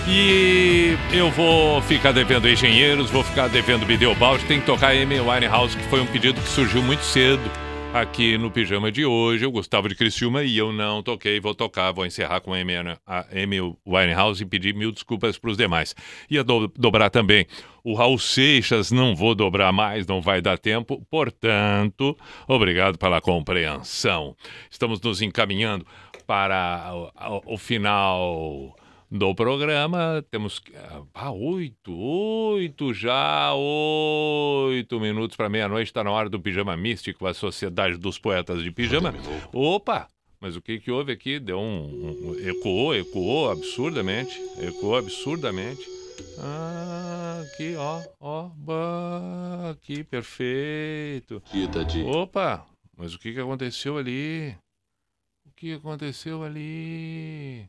E 0.08 0.96
eu 1.12 1.30
vou 1.30 1.80
ficar 1.82 2.10
devendo 2.10 2.48
engenheiros, 2.48 3.08
vou 3.12 3.22
ficar 3.22 3.46
devendo 3.46 3.86
Bideobaldi, 3.86 4.44
tem 4.44 4.58
que 4.58 4.66
tocar 4.66 4.90
Amy 4.90 5.20
Winehouse, 5.20 5.76
que 5.76 5.84
foi 5.84 6.00
um 6.00 6.06
pedido 6.06 6.40
que 6.40 6.48
surgiu 6.48 6.82
muito 6.82 7.04
cedo 7.04 7.40
aqui 7.94 8.36
no 8.36 8.50
Pijama 8.50 8.90
de 8.90 9.06
hoje. 9.06 9.44
Eu 9.44 9.52
gostava 9.52 9.88
de 9.88 9.94
Criciúma 9.94 10.42
e 10.42 10.58
eu 10.58 10.72
não 10.72 11.00
toquei, 11.00 11.38
vou 11.38 11.54
tocar, 11.54 11.92
vou 11.92 12.04
encerrar 12.04 12.40
com 12.40 12.52
Amy, 12.52 12.74
a 13.06 13.24
Amy 13.32 13.60
Winehouse 13.86 14.42
e 14.42 14.46
pedir 14.46 14.74
mil 14.74 14.90
desculpas 14.90 15.38
para 15.38 15.50
os 15.50 15.56
demais. 15.56 15.94
Ia 16.28 16.42
do- 16.42 16.66
dobrar 16.76 17.08
também 17.08 17.46
o 17.84 17.94
Raul 17.94 18.18
Seixas, 18.18 18.90
não 18.90 19.14
vou 19.14 19.32
dobrar 19.32 19.72
mais, 19.72 20.08
não 20.08 20.20
vai 20.20 20.42
dar 20.42 20.58
tempo, 20.58 21.00
portanto, 21.08 22.18
obrigado 22.48 22.98
pela 22.98 23.20
compreensão. 23.20 24.34
Estamos 24.68 25.00
nos 25.00 25.22
encaminhando 25.22 25.86
para 26.26 26.92
o, 27.46 27.54
o 27.54 27.58
final 27.58 28.74
do 29.10 29.34
programa. 29.34 30.24
Temos 30.30 30.58
que- 30.58 30.72
ah, 31.14 31.30
oito, 31.30 31.96
oito 31.96 32.92
já, 32.92 33.52
oito 33.54 34.98
minutos 35.00 35.36
para 35.36 35.48
meia-noite. 35.48 35.88
Está 35.88 36.02
na 36.02 36.10
hora 36.10 36.28
do 36.28 36.40
Pijama 36.40 36.76
Místico, 36.76 37.26
a 37.26 37.34
Sociedade 37.34 37.96
dos 37.96 38.18
Poetas 38.18 38.62
de 38.62 38.70
Pijama. 38.70 39.14
Opa! 39.52 40.08
Mas 40.40 40.54
o 40.54 40.60
que 40.60 40.78
que 40.78 40.90
houve 40.90 41.12
aqui? 41.12 41.38
Deu 41.40 41.58
um, 41.58 42.32
um- 42.32 42.38
ecoou, 42.48 42.94
ecoou 42.94 43.50
absurdamente, 43.50 44.38
ecoou 44.60 44.96
absurdamente. 44.96 45.80
Ah, 46.38 47.42
aqui, 47.46 47.74
ó, 47.76 48.02
ó, 48.20 48.50
bah, 48.54 49.70
aqui, 49.70 50.04
perfeito. 50.04 51.42
Opa, 52.04 52.66
mas 52.96 53.14
o 53.14 53.18
que 53.18 53.32
que 53.32 53.40
aconteceu 53.40 53.96
ali? 53.96 54.54
Que 55.56 55.72
aconteceu 55.72 56.42
ali? 56.42 57.66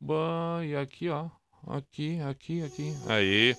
Bom, 0.00 0.60
e 0.64 0.74
aqui, 0.74 1.08
ó. 1.08 1.28
Aqui, 1.68 2.20
aqui, 2.20 2.64
aqui. 2.64 2.92
Aí, 3.06 3.56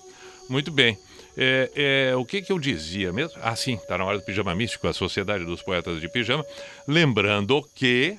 muito 0.50 0.70
bem. 0.70 0.98
É, 1.38 2.10
é, 2.10 2.16
o 2.16 2.24
que 2.26 2.42
que 2.42 2.52
eu 2.52 2.58
dizia 2.58 3.14
mesmo? 3.14 3.40
Ah, 3.42 3.56
sim, 3.56 3.78
tá 3.88 3.96
na 3.96 4.04
hora 4.04 4.18
do 4.18 4.24
Pijama 4.24 4.54
Místico, 4.54 4.86
a 4.86 4.92
Sociedade 4.92 5.46
dos 5.46 5.62
Poetas 5.62 6.02
de 6.02 6.08
Pijama. 6.10 6.44
Lembrando 6.86 7.66
que, 7.74 8.18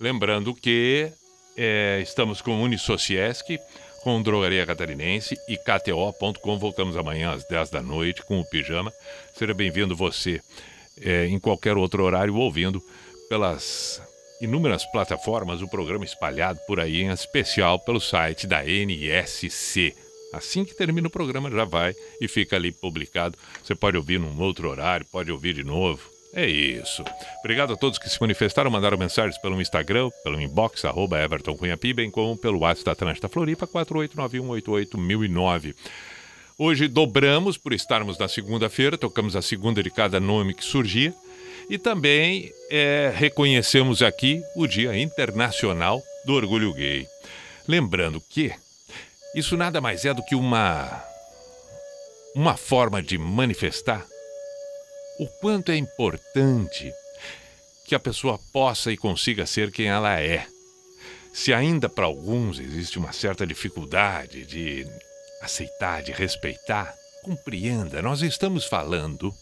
lembrando 0.00 0.54
que 0.54 1.12
é, 1.54 2.00
estamos 2.02 2.40
com 2.40 2.62
Unisociesc, 2.62 3.58
com 4.02 4.22
Drogaria 4.22 4.64
Catarinense 4.64 5.36
e 5.48 5.58
KTO.com. 5.58 6.58
Voltamos 6.58 6.96
amanhã 6.96 7.32
às 7.32 7.46
10 7.46 7.68
da 7.68 7.82
noite 7.82 8.24
com 8.24 8.40
o 8.40 8.48
Pijama. 8.48 8.90
Seja 9.34 9.52
bem-vindo 9.52 9.94
você 9.94 10.40
é, 11.02 11.26
em 11.26 11.38
qualquer 11.38 11.76
outro 11.76 12.02
horário 12.02 12.34
ouvindo 12.36 12.82
pelas 13.28 14.00
inúmeras 14.40 14.84
plataformas 14.92 15.60
o 15.62 15.68
programa 15.68 16.04
espalhado 16.04 16.60
por 16.66 16.80
aí, 16.80 17.02
em 17.02 17.10
especial 17.10 17.78
pelo 17.78 18.00
site 18.00 18.46
da 18.46 18.64
NSC. 18.64 19.94
Assim 20.32 20.64
que 20.64 20.76
termina 20.76 21.08
o 21.08 21.10
programa 21.10 21.50
já 21.50 21.64
vai 21.64 21.94
e 22.20 22.28
fica 22.28 22.56
ali 22.56 22.70
publicado. 22.72 23.38
Você 23.62 23.74
pode 23.74 23.96
ouvir 23.96 24.18
num 24.18 24.38
outro 24.40 24.68
horário, 24.68 25.06
pode 25.10 25.32
ouvir 25.32 25.54
de 25.54 25.64
novo. 25.64 26.02
É 26.34 26.46
isso. 26.46 27.02
Obrigado 27.40 27.72
a 27.72 27.76
todos 27.76 27.98
que 27.98 28.10
se 28.10 28.20
manifestaram, 28.20 28.70
mandaram 28.70 28.98
mensagens 28.98 29.38
pelo 29.38 29.58
Instagram, 29.60 30.10
pelo 30.22 30.40
inbox, 30.40 30.84
arroba 30.84 31.18
Everton 31.18 31.56
Cunhapi, 31.56 31.94
bem 31.94 32.10
como 32.10 32.36
pelo 32.36 32.58
WhatsApp 32.58 32.84
da 32.84 32.92
Atlântida 32.92 33.28
Floripa, 33.28 33.66
489188009. 33.66 35.74
Hoje 36.58 36.88
dobramos 36.88 37.56
por 37.56 37.72
estarmos 37.72 38.18
na 38.18 38.28
segunda-feira, 38.28 38.98
tocamos 38.98 39.36
a 39.36 39.40
segunda 39.40 39.82
de 39.82 39.90
cada 39.90 40.20
nome 40.20 40.52
que 40.52 40.64
surgia. 40.64 41.14
E 41.68 41.78
também 41.78 42.52
é, 42.70 43.12
reconhecemos 43.14 44.00
aqui 44.00 44.40
o 44.54 44.66
Dia 44.66 44.96
Internacional 44.96 46.00
do 46.24 46.34
Orgulho 46.34 46.72
Gay. 46.72 47.06
Lembrando 47.66 48.20
que 48.20 48.52
isso 49.34 49.56
nada 49.56 49.80
mais 49.80 50.04
é 50.04 50.14
do 50.14 50.24
que 50.24 50.34
uma, 50.36 51.04
uma 52.34 52.56
forma 52.56 53.02
de 53.02 53.18
manifestar 53.18 54.06
o 55.18 55.26
quanto 55.40 55.72
é 55.72 55.76
importante 55.76 56.92
que 57.86 57.94
a 57.94 58.00
pessoa 58.00 58.38
possa 58.52 58.92
e 58.92 58.96
consiga 58.96 59.44
ser 59.44 59.72
quem 59.72 59.88
ela 59.88 60.20
é. 60.20 60.46
Se 61.32 61.52
ainda 61.52 61.88
para 61.88 62.06
alguns 62.06 62.58
existe 62.60 62.98
uma 62.98 63.12
certa 63.12 63.46
dificuldade 63.46 64.46
de 64.46 64.86
aceitar, 65.42 66.02
de 66.02 66.12
respeitar, 66.12 66.94
compreenda, 67.22 68.00
nós 68.00 68.22
estamos 68.22 68.64
falando 68.64 69.34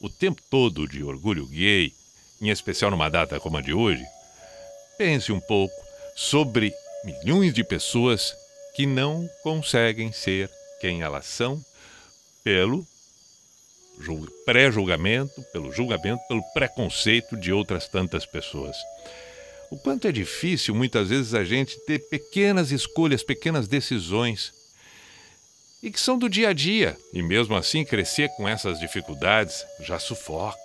o 0.00 0.08
tempo 0.08 0.40
todo 0.50 0.86
de 0.86 1.02
orgulho 1.02 1.46
gay, 1.46 1.92
em 2.40 2.50
especial 2.50 2.90
numa 2.90 3.08
data 3.08 3.40
como 3.40 3.56
a 3.56 3.62
de 3.62 3.72
hoje. 3.72 4.04
Pense 4.98 5.32
um 5.32 5.40
pouco 5.40 5.74
sobre 6.14 6.72
milhões 7.04 7.52
de 7.52 7.62
pessoas 7.64 8.34
que 8.74 8.86
não 8.86 9.28
conseguem 9.42 10.12
ser 10.12 10.50
quem 10.80 11.02
elas 11.02 11.26
são 11.26 11.64
pelo 12.44 12.86
jul- 13.98 14.28
pré-julgamento, 14.44 15.42
pelo 15.52 15.72
julgamento, 15.72 16.22
pelo 16.28 16.42
preconceito 16.52 17.36
de 17.36 17.52
outras 17.52 17.88
tantas 17.88 18.26
pessoas. 18.26 18.76
O 19.70 19.76
quanto 19.76 20.06
é 20.06 20.12
difícil 20.12 20.74
muitas 20.74 21.08
vezes 21.08 21.34
a 21.34 21.42
gente 21.44 21.78
ter 21.86 21.98
pequenas 22.08 22.70
escolhas, 22.70 23.22
pequenas 23.22 23.66
decisões 23.66 24.52
e 25.86 25.90
que 25.92 26.00
são 26.00 26.18
do 26.18 26.28
dia 26.28 26.48
a 26.48 26.52
dia, 26.52 26.98
e 27.12 27.22
mesmo 27.22 27.54
assim 27.54 27.84
crescer 27.84 28.28
com 28.30 28.48
essas 28.48 28.80
dificuldades 28.80 29.64
já 29.78 30.00
sufoca, 30.00 30.58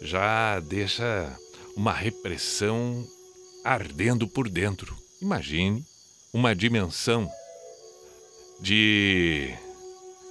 já 0.00 0.58
deixa 0.60 1.30
uma 1.76 1.92
repressão 1.92 3.06
ardendo 3.62 4.26
por 4.26 4.48
dentro. 4.48 4.96
Imagine 5.20 5.84
uma 6.32 6.56
dimensão 6.56 7.30
de 8.62 9.54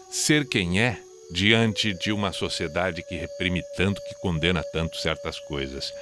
ser 0.09 0.47
quem 0.47 0.81
é 0.81 0.99
diante 1.29 1.93
de 1.93 2.11
uma 2.11 2.31
sociedade 2.31 3.03
que 3.03 3.13
reprime 3.13 3.61
tanto, 3.75 4.01
que 4.01 4.15
condena 4.21 4.63
tanto 4.73 4.97
certas 4.97 5.39
coisas. 5.41 5.93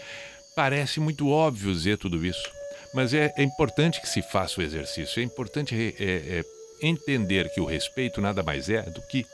Parece 0.56 1.02
muito 1.02 1.28
óbvio 1.28 1.74
dizer 1.74 1.98
tudo 1.98 2.26
isso, 2.26 2.50
mas 2.94 3.14
é, 3.14 3.34
é 3.36 3.44
importante 3.44 4.00
que 4.00 4.08
se 4.08 4.22
faça 4.22 4.62
o 4.62 4.64
exercício, 4.64 5.20
é 5.20 5.24
importante 5.24 5.76
é, 5.76 6.06
é, 6.06 6.46
entender 6.82 7.50
que 7.54 7.62
o 7.62 7.66
respeito 7.66 8.22
nada 8.22 8.44
mais 8.44 8.70
é 8.70 8.82
do 8.84 9.02
que 9.02 9.26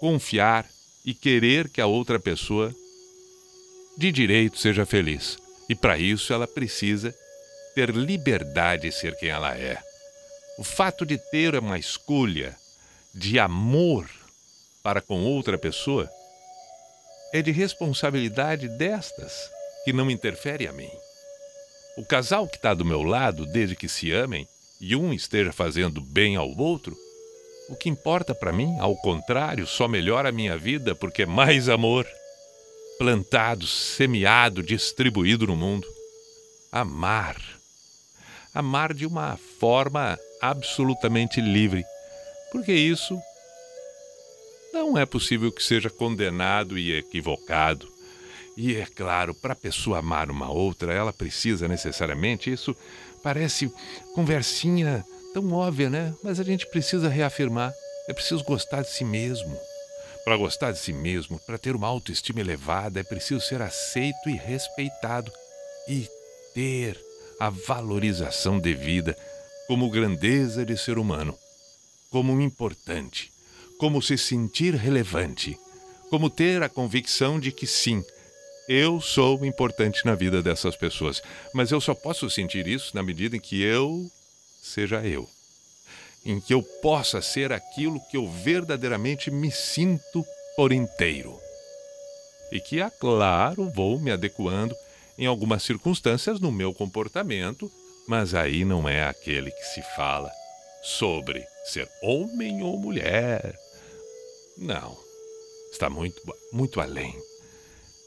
confiar 0.00 0.66
e 1.04 1.14
querer 1.14 1.68
que 1.68 1.80
a 1.80 1.86
outra 1.86 2.18
pessoa 2.18 2.74
de 3.96 4.12
direito 4.12 4.58
seja 4.58 4.86
feliz. 4.86 5.36
E 5.68 5.74
para 5.74 5.98
isso 5.98 6.32
ela 6.32 6.46
precisa 6.46 7.14
ter 7.74 7.90
liberdade 7.90 8.82
de 8.82 8.92
ser 8.92 9.16
quem 9.16 9.28
ela 9.28 9.56
é. 9.56 9.78
O 10.58 10.64
fato 10.64 11.04
de 11.06 11.18
ter 11.30 11.54
uma 11.54 11.78
escolha 11.78 12.56
de 13.14 13.38
amor 13.38 14.08
para 14.82 15.00
com 15.00 15.24
outra 15.24 15.58
pessoa 15.58 16.10
é 17.32 17.42
de 17.42 17.50
responsabilidade 17.50 18.68
destas, 18.68 19.50
que 19.84 19.92
não 19.92 20.10
interfere 20.10 20.66
a 20.66 20.72
mim. 20.72 20.90
O 21.96 22.04
casal 22.04 22.46
que 22.46 22.56
está 22.56 22.74
do 22.74 22.84
meu 22.84 23.02
lado, 23.02 23.44
desde 23.46 23.76
que 23.76 23.88
se 23.88 24.12
amem, 24.12 24.48
e 24.80 24.94
um 24.94 25.12
esteja 25.12 25.52
fazendo 25.52 26.00
bem 26.00 26.36
ao 26.36 26.56
outro, 26.56 26.96
o 27.68 27.76
que 27.76 27.88
importa 27.88 28.34
para 28.34 28.52
mim, 28.52 28.78
ao 28.78 28.96
contrário, 28.96 29.66
só 29.66 29.86
melhora 29.86 30.30
a 30.30 30.32
minha 30.32 30.56
vida 30.56 30.94
porque 30.94 31.22
é 31.22 31.26
mais 31.26 31.68
amor 31.68 32.06
plantado, 32.98 33.66
semeado, 33.66 34.62
distribuído 34.62 35.46
no 35.46 35.56
mundo. 35.56 35.86
Amar. 36.72 37.36
Amar 38.54 38.94
de 38.94 39.06
uma 39.06 39.38
forma 39.60 40.18
absolutamente 40.40 41.40
livre, 41.40 41.84
porque 42.50 42.72
isso 42.72 43.18
não 44.72 44.96
é 44.96 45.04
possível 45.04 45.52
que 45.52 45.62
seja 45.62 45.90
condenado 45.90 46.78
e 46.78 46.92
equivocado. 46.92 47.88
E 48.56 48.74
é 48.74 48.86
claro, 48.86 49.34
para 49.34 49.52
a 49.52 49.56
pessoa 49.56 49.98
amar 49.98 50.30
uma 50.30 50.50
outra, 50.50 50.92
ela 50.92 51.12
precisa 51.12 51.68
necessariamente, 51.68 52.50
isso 52.50 52.76
parece 53.18 53.72
conversinha 54.14 55.04
tão 55.34 55.52
óbvia, 55.52 55.90
né? 55.90 56.14
Mas 56.22 56.40
a 56.40 56.44
gente 56.44 56.66
precisa 56.66 57.08
reafirmar, 57.08 57.72
é 58.08 58.12
preciso 58.12 58.44
gostar 58.44 58.82
de 58.82 58.90
si 58.90 59.04
mesmo. 59.04 59.58
Para 60.24 60.36
gostar 60.36 60.72
de 60.72 60.78
si 60.78 60.92
mesmo, 60.92 61.40
para 61.46 61.58
ter 61.58 61.74
uma 61.74 61.86
autoestima 61.86 62.40
elevada, 62.40 63.00
é 63.00 63.02
preciso 63.02 63.40
ser 63.40 63.62
aceito 63.62 64.28
e 64.28 64.36
respeitado 64.36 65.32
e 65.88 66.06
ter 66.54 66.98
a 67.40 67.50
valorização 67.50 68.58
devida 68.58 69.16
como 69.66 69.90
grandeza 69.90 70.64
de 70.64 70.76
ser 70.76 70.98
humano, 70.98 71.38
como 72.10 72.40
importante, 72.40 73.30
como 73.78 74.02
se 74.02 74.18
sentir 74.18 74.74
relevante, 74.74 75.56
como 76.10 76.28
ter 76.28 76.62
a 76.62 76.68
convicção 76.68 77.38
de 77.38 77.52
que 77.52 77.66
sim, 77.66 78.02
eu 78.68 79.00
sou 79.00 79.46
importante 79.46 80.04
na 80.04 80.14
vida 80.14 80.42
dessas 80.42 80.76
pessoas, 80.76 81.22
mas 81.54 81.70
eu 81.70 81.80
só 81.80 81.94
posso 81.94 82.28
sentir 82.28 82.66
isso 82.66 82.94
na 82.94 83.02
medida 83.02 83.34
em 83.34 83.40
que 83.40 83.62
eu 83.62 84.10
seja 84.62 85.02
eu. 85.06 85.26
Em 86.22 86.38
que 86.38 86.52
eu 86.52 86.62
possa 86.82 87.22
ser 87.22 87.50
aquilo 87.50 87.98
que 88.10 88.16
eu 88.18 88.28
verdadeiramente 88.28 89.30
me 89.30 89.50
sinto 89.50 90.22
por 90.54 90.70
inteiro. 90.70 91.40
E 92.52 92.60
que, 92.60 92.82
é 92.82 92.90
claro, 92.90 93.70
vou 93.70 93.98
me 93.98 94.10
adequando 94.10 94.74
em 95.16 95.24
algumas 95.24 95.62
circunstâncias 95.62 96.38
no 96.38 96.52
meu 96.52 96.74
comportamento, 96.74 97.72
mas 98.06 98.34
aí 98.34 98.66
não 98.66 98.86
é 98.86 99.04
aquele 99.04 99.50
que 99.50 99.64
se 99.64 99.82
fala 99.96 100.30
sobre 100.82 101.42
ser 101.64 101.88
homem 102.02 102.62
ou 102.62 102.78
mulher. 102.78 103.58
Não. 104.58 104.94
Está 105.72 105.88
muito, 105.88 106.20
muito 106.52 106.80
além 106.80 107.14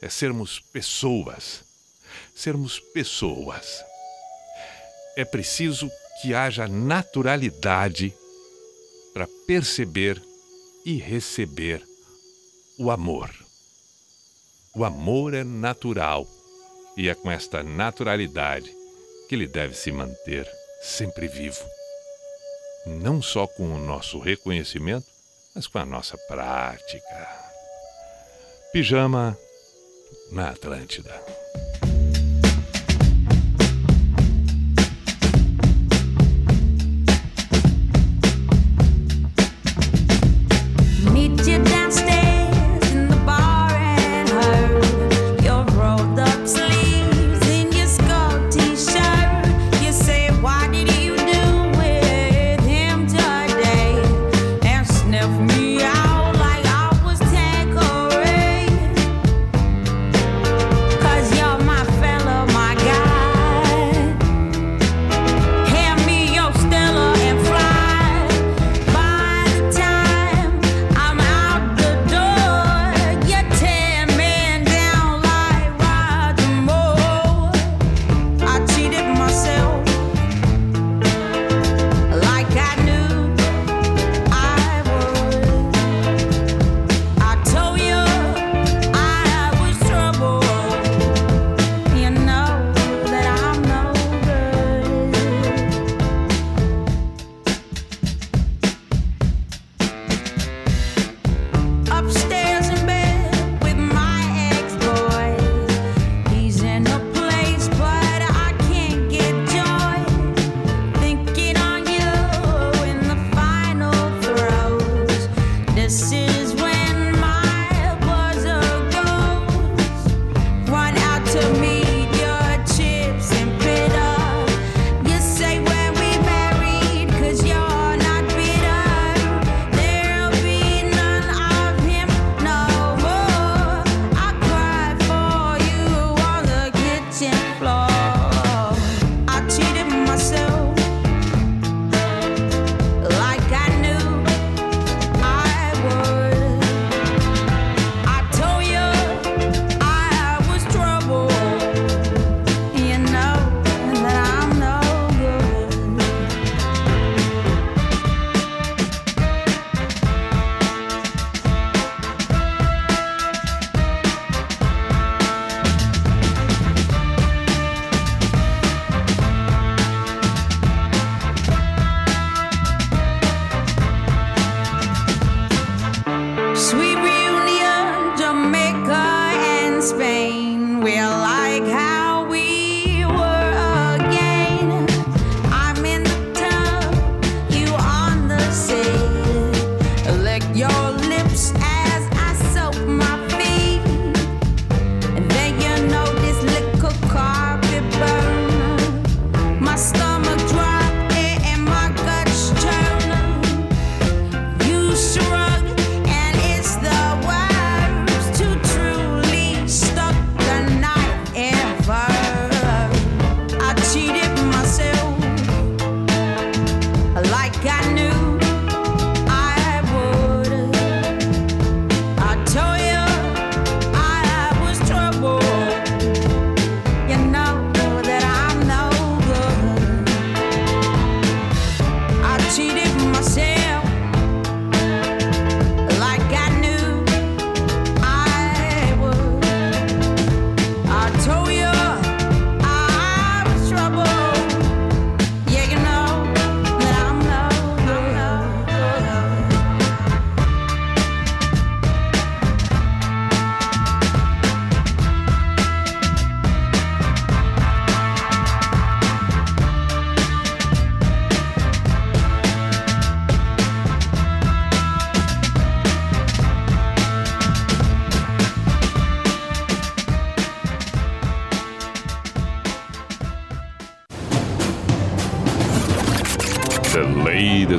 é 0.02 0.08
sermos 0.08 0.58
pessoas. 0.58 1.62
Sermos 2.34 2.80
pessoas. 2.92 3.84
É 5.16 5.24
preciso 5.24 5.88
que 6.20 6.34
haja 6.34 6.66
naturalidade 6.66 8.12
para 9.14 9.28
perceber 9.46 10.20
e 10.84 10.96
receber 10.96 11.86
o 12.78 12.90
amor. 12.90 13.30
O 14.74 14.84
amor 14.84 15.34
é 15.34 15.44
natural 15.44 16.26
e 16.96 17.08
é 17.08 17.14
com 17.14 17.30
esta 17.30 17.62
naturalidade 17.62 18.74
que 19.28 19.34
ele 19.34 19.46
deve 19.46 19.74
se 19.74 19.92
manter 19.92 20.50
sempre 20.82 21.28
vivo. 21.28 21.64
Não 22.86 23.22
só 23.22 23.46
com 23.46 23.72
o 23.72 23.78
nosso 23.78 24.18
reconhecimento, 24.18 25.06
mas 25.54 25.66
com 25.66 25.78
a 25.78 25.86
nossa 25.86 26.18
prática. 26.18 27.52
Pijama 28.72 29.38
na 30.32 30.48
Atlântida. 30.48 31.14